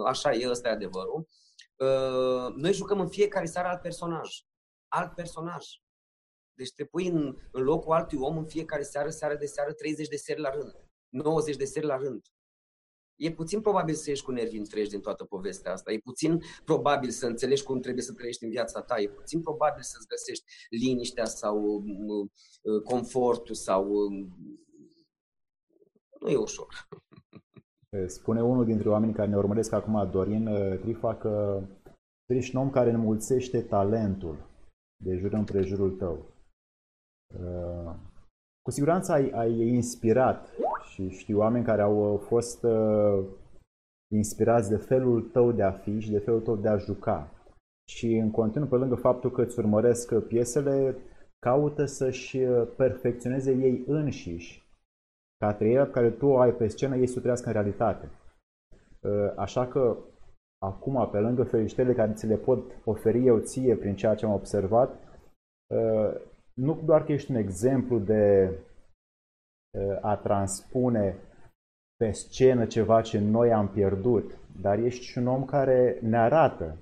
așa 0.06 0.32
e, 0.34 0.50
ăsta 0.50 0.68
e 0.68 0.72
adevărul. 0.72 1.28
Uh, 1.76 2.54
noi 2.56 2.74
jucăm 2.74 3.00
în 3.00 3.10
fiecare 3.10 3.46
seară 3.46 3.68
alt 3.68 3.82
personaj. 3.82 4.30
Alt 4.88 5.16
personaj. 5.16 5.66
Deci 6.54 6.74
te 6.74 6.86
pui 6.86 7.08
în, 7.08 7.38
în 7.52 7.64
locul 7.64 7.94
altui 7.94 8.18
om 8.22 8.38
în 8.38 8.46
fiecare 8.46 8.84
seară, 8.84 9.10
seară 9.10 9.36
de 9.36 9.46
seară, 9.46 9.74
30 9.74 10.08
de 10.08 10.16
seri 10.16 10.40
la 10.40 10.50
rând, 10.50 10.76
90 11.10 11.56
de 11.56 11.66
seri 11.66 11.86
la 11.86 11.98
rând. 11.98 12.22
E 13.20 13.32
puțin 13.32 13.62
probabil 13.62 13.94
să 13.94 14.10
ieși 14.10 14.24
cu 14.24 14.32
nervi 14.32 14.58
întregi 14.58 14.90
din 14.90 15.00
toată 15.00 15.24
povestea 15.24 15.72
asta. 15.72 15.92
E 15.92 15.98
puțin 15.98 16.40
probabil 16.66 17.10
să 17.10 17.26
înțelegi 17.26 17.64
cum 17.64 17.80
trebuie 17.80 18.04
să 18.04 18.14
trăiești 18.14 18.44
în 18.44 18.50
viața 18.50 18.82
ta. 18.82 19.00
E 19.00 19.10
puțin 19.10 19.42
probabil 19.42 19.82
să-ți 19.82 20.08
găsești 20.08 20.46
liniștea 20.70 21.26
sau 21.26 21.84
uh, 22.62 22.82
confortul 22.84 23.56
sau... 23.56 23.90
Uh, 23.90 24.28
nu 26.20 26.30
e 26.30 26.36
ușor. 26.36 26.88
Spune 28.18 28.44
unul 28.44 28.66
dintre 28.66 28.90
oamenii 28.90 29.16
care 29.16 29.30
ne 29.30 29.38
urmăresc 29.38 29.72
acum, 29.72 30.10
Dorin 30.12 30.48
uh, 30.48 30.80
Trifa, 30.80 31.16
că 31.16 31.64
ești 32.26 32.56
un 32.56 32.62
om 32.62 32.70
care 32.70 32.92
înmulțește 32.92 33.62
talentul 33.62 34.48
de 35.04 35.16
jur 35.16 35.34
împrejurul 35.34 35.92
tău. 35.92 36.26
Cu 38.62 38.72
siguranță 38.72 39.12
ai, 39.12 39.30
ai 39.30 39.68
inspirat 39.68 40.50
și 41.00 41.18
știu 41.18 41.38
oameni 41.38 41.66
care 41.66 41.82
au 41.82 42.14
uh, 42.14 42.20
fost 42.20 42.64
uh, 42.64 43.24
inspirați 44.12 44.70
de 44.70 44.78
felul 44.78 45.22
tău 45.22 45.52
de 45.52 45.64
a 45.64 45.72
fi 45.72 46.00
și 46.00 46.12
de 46.12 46.20
felul 46.20 46.42
tău 46.42 46.56
de 46.56 46.68
a 46.68 46.78
juca. 46.78 47.32
Și 47.90 48.16
în 48.16 48.32
continuu, 48.32 48.68
pe 48.68 48.76
lângă 48.76 48.96
faptul 48.96 49.32
că 49.32 49.42
îți 49.42 49.60
urmăresc 49.60 50.16
piesele, 50.16 50.96
caută 51.40 51.86
să-și 51.86 52.38
uh, 52.38 52.68
perfecționeze 52.76 53.52
ei 53.52 53.84
înșiși 53.88 54.68
ca 55.38 55.54
trăirea 55.54 55.86
pe 55.86 55.92
care 55.92 56.10
tu 56.10 56.26
o 56.26 56.40
ai 56.40 56.52
pe 56.52 56.68
scenă, 56.68 56.96
ei 56.96 57.08
să 57.08 57.16
o 57.18 57.20
trăiască 57.20 57.48
în 57.48 57.54
realitate. 57.54 58.10
Uh, 59.00 59.34
așa 59.36 59.68
că 59.68 59.98
acum, 60.66 61.10
pe 61.12 61.20
lângă 61.20 61.44
felicitările 61.44 61.94
care 61.94 62.14
ți 62.14 62.26
le 62.26 62.36
pot 62.36 62.64
oferi 62.86 63.26
eu 63.26 63.40
ție 63.40 63.76
prin 63.76 63.96
ceea 63.96 64.16
ce 64.16 64.26
am 64.26 64.34
observat, 64.34 65.08
nu 66.54 66.82
doar 66.86 67.04
că 67.04 67.12
ești 67.12 67.32
un 67.32 67.38
exemplu 67.38 68.00
de 68.00 68.52
a 70.02 70.16
transpune 70.16 71.16
pe 71.98 72.12
scenă 72.12 72.66
ceva 72.66 73.02
ce 73.02 73.20
noi 73.20 73.54
am 73.54 73.70
pierdut, 73.70 74.38
dar 74.62 74.80
ești 74.80 75.06
și 75.06 75.18
un 75.18 75.28
om 75.28 75.46
care 75.46 76.00
ne 76.02 76.18
arată 76.18 76.78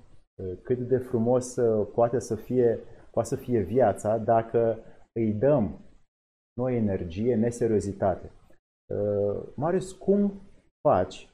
cât 0.62 0.78
de 0.78 0.98
frumos 0.98 1.56
poate 1.94 2.18
să 2.18 2.34
fie, 2.34 2.78
poate 3.10 3.28
să 3.28 3.36
fie 3.36 3.60
viața 3.60 4.18
dacă 4.18 4.78
îi 5.12 5.32
dăm 5.32 5.78
noi 6.60 6.76
energie, 6.76 7.34
neseriozitate. 7.34 8.30
Marius, 9.54 9.92
cum 9.92 10.32
faci 10.88 11.28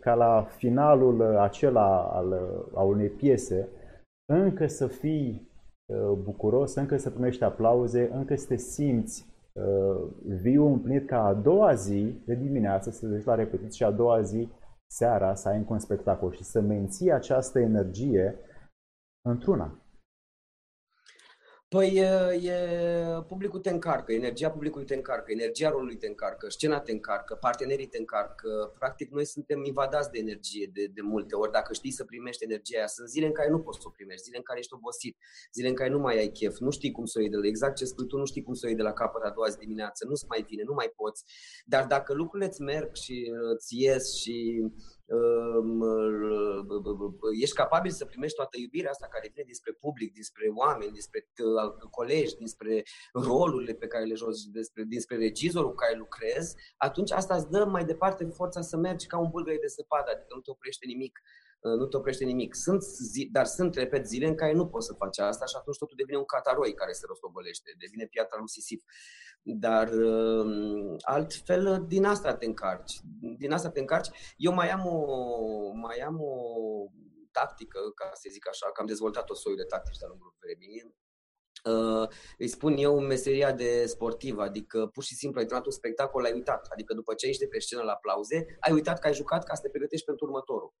ca 0.00 0.14
la 0.14 0.46
finalul 0.56 1.36
acela 1.36 2.02
al, 2.02 2.32
al 2.74 2.88
unei 2.88 3.08
piese 3.08 3.68
încă 4.32 4.66
să 4.66 4.86
fii 4.86 5.48
bucuros, 6.22 6.74
încă 6.74 6.96
să 6.96 7.10
primești 7.10 7.44
aplauze, 7.44 8.10
încă 8.12 8.34
să 8.34 8.46
te 8.46 8.56
simți 8.56 9.26
uh, 9.28 9.33
viu 10.24 10.66
împlinit 10.66 11.06
ca 11.06 11.24
a 11.24 11.34
doua 11.34 11.74
zi 11.74 12.22
de 12.26 12.34
dimineață 12.34 12.90
să 12.90 13.00
te 13.00 13.12
duci 13.14 13.24
la 13.24 13.34
repetiție 13.34 13.70
și 13.70 13.84
a 13.84 13.90
doua 13.90 14.22
zi 14.22 14.48
seara 14.86 15.34
să 15.34 15.48
ai 15.48 15.56
încă 15.56 15.72
un 15.72 15.78
spectacol 15.78 16.32
și 16.32 16.44
să 16.44 16.60
menții 16.60 17.12
această 17.12 17.58
energie 17.58 18.38
într-una. 19.28 19.83
Păi 21.74 21.96
e, 22.42 23.22
publicul 23.28 23.60
te 23.60 23.70
încarcă, 23.70 24.12
energia 24.12 24.50
publicului 24.50 24.86
te 24.86 24.94
încarcă, 24.94 25.32
energia 25.32 25.68
rolului 25.68 25.96
te 25.96 26.06
încarcă, 26.06 26.48
scena 26.48 26.80
te 26.80 26.92
încarcă, 26.92 27.34
partenerii 27.34 27.86
te 27.86 27.98
încarcă. 27.98 28.72
Practic 28.78 29.10
noi 29.10 29.24
suntem 29.24 29.64
invadați 29.64 30.10
de 30.10 30.18
energie 30.18 30.70
de, 30.72 30.86
de 30.86 31.00
multe 31.00 31.34
ori. 31.34 31.52
Dacă 31.52 31.72
știi 31.72 31.90
să 31.90 32.04
primești 32.04 32.44
energia 32.44 32.78
aia, 32.78 32.86
sunt 32.86 33.08
zile 33.08 33.26
în 33.26 33.32
care 33.32 33.50
nu 33.50 33.60
poți 33.60 33.78
să 33.80 33.84
o 33.86 33.90
primești, 33.90 34.22
zile 34.22 34.36
în 34.36 34.42
care 34.42 34.58
ești 34.58 34.74
obosit, 34.74 35.16
zile 35.52 35.68
în 35.68 35.74
care 35.74 35.90
nu 35.90 35.98
mai 35.98 36.18
ai 36.18 36.28
chef, 36.28 36.58
nu 36.58 36.70
știi 36.70 36.90
cum 36.90 37.04
să 37.04 37.18
o 37.18 37.20
iei 37.20 37.30
de 37.30 37.36
la 37.36 37.46
exact 37.46 37.76
ce 37.76 37.84
spui 37.84 38.06
tu, 38.06 38.16
nu 38.16 38.24
știi 38.24 38.42
cum 38.42 38.54
să 38.54 38.62
o 38.64 38.68
iei 38.68 38.76
de 38.76 38.82
la 38.82 38.92
capăt 38.92 39.22
a 39.22 39.30
doua 39.30 39.48
zi 39.48 39.58
dimineață, 39.58 40.06
nu-ți 40.08 40.24
mai 40.28 40.44
vine, 40.48 40.62
nu 40.62 40.74
mai 40.74 40.92
poți. 40.96 41.24
Dar 41.64 41.86
dacă 41.86 42.12
lucrurile 42.12 42.48
îți 42.48 42.62
merg 42.62 42.94
și 42.94 43.32
îți 43.52 43.82
ies 43.82 44.14
și 44.14 44.62
ești 47.40 47.54
capabil 47.54 47.90
să 47.90 48.04
primești 48.04 48.36
toată 48.36 48.56
iubirea 48.58 48.90
asta 48.90 49.06
care 49.06 49.30
vine 49.32 49.44
dinspre 49.44 49.72
public, 49.72 50.12
dinspre 50.12 50.48
oameni, 50.54 50.92
dinspre 50.92 51.28
uh, 51.44 51.88
colegi, 51.90 52.36
dinspre 52.36 52.82
rolurile 53.12 53.72
pe 53.74 53.86
care 53.86 54.04
le 54.04 54.14
joci, 54.14 54.42
dinspre, 54.52 54.82
dinspre 54.82 55.16
regizorul 55.16 55.68
cu 55.68 55.74
care 55.74 55.96
lucrezi, 55.96 56.54
atunci 56.76 57.10
asta 57.10 57.34
îți 57.34 57.50
dă 57.50 57.64
mai 57.64 57.84
departe 57.84 58.24
forța 58.24 58.60
să 58.60 58.76
mergi 58.76 59.06
ca 59.06 59.18
un 59.18 59.30
bulgăre 59.30 59.58
de 59.60 59.66
săpadă, 59.66 60.10
adică 60.10 60.32
nu 60.34 60.40
te 60.40 60.50
oprește 60.50 60.86
nimic 60.86 61.20
uh, 61.60 61.76
nu 61.78 61.86
te 61.86 61.96
oprește 61.96 62.24
nimic. 62.24 62.54
Sunt 62.54 62.82
zi, 62.82 63.28
dar 63.32 63.46
sunt, 63.46 63.74
repet, 63.74 64.06
zile 64.06 64.26
în 64.26 64.34
care 64.34 64.52
nu 64.52 64.66
poți 64.66 64.86
să 64.86 64.92
faci 64.92 65.18
asta 65.18 65.44
și 65.44 65.56
atunci 65.58 65.78
totul 65.78 65.96
devine 65.96 66.18
un 66.18 66.24
cataroi 66.24 66.74
care 66.74 66.92
se 66.92 67.04
rostogolește, 67.06 67.74
devine 67.78 68.06
piatra 68.06 68.38
lui 68.38 68.48
Sisif. 68.48 68.82
Dar 69.46 69.88
uh, 69.92 70.96
altfel 71.00 71.84
din 71.86 72.04
asta 72.04 72.34
te 72.34 72.46
încarci. 72.46 73.00
Din 73.38 73.52
asta 73.52 73.70
te 73.70 73.80
încarci. 73.80 74.34
Eu 74.36 74.52
mai 74.52 74.70
am 74.70 74.86
o, 74.86 75.72
mai 75.72 75.98
am 75.98 76.20
o 76.20 76.34
tactică, 77.30 77.78
ca 77.94 78.10
să 78.12 78.28
zic 78.30 78.48
așa, 78.48 78.66
că 78.66 78.80
am 78.80 78.86
dezvoltat 78.86 79.30
o 79.30 79.34
soiul 79.34 79.58
de 79.58 79.64
tactici 79.64 79.98
de-a 79.98 80.08
lungul 80.08 80.34
vremii. 80.40 80.94
Uh, 81.64 82.08
îi 82.38 82.48
spun 82.48 82.76
eu 82.76 83.00
meseria 83.00 83.52
de 83.52 83.86
sportiv, 83.86 84.38
adică 84.38 84.86
pur 84.86 85.02
și 85.02 85.14
simplu 85.14 85.38
ai 85.38 85.44
terminat 85.44 85.66
un 85.66 85.78
spectacol, 85.80 86.24
ai 86.24 86.32
uitat. 86.32 86.66
Adică 86.72 86.94
după 86.94 87.14
ce 87.14 87.26
ești 87.26 87.46
pe 87.46 87.58
scenă 87.58 87.82
la 87.82 87.92
aplauze, 87.92 88.56
ai 88.60 88.72
uitat 88.72 88.98
că 88.98 89.06
ai 89.06 89.14
jucat 89.14 89.44
ca 89.44 89.54
să 89.54 89.62
te 89.62 89.68
pregătești 89.68 90.06
pentru 90.06 90.24
următorul. 90.24 90.72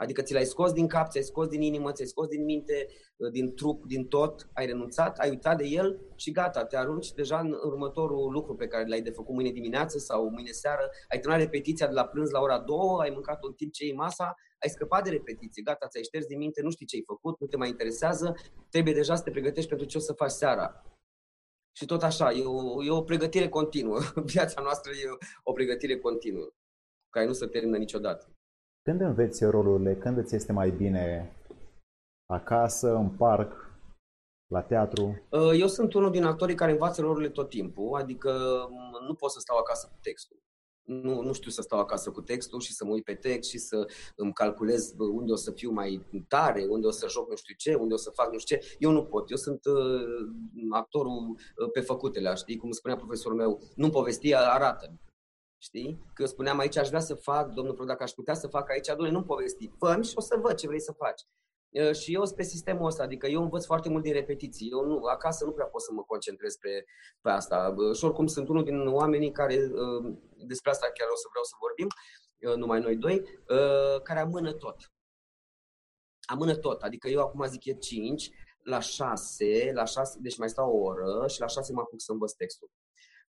Adică 0.00 0.22
ți 0.22 0.32
l-ai 0.32 0.44
scos 0.44 0.72
din 0.72 0.86
cap, 0.86 1.10
ți-ai 1.10 1.24
scos 1.24 1.46
din 1.46 1.62
inimă, 1.62 1.92
ți-ai 1.92 2.08
scos 2.08 2.26
din 2.28 2.44
minte, 2.44 2.86
uh, 3.16 3.30
din 3.30 3.54
trup, 3.54 3.86
din 3.86 4.06
tot, 4.06 4.48
ai 4.52 4.66
renunțat, 4.66 5.18
ai 5.18 5.28
uitat 5.28 5.56
de 5.56 5.64
el 5.64 6.00
și 6.16 6.30
gata, 6.30 6.64
te 6.64 6.76
arunci 6.76 7.12
deja 7.12 7.38
în 7.38 7.52
următorul 7.64 8.32
lucru 8.32 8.54
pe 8.54 8.66
care 8.66 8.86
l-ai 8.86 9.02
de 9.02 9.10
făcut 9.10 9.34
mâine 9.34 9.50
dimineață 9.50 9.98
sau 9.98 10.30
mâine 10.30 10.50
seară. 10.50 10.90
Ai 11.08 11.18
terminat 11.18 11.44
repetiția 11.44 11.86
de 11.86 11.92
la 11.92 12.06
prânz 12.06 12.30
la 12.30 12.40
ora 12.40 12.58
2, 12.58 12.76
ai 13.00 13.10
mâncat 13.10 13.44
un 13.44 13.52
timp 13.52 13.72
ce 13.72 13.84
iei 13.84 13.94
masa, 13.94 14.34
ai 14.58 14.68
scăpat 14.68 15.04
de 15.04 15.10
repetiție, 15.10 15.62
gata, 15.62 15.86
ți-ai 15.88 16.04
șters 16.04 16.26
din 16.26 16.38
minte, 16.38 16.62
nu 16.62 16.70
știi 16.70 16.86
ce 16.86 16.96
ai 16.96 17.02
făcut, 17.06 17.40
nu 17.40 17.46
te 17.46 17.56
mai 17.56 17.68
interesează, 17.68 18.34
trebuie 18.70 18.94
deja 18.94 19.14
să 19.14 19.22
te 19.22 19.30
pregătești 19.30 19.68
pentru 19.68 19.86
ce 19.86 19.96
o 19.96 20.00
să 20.00 20.12
faci 20.12 20.30
seara. 20.30 20.84
Și 21.72 21.86
tot 21.86 22.02
așa, 22.02 22.32
e 22.32 22.44
o, 22.44 22.84
e 22.84 22.90
o 22.90 23.02
pregătire 23.02 23.48
continuă. 23.48 23.98
Viața 24.34 24.60
noastră 24.62 24.92
e 24.92 25.08
o 25.42 25.52
pregătire 25.52 25.98
continuă, 25.98 26.48
care 27.10 27.26
nu 27.26 27.32
se 27.32 27.46
termină 27.46 27.76
niciodată. 27.76 28.34
Când 28.82 29.00
înveți 29.00 29.44
rolurile? 29.44 29.96
Când 29.96 30.18
îți 30.18 30.34
este 30.34 30.52
mai 30.52 30.70
bine 30.70 31.36
acasă, 32.26 32.94
în 32.94 33.10
parc, 33.10 33.52
la 34.46 34.62
teatru? 34.62 35.22
Uh, 35.30 35.60
eu 35.60 35.66
sunt 35.66 35.94
unul 35.94 36.10
din 36.10 36.24
actorii 36.24 36.54
care 36.54 36.72
învață 36.72 37.00
rolurile 37.00 37.30
tot 37.30 37.48
timpul, 37.48 37.94
adică 38.00 38.30
mm, 38.70 39.06
nu 39.06 39.14
pot 39.14 39.30
să 39.30 39.40
stau 39.40 39.56
acasă 39.58 39.88
cu 39.92 39.98
textul. 40.02 40.38
Nu, 40.82 41.22
nu 41.22 41.32
știu 41.32 41.50
să 41.50 41.62
stau 41.62 41.78
acasă 41.78 42.10
cu 42.10 42.20
textul 42.20 42.60
și 42.60 42.72
să 42.72 42.84
mă 42.84 42.90
uit 42.90 43.04
pe 43.04 43.14
text 43.14 43.50
și 43.50 43.58
să 43.58 43.88
îmi 44.16 44.32
calculez 44.32 44.94
unde 44.98 45.32
o 45.32 45.36
să 45.36 45.50
fiu 45.50 45.70
mai 45.70 46.06
tare, 46.28 46.66
unde 46.68 46.86
o 46.86 46.90
să 46.90 47.08
joc 47.08 47.28
nu 47.28 47.36
știu 47.36 47.54
ce, 47.58 47.74
unde 47.74 47.94
o 47.94 47.96
să 47.96 48.10
fac 48.10 48.32
nu 48.32 48.38
știu 48.38 48.56
ce. 48.56 48.76
Eu 48.78 48.90
nu 48.90 49.04
pot. 49.04 49.30
Eu 49.30 49.36
sunt 49.36 49.64
uh, 49.64 50.02
actorul 50.70 51.12
uh, 51.12 51.70
pe 51.72 51.80
făcutele, 51.80 52.34
știi? 52.34 52.56
Cum 52.56 52.70
spunea 52.70 52.96
profesorul 52.96 53.36
meu, 53.36 53.60
nu 53.74 53.90
povesti, 53.90 54.34
arată. 54.34 54.94
Știi? 55.62 56.04
Că 56.14 56.22
eu 56.22 56.28
spuneam 56.28 56.58
aici 56.58 56.76
aș 56.76 56.88
vrea 56.88 57.00
să 57.00 57.14
fac, 57.14 57.48
domnul 57.52 57.74
Pro, 57.74 57.84
dacă 57.84 58.02
aș 58.02 58.10
putea 58.10 58.34
să 58.34 58.46
fac 58.46 58.70
aici, 58.70 58.86
domnule, 58.86 59.10
nu 59.10 59.22
povesti. 59.22 59.70
fă 59.78 60.00
și 60.02 60.12
o 60.14 60.20
să 60.20 60.38
văd 60.42 60.54
ce 60.54 60.66
vrei 60.66 60.80
să 60.80 60.92
faci. 60.92 61.22
Și 61.94 62.14
eu 62.14 62.24
sunt 62.24 62.36
pe 62.36 62.42
sistemul 62.42 62.86
ăsta, 62.86 63.02
adică 63.02 63.26
eu 63.26 63.42
învăț 63.42 63.64
foarte 63.64 63.88
mult 63.88 64.02
din 64.02 64.12
repetiții. 64.12 64.70
Eu 64.70 64.84
nu, 64.84 65.04
acasă 65.04 65.44
nu 65.44 65.52
prea 65.52 65.66
pot 65.66 65.82
să 65.82 65.92
mă 65.92 66.02
concentrez 66.02 66.56
pe, 66.56 66.84
pe 67.20 67.30
asta. 67.30 67.74
Și 67.94 68.04
oricum 68.04 68.26
sunt 68.26 68.48
unul 68.48 68.64
din 68.64 68.86
oamenii 68.86 69.32
care, 69.32 69.56
despre 70.46 70.70
asta 70.70 70.86
chiar 70.94 71.08
o 71.08 71.16
să 71.16 71.26
vreau 71.30 71.44
să 71.44 71.54
vorbim, 71.60 71.88
numai 72.60 72.80
noi 72.80 72.96
doi, 72.96 73.22
care 74.02 74.20
amână 74.20 74.52
tot. 74.52 74.92
Amână 76.20 76.56
tot. 76.56 76.82
Adică 76.82 77.08
eu 77.08 77.20
acum 77.20 77.46
zic 77.46 77.64
e 77.64 77.72
5, 77.72 78.30
la 78.62 78.80
6, 78.80 79.70
la 79.74 79.84
6, 79.84 80.18
deci 80.20 80.38
mai 80.38 80.48
stau 80.48 80.72
o 80.72 80.82
oră 80.82 81.26
și 81.28 81.40
la 81.40 81.46
6 81.46 81.72
mă 81.72 81.80
apuc 81.80 82.00
să 82.00 82.12
învăț 82.12 82.32
textul. 82.32 82.70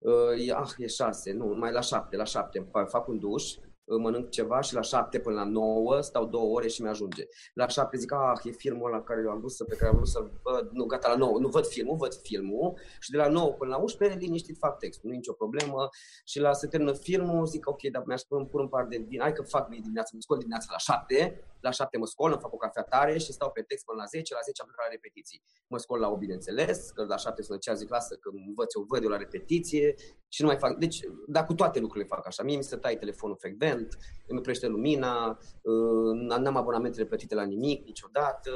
Uh, 0.04 0.54
ah, 0.54 0.70
e 0.78 0.86
șase, 0.86 1.32
nu, 1.32 1.46
mai 1.46 1.72
la 1.72 1.80
șapte, 1.80 2.16
la 2.16 2.24
șapte 2.24 2.68
fac 2.88 3.08
un 3.08 3.18
duș, 3.18 3.54
mănânc 3.98 4.30
ceva 4.30 4.60
și 4.60 4.74
la 4.74 4.80
șapte 4.80 5.18
până 5.18 5.36
la 5.36 5.44
nouă 5.44 6.00
stau 6.00 6.26
două 6.26 6.54
ore 6.54 6.68
și 6.68 6.82
mi-ajunge. 6.82 7.24
La 7.54 7.68
șapte 7.68 7.96
zic, 7.96 8.12
ah, 8.12 8.40
e 8.44 8.50
filmul 8.50 8.92
ăla 8.92 9.02
care 9.02 9.24
am 9.30 9.38
vrut 9.38 9.52
să, 9.52 9.64
pe 9.64 9.76
care 9.76 9.90
am 9.90 9.96
vrut 9.96 10.08
să 10.08 10.30
văd, 10.42 10.68
nu, 10.72 10.84
gata, 10.84 11.08
la 11.08 11.16
nouă, 11.16 11.38
nu 11.38 11.48
văd 11.48 11.66
filmul, 11.66 11.96
văd 11.96 12.14
filmul 12.14 12.78
și 13.00 13.10
de 13.10 13.16
la 13.16 13.28
nouă 13.28 13.52
până 13.52 13.70
la 13.70 13.76
11, 13.76 14.18
liniștit 14.18 14.56
fac 14.58 14.78
textul, 14.78 15.08
nu 15.08 15.14
e 15.14 15.16
nicio 15.16 15.32
problemă 15.32 15.88
și 16.24 16.40
la 16.40 16.52
se 16.52 16.66
termină 16.66 16.92
filmul, 16.92 17.46
zic, 17.46 17.68
ok, 17.68 17.82
dar 17.82 18.02
mi-aș 18.06 18.22
pun, 18.22 18.46
pun 18.46 18.60
un 18.60 18.68
par 18.68 18.86
de 18.86 19.04
vin, 19.08 19.20
hai 19.20 19.32
că 19.32 19.42
fac 19.42 19.68
dimineața, 19.68 20.10
mă 20.12 20.20
scol 20.20 20.38
dimineața 20.38 20.66
la 20.70 20.78
șapte, 20.78 21.44
la 21.60 21.70
șapte 21.70 21.98
mă 21.98 22.06
scol, 22.06 22.30
îmi 22.30 22.40
fac 22.40 22.52
o 22.52 22.56
cafea 22.56 22.82
tare 22.82 23.18
și 23.18 23.32
stau 23.32 23.50
pe 23.50 23.62
text 23.62 23.84
până 23.84 24.00
la 24.00 24.06
10, 24.06 24.34
la 24.34 24.40
10 24.44 24.62
am 24.62 24.66
plecat 24.66 24.84
la 24.86 24.92
repetiții. 24.92 25.42
Mă 25.66 25.78
scol 25.78 25.98
la 26.00 26.08
o, 26.08 26.16
bineînțeles, 26.16 26.90
că 26.90 27.04
la 27.04 27.16
șapte 27.16 27.42
sunt 27.42 27.60
cea 27.60 27.74
zic, 27.74 27.88
lasă 27.88 28.14
că 28.14 28.30
învăț 28.46 28.74
eu, 28.74 28.82
văd 28.88 29.02
eu 29.02 29.08
la 29.08 29.16
repetiție 29.16 29.94
și 30.28 30.42
nu 30.42 30.46
mai 30.46 30.56
fac. 30.56 30.76
Deci, 30.78 31.00
dar 31.26 31.44
cu 31.44 31.54
toate 31.54 31.78
lucrurile 31.80 32.08
fac 32.14 32.26
așa. 32.26 32.42
Mie 32.42 32.56
mi 32.56 32.62
se 32.62 32.76
tai 32.76 32.96
telefonul 32.96 33.36
frecvent, 33.40 33.81
abonament, 33.82 33.98
îmi 34.26 34.38
oprește 34.38 34.66
lumina, 34.66 35.38
uh, 35.62 36.12
n-am 36.38 36.56
abonamentele 36.56 37.04
plătite 37.04 37.34
la 37.34 37.42
nimic 37.42 37.84
niciodată, 37.84 38.50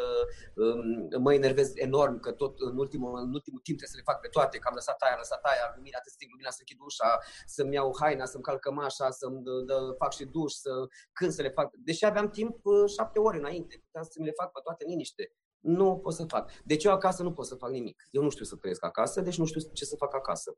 uh, 0.55 1.18
mă 1.18 1.35
enervez 1.35 1.72
enorm 1.74 2.20
că 2.20 2.33
tot 2.33 2.61
în 2.61 2.79
ultimul, 2.79 3.18
în 3.18 3.33
ultimul 3.35 3.61
timp 3.61 3.79
trebuie 3.79 3.95
să 3.95 3.97
le 3.97 4.11
fac 4.11 4.20
pe 4.20 4.29
toate, 4.29 4.59
că 4.59 4.68
am 4.68 4.74
lăsat 4.74 5.01
aia, 5.01 5.12
am 5.12 5.18
lăsat 5.18 5.43
aia, 5.43 5.72
lumina, 5.77 5.99
să 6.03 6.11
sting 6.12 6.31
lumina, 6.31 6.51
să 6.51 6.61
închid 6.61 6.79
ușa, 6.81 7.18
să-mi 7.47 7.74
iau 7.74 7.97
haina, 8.01 8.24
să-mi 8.24 8.43
calc 8.43 8.61
cămașa, 8.61 9.11
să-mi 9.11 9.43
dă, 9.68 9.95
fac 9.99 10.12
și 10.12 10.24
duș, 10.24 10.53
să, 10.53 10.70
când 11.12 11.31
să 11.31 11.43
le 11.43 11.51
fac. 11.51 11.68
Deși 11.89 12.05
aveam 12.05 12.29
timp 12.31 12.57
șapte 12.97 13.18
ore 13.18 13.39
înainte, 13.39 13.74
puteam 13.85 14.05
să 14.05 14.16
mi 14.18 14.27
le 14.27 14.39
fac 14.41 14.53
pe 14.53 14.61
toate 14.62 14.85
în 14.85 14.91
liniște. 14.91 15.24
Nu 15.61 15.99
pot 15.99 16.14
să 16.14 16.24
fac. 16.24 16.45
Deci 16.64 16.85
eu 16.85 16.93
acasă 16.93 17.22
nu 17.22 17.33
pot 17.33 17.47
să 17.47 17.55
fac 17.55 17.70
nimic. 17.70 18.09
Eu 18.11 18.22
nu 18.22 18.31
știu 18.31 18.45
să 18.45 18.57
trăiesc 18.57 18.85
acasă, 18.85 19.20
deci 19.20 19.39
nu 19.39 19.45
știu 19.45 19.61
ce 19.72 19.85
să 19.85 19.97
fac 19.97 20.14
acasă. 20.14 20.57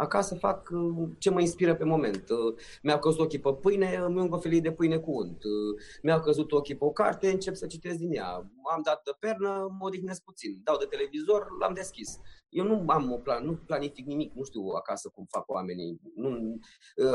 Acasă 0.00 0.34
fac 0.34 0.68
uh, 0.72 1.08
ce 1.18 1.30
mă 1.30 1.40
inspiră 1.40 1.74
pe 1.74 1.84
moment. 1.84 2.28
Uh, 2.28 2.54
mi-au 2.82 2.98
căzut 2.98 3.20
ochii 3.20 3.40
pe 3.40 3.52
pâine, 3.52 3.96
îmi 3.96 4.20
un 4.20 4.40
felie 4.40 4.60
de 4.60 4.72
pâine 4.72 4.98
cu 4.98 5.10
unt. 5.10 5.44
Uh, 5.44 5.82
mi-au 6.02 6.20
căzut 6.20 6.52
ochii 6.52 6.76
pe 6.76 6.84
o 6.84 6.90
carte, 6.90 7.30
încep 7.30 7.54
să 7.54 7.66
citesc 7.66 7.98
din 7.98 8.12
ea. 8.12 8.28
Am 8.72 8.80
dat 8.82 9.02
de 9.02 9.10
pernă, 9.18 9.76
mă 9.78 9.86
odihnesc 9.86 10.22
puțin. 10.22 10.60
Dau 10.64 10.76
de 10.76 10.84
televizor, 10.84 11.46
l-am 11.58 11.74
deschis. 11.74 12.18
Eu 12.48 12.64
nu 12.64 12.84
am 12.86 13.10
un 13.10 13.20
plan, 13.20 13.44
nu 13.44 13.56
planific 13.56 14.06
nimic, 14.06 14.34
nu 14.34 14.44
știu 14.44 14.62
acasă 14.68 15.08
cum 15.08 15.26
fac 15.28 15.50
oamenii. 15.50 16.00
Nu, 16.14 16.58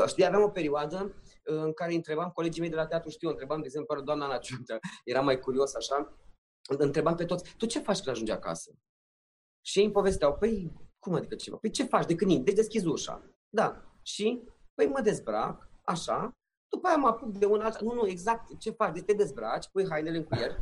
știi, 0.06 0.26
aveam 0.26 0.42
o 0.42 0.48
perioadă 0.48 1.14
în 1.42 1.72
care 1.72 1.94
întrebam 1.94 2.30
colegii 2.30 2.60
mei 2.60 2.70
de 2.70 2.76
la 2.76 2.86
teatru, 2.86 3.10
știu, 3.10 3.28
întrebam, 3.28 3.60
de 3.60 3.66
exemplu, 3.66 4.00
doamna 4.00 4.24
Ana 4.24 4.38
Ciuntea, 4.38 4.78
era 5.04 5.20
mai 5.20 5.38
curios 5.38 5.74
așa, 5.74 6.18
întrebam 6.78 7.14
pe 7.14 7.24
toți, 7.24 7.54
tu 7.56 7.66
ce 7.66 7.78
faci 7.78 7.96
când 7.96 8.08
ajungi 8.08 8.32
acasă? 8.32 8.70
Și 9.60 9.78
ei 9.78 9.84
îmi 9.84 9.92
povesteau, 9.92 10.34
păi 10.34 10.72
cum 11.06 11.14
adică 11.14 11.34
ceva? 11.34 11.56
Păi 11.56 11.70
ce 11.70 11.84
faci 11.84 12.06
de 12.06 12.14
când 12.14 12.44
Deci 12.44 12.54
deschizi 12.54 12.86
ușa. 12.86 13.22
Da. 13.48 13.82
Și? 14.02 14.42
Păi 14.74 14.86
mă 14.86 15.00
dezbrac, 15.00 15.68
așa, 15.84 16.30
după 16.68 16.86
aia 16.86 16.96
mă 16.96 17.06
apuc 17.06 17.38
de 17.38 17.46
un 17.46 17.60
alt... 17.60 17.80
Nu, 17.80 17.94
nu, 17.94 18.06
exact 18.06 18.58
ce 18.58 18.70
faci? 18.70 18.92
Deci 18.92 19.04
te 19.04 19.12
dezbraci, 19.12 19.68
pui 19.68 19.88
hainele 19.88 20.16
în 20.16 20.24
cuier. 20.24 20.56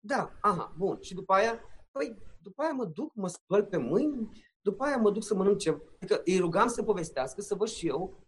Da, 0.00 0.32
aha, 0.40 0.74
bun. 0.76 0.98
Și 1.00 1.14
după 1.14 1.32
aia, 1.32 1.60
păi, 1.90 2.16
după 2.42 2.62
aia 2.62 2.72
mă 2.72 2.84
duc, 2.84 3.14
mă 3.14 3.28
spăl 3.28 3.64
pe 3.64 3.76
mâini, 3.76 4.44
după 4.60 4.84
aia 4.84 4.96
mă 4.96 5.10
duc 5.10 5.22
să 5.22 5.34
mănânc 5.34 5.58
ceva. 5.58 5.78
Adică 5.94 6.22
îi 6.24 6.38
rugam 6.38 6.68
să 6.68 6.82
povestească, 6.82 7.40
să 7.40 7.54
văd 7.54 7.68
și 7.68 7.86
eu 7.86 8.26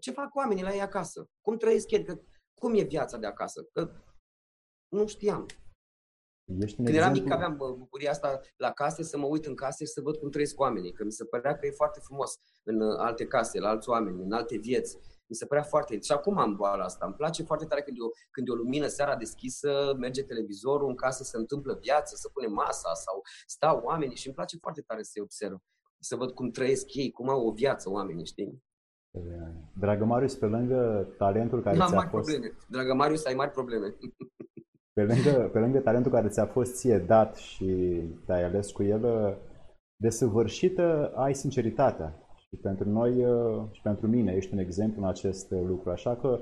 ce 0.00 0.10
fac 0.10 0.34
oamenii 0.34 0.62
la 0.62 0.74
ei 0.74 0.80
acasă. 0.80 1.28
Cum 1.40 1.56
trăiesc 1.56 1.90
ei, 1.90 1.98
adică 1.98 2.22
cum 2.60 2.74
e 2.74 2.82
viața 2.82 3.16
de 3.16 3.26
acasă. 3.26 3.62
Că 3.72 3.90
nu 4.88 5.06
știam. 5.06 5.46
Ești 6.56 6.76
Când 6.76 6.88
eram 6.88 7.12
mic 7.12 7.30
aveam 7.30 7.56
bucuria 7.56 8.10
asta 8.10 8.40
la 8.56 8.70
case, 8.70 9.02
să 9.02 9.18
mă 9.18 9.26
uit 9.26 9.46
în 9.46 9.54
case 9.54 9.84
și 9.84 9.90
să 9.90 10.00
văd 10.00 10.16
cum 10.16 10.30
trăiesc 10.30 10.60
oamenii, 10.60 10.92
că 10.92 11.04
mi 11.04 11.12
se 11.12 11.24
părea 11.24 11.56
că 11.56 11.66
e 11.66 11.70
foarte 11.70 12.00
frumos 12.02 12.38
în 12.62 12.80
uh, 12.80 12.96
alte 12.98 13.26
case, 13.26 13.58
la 13.58 13.68
alți 13.68 13.88
oameni, 13.88 14.22
în 14.22 14.32
alte 14.32 14.56
vieți. 14.56 14.96
Mi 15.26 15.36
se 15.36 15.46
părea 15.46 15.62
foarte... 15.62 16.00
Și 16.00 16.12
acum 16.12 16.38
am 16.38 16.56
boala 16.56 16.84
asta. 16.84 17.06
Îmi 17.06 17.14
place 17.14 17.42
foarte 17.42 17.64
tare 17.64 17.82
când 17.82 17.96
e, 17.96 18.02
o, 18.02 18.08
când 18.30 18.48
e 18.48 18.50
o 18.50 18.54
lumină 18.54 18.86
seara 18.86 19.16
deschisă, 19.16 19.94
merge 19.98 20.22
televizorul, 20.22 20.88
în 20.88 20.94
casă 20.94 21.22
se 21.22 21.36
întâmplă 21.36 21.78
viață, 21.80 22.14
să 22.16 22.28
pune 22.32 22.46
masa 22.46 22.94
sau 22.94 23.22
stau 23.46 23.80
oamenii 23.84 24.16
și 24.16 24.26
îmi 24.26 24.34
place 24.34 24.56
foarte 24.60 24.80
tare 24.80 25.02
să-i 25.02 25.22
observ. 25.22 25.58
Să 25.98 26.16
văd 26.16 26.30
cum 26.30 26.50
trăiesc 26.50 26.94
ei, 26.94 27.10
cum 27.10 27.28
au 27.28 27.46
o 27.46 27.52
viață 27.52 27.90
oamenii, 27.90 28.26
știi? 28.26 28.62
Dragă 29.72 30.04
Marius, 30.04 30.34
pe 30.34 30.46
lângă 30.46 31.08
talentul 31.18 31.62
care 31.62 31.76
ți-a 31.76 31.86
mari 31.86 32.08
fost... 32.08 32.28
probleme. 32.28 32.56
Dragă 32.68 32.94
Marius, 32.94 33.24
ai 33.24 33.34
mari 33.34 33.50
probleme. 33.50 33.94
Pe 34.98 35.04
lângă, 35.04 35.48
pe 35.52 35.58
lângă 35.58 35.78
talentul 35.78 36.10
care 36.10 36.28
ți-a 36.28 36.46
fost 36.46 36.74
ție 36.74 36.98
dat 36.98 37.36
și 37.36 38.00
te-ai 38.26 38.44
ales 38.44 38.72
cu 38.72 38.82
el, 38.82 39.34
desăvârșită 39.96 41.12
ai 41.14 41.34
sinceritatea. 41.34 42.14
Și 42.36 42.56
pentru 42.56 42.88
noi 42.88 43.12
și 43.70 43.82
pentru 43.82 44.06
mine 44.06 44.32
ești 44.32 44.52
un 44.52 44.58
exemplu 44.58 45.02
în 45.02 45.08
acest 45.08 45.50
lucru. 45.50 45.90
Așa 45.90 46.16
că 46.16 46.38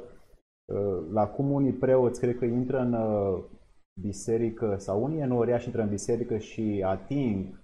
la 1.12 1.26
cum 1.26 1.50
unii 1.50 1.72
preoți 1.72 2.20
cred 2.20 2.38
că 2.38 2.44
intră 2.44 2.78
în 2.78 2.96
biserică 4.00 4.76
sau 4.78 5.02
unii 5.02 5.20
enoriași 5.20 5.66
intră 5.66 5.82
în 5.82 5.88
biserică 5.88 6.36
și 6.36 6.82
ating 6.86 7.60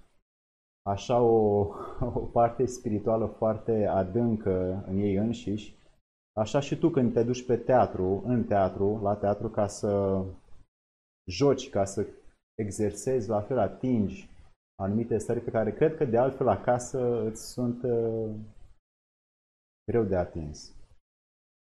așa 0.82 1.20
o, 1.20 1.68
o 2.14 2.18
parte 2.18 2.66
spirituală 2.66 3.26
foarte 3.26 3.86
adâncă 3.86 4.84
în 4.88 4.96
ei 4.98 5.14
înșiși, 5.14 5.76
așa 6.38 6.60
și 6.60 6.76
tu 6.76 6.88
când 6.88 7.12
te 7.12 7.22
duci 7.22 7.46
pe 7.46 7.56
teatru, 7.56 8.22
în 8.26 8.44
teatru, 8.44 9.00
la 9.02 9.14
teatru 9.14 9.48
ca 9.48 9.66
să 9.66 10.22
joci, 11.30 11.70
ca 11.70 11.84
să 11.84 12.06
exersezi, 12.54 13.28
la 13.28 13.40
fel 13.40 13.58
atingi 13.58 14.30
anumite 14.82 15.18
stări 15.18 15.40
pe 15.40 15.50
care 15.50 15.72
cred 15.72 15.96
că 15.96 16.04
de 16.04 16.18
altfel 16.18 16.48
acasă 16.48 17.24
îți 17.24 17.50
sunt 17.50 17.82
uh, 17.82 18.30
greu 19.90 20.04
de 20.04 20.16
atins 20.16 20.72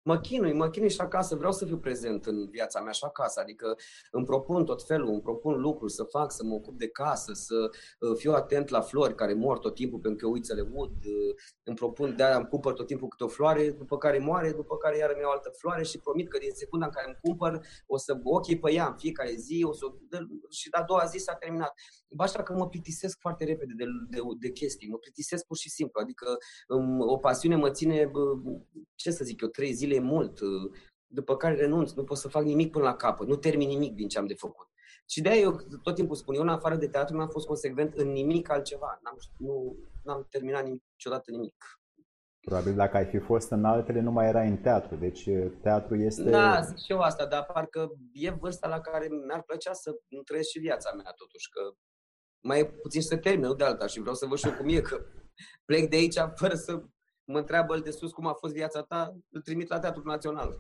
mă 0.09 0.19
chinui, 0.19 0.53
mă 0.53 0.69
chinui 0.69 0.91
și 0.91 1.01
acasă, 1.01 1.37
vreau 1.37 1.53
să 1.53 1.65
fiu 1.65 1.79
prezent 1.79 2.27
în 2.27 2.49
viața 2.51 2.81
mea 2.81 2.93
și 2.93 3.05
acasă, 3.05 3.41
adică 3.41 3.77
îmi 4.11 4.25
propun 4.25 4.65
tot 4.65 4.83
felul, 4.87 5.09
îmi 5.09 5.21
propun 5.21 5.61
lucruri 5.61 5.93
să 5.93 6.03
fac, 6.03 6.33
să 6.33 6.45
mă 6.45 6.55
ocup 6.55 6.79
de 6.79 6.89
casă, 6.89 7.33
să 7.33 7.55
uh, 8.01 8.17
fiu 8.17 8.33
atent 8.33 8.69
la 8.69 8.81
flori 8.81 9.15
care 9.15 9.35
mor 9.35 9.59
tot 9.59 9.75
timpul 9.75 9.99
pentru 9.99 10.19
că 10.19 10.27
eu 10.27 10.33
uit 10.33 10.47
să 10.47 10.55
le 10.55 10.65
ud, 10.73 10.91
uh, 10.91 11.35
îmi 11.63 11.77
propun, 11.77 12.17
de-aia 12.17 12.37
îmi 12.37 12.49
cumpăr 12.49 12.73
tot 12.73 12.87
timpul 12.87 13.09
câte 13.09 13.25
o 13.25 13.29
floare, 13.29 13.71
după 13.71 13.97
care 13.99 14.19
moare, 14.19 14.53
după 14.53 14.77
care 14.77 14.97
iar 14.97 15.11
îmi 15.11 15.21
iau 15.21 15.31
altă 15.31 15.51
floare 15.59 15.83
și 15.83 15.99
promit 15.99 16.29
că 16.29 16.39
din 16.39 16.51
secunda 16.53 16.87
în 16.87 16.93
care 16.93 17.07
îmi 17.07 17.19
cumpăr 17.23 17.67
o 17.87 17.97
să 17.97 18.21
ochii 18.23 18.59
pe 18.59 18.73
ea 18.73 18.87
în 18.87 18.97
fiecare 18.97 19.35
zi 19.35 19.65
o 19.65 19.73
să, 19.73 19.87
și 20.51 20.69
a 20.71 20.83
doua 20.83 21.05
zi 21.05 21.19
s-a 21.19 21.35
terminat. 21.35 21.73
Așa 22.17 22.43
că 22.43 22.53
mă 22.53 22.69
plictisesc 22.69 23.19
foarte 23.21 23.45
repede 23.45 23.73
de, 23.77 23.85
de, 24.11 24.19
de 24.39 24.51
chestii, 24.51 24.89
mă 24.89 24.99
plictisesc 24.99 25.47
pur 25.47 25.57
și 25.57 25.71
simplu, 25.71 26.01
adică 26.01 26.37
um, 26.69 27.01
o 27.01 27.17
pasiune 27.17 27.57
mă 27.57 27.71
ține, 27.71 28.11
ce 28.95 29.11
să 29.11 29.25
zic 29.25 29.41
eu, 29.41 29.49
trei 29.49 29.73
zile 29.73 29.97
e 29.99 30.01
mult, 30.01 30.40
uh, 30.40 30.70
după 31.07 31.36
care 31.36 31.55
renunț, 31.55 31.92
nu 31.92 32.05
pot 32.05 32.16
să 32.16 32.28
fac 32.28 32.42
nimic 32.42 32.70
până 32.70 32.84
la 32.84 32.96
capăt, 32.96 33.26
nu 33.26 33.36
termin 33.36 33.68
nimic 33.68 33.94
din 33.94 34.09
ce 34.09 34.18
am 34.18 34.26
de 34.26 34.34
făcut. 34.34 34.66
Și 35.11 35.20
de-aia 35.20 35.40
eu 35.40 35.57
tot 35.82 35.94
timpul 35.94 36.16
spun, 36.16 36.34
eu 36.34 36.42
în 36.42 36.49
afară 36.49 36.76
de 36.76 36.88
teatru 36.88 37.16
nu 37.16 37.22
am 37.22 37.28
fost 37.28 37.46
consecvent 37.46 37.94
în 37.94 38.09
nimic 38.09 38.51
altceva. 38.51 39.01
N-am, 39.03 39.16
nu, 39.38 39.76
n-am 40.05 40.26
terminat 40.30 40.64
niciodată 40.66 41.30
nimic. 41.30 41.55
Probabil 42.40 42.74
dacă 42.74 42.96
ai 42.96 43.05
fi 43.07 43.18
fost 43.18 43.51
în 43.51 43.64
altele, 43.64 44.01
nu 44.01 44.11
mai 44.11 44.28
erai 44.28 44.49
în 44.49 44.57
teatru. 44.57 44.96
Deci 44.96 45.26
uh, 45.26 45.53
teatru 45.62 45.96
este... 45.96 46.30
Da, 46.30 46.61
zic 46.61 46.76
și 46.76 46.92
eu 46.92 47.01
asta, 47.01 47.26
dar 47.26 47.44
parcă 47.44 47.90
e 48.12 48.30
vârsta 48.30 48.68
la 48.68 48.80
care 48.80 49.09
mi-ar 49.26 49.42
plăcea 49.42 49.72
să 49.72 49.90
trăiesc 50.24 50.49
și 50.49 50.59
viața 50.59 50.92
mea 50.92 51.12
totuși, 51.16 51.51
că 51.51 51.61
mai 52.46 52.61
e 52.61 52.64
puțin 52.64 53.03
să 53.03 53.16
termin, 53.16 53.46
nu 53.46 53.55
de 53.55 53.64
alta, 53.64 53.86
și 53.86 54.01
vreau 54.01 54.14
să 54.14 54.26
văd 54.26 54.38
și 54.38 54.46
eu 54.46 54.55
cum 54.55 54.68
e, 54.68 54.80
că 54.80 55.05
plec 55.64 55.90
de 55.90 55.96
aici 55.96 56.18
fără 56.34 56.55
să 56.55 56.82
mă 57.33 57.39
întreabă 57.39 57.74
el 57.74 57.81
de 57.81 57.91
sus 57.91 58.12
cum 58.12 58.26
a 58.26 58.33
fost 58.33 58.55
viața 58.55 58.83
ta, 58.83 59.16
îl 59.31 59.41
trimit 59.41 59.68
la 59.68 59.79
Teatrul 59.79 60.05
Național. 60.05 60.57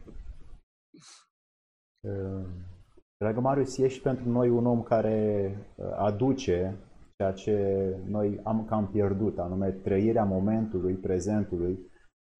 Dragă 3.16 3.40
Marius, 3.40 3.78
ești 3.78 4.02
pentru 4.02 4.28
noi 4.28 4.50
un 4.50 4.66
om 4.66 4.82
care 4.82 5.50
uh, 5.74 5.86
aduce 5.96 6.76
ceea 7.16 7.32
ce 7.32 7.96
noi 8.06 8.40
am 8.44 8.64
cam 8.64 8.88
pierdut, 8.88 9.38
anume 9.38 9.70
trăirea 9.70 10.24
momentului, 10.24 10.94
prezentului 10.94 11.78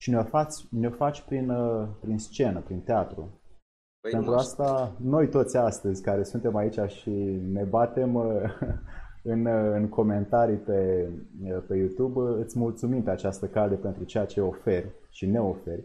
și 0.01 0.09
ne-o 0.09 0.23
faci, 0.23 0.53
ne 0.71 0.89
faci 0.89 1.21
prin, 1.21 1.49
uh, 1.49 1.87
prin 1.99 2.17
scenă, 2.17 2.61
prin 2.61 2.81
teatru. 2.81 3.41
Păi 4.01 4.11
pentru 4.11 4.33
asta, 4.33 4.95
noi 4.99 5.29
toți 5.29 5.57
astăzi 5.57 6.01
care 6.01 6.23
suntem 6.23 6.55
aici 6.55 6.79
și 6.87 7.09
ne 7.51 7.63
batem 7.63 8.15
uh, 8.15 8.43
în, 9.23 9.45
în 9.45 9.89
comentarii 9.89 10.57
pe, 10.57 11.09
pe 11.67 11.75
YouTube. 11.75 12.41
Îți 12.43 12.57
mulțumim 12.57 13.03
pe 13.03 13.09
această 13.09 13.47
cale 13.47 13.75
pentru 13.75 14.03
ceea 14.03 14.25
ce 14.25 14.41
oferi 14.41 14.91
și 15.09 15.25
ne 15.25 15.41
oferi. 15.41 15.83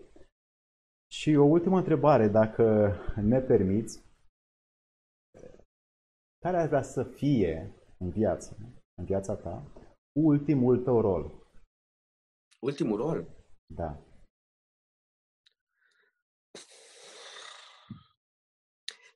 Și 1.12 1.35
o 1.35 1.45
ultimă 1.45 1.78
întrebare, 1.78 2.28
dacă 2.28 2.95
ne 3.22 3.41
permiți. 3.41 4.03
Care 6.39 6.57
ar 6.57 6.66
vrea 6.66 6.82
să 6.82 7.05
fie 7.05 7.74
în 7.99 8.11
viață, 8.11 8.57
în 8.95 9.05
viața 9.05 9.35
ta, 9.35 9.72
ultimul 10.12 10.82
tău 10.82 11.01
rol? 11.01 11.32
Ultimul 12.61 12.97
rol? 12.97 13.28
Da. 13.66 13.99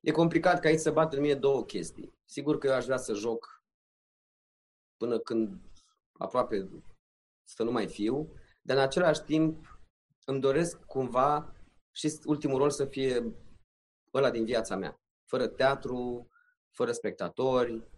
E 0.01 0.11
complicat 0.11 0.61
ca 0.61 0.69
aici 0.69 0.79
să 0.79 0.91
bat 0.91 1.12
în 1.12 1.21
mine 1.21 1.35
două 1.35 1.64
chestii. 1.64 2.14
Sigur 2.25 2.59
că 2.59 2.66
eu 2.66 2.75
aș 2.75 2.85
vrea 2.85 2.97
să 2.97 3.12
joc 3.12 3.58
până 4.99 5.18
când 5.18 5.61
aproape 6.12 6.68
să 7.44 7.62
nu 7.62 7.70
mai 7.70 7.86
fiu, 7.86 8.32
dar 8.62 8.76
în 8.76 8.82
același 8.82 9.22
timp 9.22 9.80
îmi 10.24 10.40
doresc 10.40 10.84
cumva 10.84 11.53
și 11.90 12.18
ultimul 12.24 12.59
rol 12.59 12.70
să 12.70 12.84
fie 12.84 13.34
ăla 14.14 14.30
din 14.30 14.44
viața 14.44 14.76
mea. 14.76 15.01
Fără 15.24 15.46
teatru, 15.46 16.28
fără 16.70 16.92
spectatori, 16.92 17.88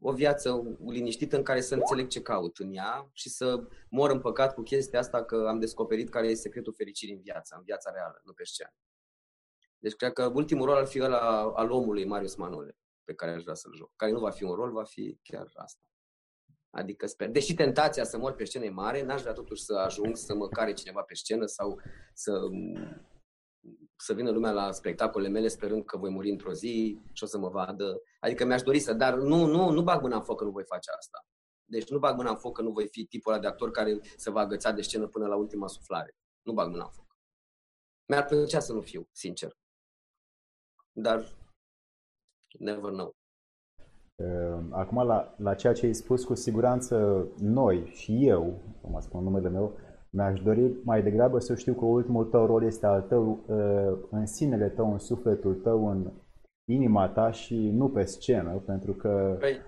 o 0.00 0.12
viață 0.12 0.76
liniștită 0.86 1.36
în 1.36 1.42
care 1.42 1.60
să 1.60 1.74
înțeleg 1.74 2.08
ce 2.08 2.22
caut 2.22 2.58
în 2.58 2.72
ea 2.72 3.10
și 3.12 3.28
să 3.28 3.68
mor 3.90 4.10
în 4.10 4.20
păcat 4.20 4.54
cu 4.54 4.62
chestia 4.62 4.98
asta 4.98 5.24
că 5.24 5.46
am 5.48 5.58
descoperit 5.58 6.08
care 6.08 6.26
e 6.28 6.34
secretul 6.34 6.74
fericirii 6.74 7.14
în 7.14 7.20
viața, 7.20 7.56
în 7.56 7.62
viața 7.62 7.90
reală, 7.90 8.20
nu 8.24 8.32
pe 8.32 8.44
scenă. 8.44 8.74
Deci 9.78 9.94
cred 9.94 10.12
că 10.12 10.30
ultimul 10.34 10.66
rol 10.66 10.76
ar 10.76 10.86
fi 10.86 11.02
ăla 11.02 11.40
al 11.40 11.70
omului 11.70 12.04
Marius 12.04 12.34
Manole, 12.34 12.76
pe 13.04 13.14
care 13.14 13.32
aș 13.32 13.42
vrea 13.42 13.54
să-l 13.54 13.74
joc. 13.74 13.92
Care 13.96 14.12
nu 14.12 14.18
va 14.18 14.30
fi 14.30 14.42
un 14.42 14.54
rol, 14.54 14.72
va 14.72 14.84
fi 14.84 15.18
chiar 15.22 15.50
asta. 15.54 15.82
Adică 16.70 17.06
sper, 17.06 17.30
deși 17.30 17.54
tentația 17.54 18.04
să 18.04 18.18
mor 18.18 18.32
pe 18.32 18.44
scenă 18.44 18.64
e 18.64 18.70
mare, 18.70 19.02
n-aș 19.02 19.20
vrea 19.20 19.32
totuși 19.32 19.62
să 19.62 19.74
ajung 19.74 20.16
să 20.16 20.34
mă 20.34 20.48
care 20.48 20.72
cineva 20.72 21.02
pe 21.02 21.14
scenă 21.14 21.46
sau 21.46 21.80
să 22.14 22.40
să 23.96 24.14
vină 24.14 24.30
lumea 24.30 24.52
la 24.52 24.72
spectacolele 24.72 25.30
mele 25.30 25.48
sperând 25.48 25.84
că 25.84 25.96
voi 25.96 26.10
muri 26.10 26.30
într-o 26.30 26.52
zi 26.52 27.00
și 27.12 27.22
o 27.22 27.26
să 27.26 27.38
mă 27.38 27.48
vadă. 27.48 28.02
Adică 28.20 28.44
mi-aș 28.44 28.62
dori 28.62 28.78
să, 28.78 28.92
dar 28.92 29.14
nu, 29.14 29.46
nu, 29.46 29.70
nu 29.70 29.82
bag 29.82 30.02
mâna 30.02 30.16
în 30.16 30.22
foc 30.22 30.38
că 30.38 30.44
nu 30.44 30.50
voi 30.50 30.64
face 30.64 30.90
asta. 30.98 31.26
Deci 31.64 31.88
nu 31.88 31.98
bag 31.98 32.16
mâna 32.16 32.30
în 32.30 32.36
foc 32.36 32.56
că 32.56 32.62
nu 32.62 32.70
voi 32.70 32.88
fi 32.88 33.04
tipul 33.04 33.32
ăla 33.32 33.40
de 33.40 33.46
actor 33.46 33.70
care 33.70 34.00
se 34.16 34.30
va 34.30 34.40
agăța 34.40 34.72
de 34.72 34.82
scenă 34.82 35.06
până 35.06 35.26
la 35.26 35.36
ultima 35.36 35.66
suflare. 35.66 36.16
Nu 36.42 36.52
bag 36.52 36.68
mâna 36.70 36.84
în 36.84 36.90
foc. 36.90 37.06
Mi-ar 38.08 38.24
plăcea 38.24 38.60
să 38.60 38.72
nu 38.72 38.80
fiu, 38.80 39.08
sincer. 39.12 39.58
Dar 40.92 41.36
never 42.58 42.90
know. 42.90 43.16
Ehm, 44.18 44.72
acum, 44.72 45.06
la, 45.06 45.34
la 45.36 45.54
ceea 45.54 45.72
ce 45.72 45.86
ai 45.86 45.92
spus, 45.92 46.24
cu 46.24 46.34
siguranță 46.34 47.26
noi 47.40 47.86
și 47.86 48.26
eu, 48.26 48.62
cum 48.80 49.00
spun 49.00 49.22
numele 49.22 49.48
meu, 49.48 49.76
mi-aș 50.10 50.40
dori 50.40 50.72
mai 50.84 51.02
degrabă 51.02 51.38
să 51.38 51.54
știu 51.54 51.74
că 51.74 51.84
ultimul 51.84 52.24
tău 52.24 52.46
rol 52.46 52.62
este 52.64 52.86
al 52.86 53.02
tău 53.02 53.44
ehm, 53.48 54.08
în 54.10 54.26
sinele 54.26 54.68
tău, 54.68 54.92
în 54.92 54.98
sufletul 54.98 55.54
tău, 55.54 55.88
în 55.88 56.12
inima 56.68 57.08
ta 57.08 57.30
și 57.30 57.70
nu 57.70 57.88
pe 57.88 58.04
scenă, 58.04 58.62
pentru 58.66 58.92
că 58.92 59.36
păi... 59.38 59.58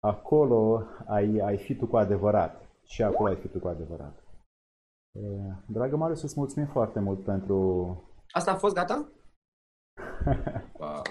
acolo 0.00 0.82
ai, 1.06 1.38
ai 1.38 1.56
fi 1.56 1.76
tu 1.76 1.86
cu 1.86 1.96
adevărat. 1.96 2.62
Și 2.84 3.02
acolo 3.02 3.28
ai 3.28 3.36
fi 3.36 3.48
tu 3.48 3.58
cu 3.58 3.68
adevărat. 3.68 4.22
Ehm, 5.12 5.64
dragă 5.66 5.96
Marius, 5.96 6.22
îți 6.22 6.38
mulțumim 6.38 6.68
foarte 6.68 7.00
mult 7.00 7.24
pentru... 7.24 7.88
Asta 8.30 8.50
a 8.50 8.56
fost 8.56 8.74
gata? 8.74 9.08
wow 10.80 11.02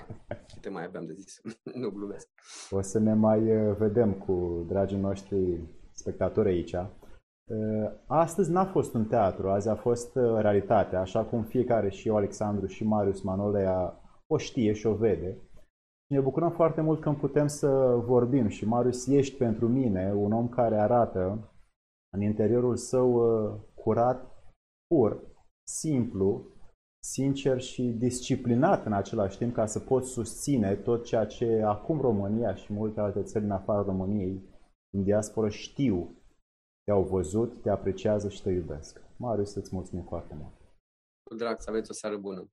te 0.64 0.70
mai 0.70 0.84
aveam 0.84 1.05
de 1.05 1.14
zis. 1.14 1.41
nu 1.82 1.89
glumesc. 1.89 2.28
O 2.70 2.82
să 2.82 2.99
ne 2.99 3.14
mai 3.14 3.68
uh, 3.68 3.76
vedem 3.78 4.14
cu 4.14 4.66
dragii 4.68 4.99
noștri 4.99 5.59
spectatori 5.91 6.49
aici. 6.49 6.74
Uh, 6.74 7.91
astăzi 8.07 8.51
n-a 8.51 8.66
fost 8.66 8.93
un 8.93 9.05
teatru, 9.05 9.49
azi 9.49 9.70
a 9.70 9.76
fost 9.76 10.16
uh, 10.16 10.39
realitatea, 10.41 10.99
așa 10.99 11.24
cum 11.26 11.43
fiecare 11.43 11.89
și 11.89 12.07
eu, 12.07 12.16
Alexandru 12.16 12.66
și 12.66 12.84
Marius 12.84 13.22
Manolea 13.22 14.01
o 14.28 14.38
știe 14.38 14.74
și 14.74 14.86
o 14.86 14.95
vede. 14.95 15.38
Ne 16.07 16.20
bucurăm 16.20 16.51
foarte 16.51 16.82
mult 16.82 17.01
când 17.01 17.18
putem 17.18 17.47
să 17.47 17.68
vorbim 18.05 18.47
și 18.47 18.66
Marius 18.66 19.07
ești 19.07 19.38
pentru 19.38 19.68
mine 19.68 20.14
un 20.14 20.32
om 20.32 20.49
care 20.49 20.78
arată 20.78 21.51
în 22.16 22.22
interiorul 22.22 22.76
său 22.76 23.22
curat, 23.74 24.32
pur, 24.88 25.22
simplu, 25.68 26.53
sincer 27.04 27.62
și 27.62 27.82
disciplinat 27.84 28.86
în 28.86 28.93
același 28.93 29.38
timp 29.38 29.54
ca 29.54 29.66
să 29.66 29.80
poți 29.80 30.10
susține 30.10 30.76
tot 30.76 31.06
ceea 31.06 31.26
ce 31.26 31.62
acum 31.66 32.01
România 32.01 32.56
și 32.56 32.74
multe 32.74 32.99
alte 32.99 33.24
țări 33.24 33.43
în 33.43 33.51
afara 33.51 33.82
României 33.82 34.41
în 34.93 35.04
diaspora 35.04 35.49
știu, 35.49 36.24
te-au 36.84 37.04
văzut, 37.04 37.62
te 37.62 37.70
apreciază 37.70 38.30
și 38.30 38.41
te 38.41 38.49
iubesc. 38.49 39.01
Marius, 39.18 39.56
îți 39.56 39.76
mulțumim 39.76 40.04
foarte 40.04 40.36
mult. 40.36 40.54
Cu 41.24 41.36
drag, 41.36 41.60
să 41.60 41.70
aveți 41.70 41.91
o 41.91 41.93
seară 41.93 42.18
bună. 42.18 42.51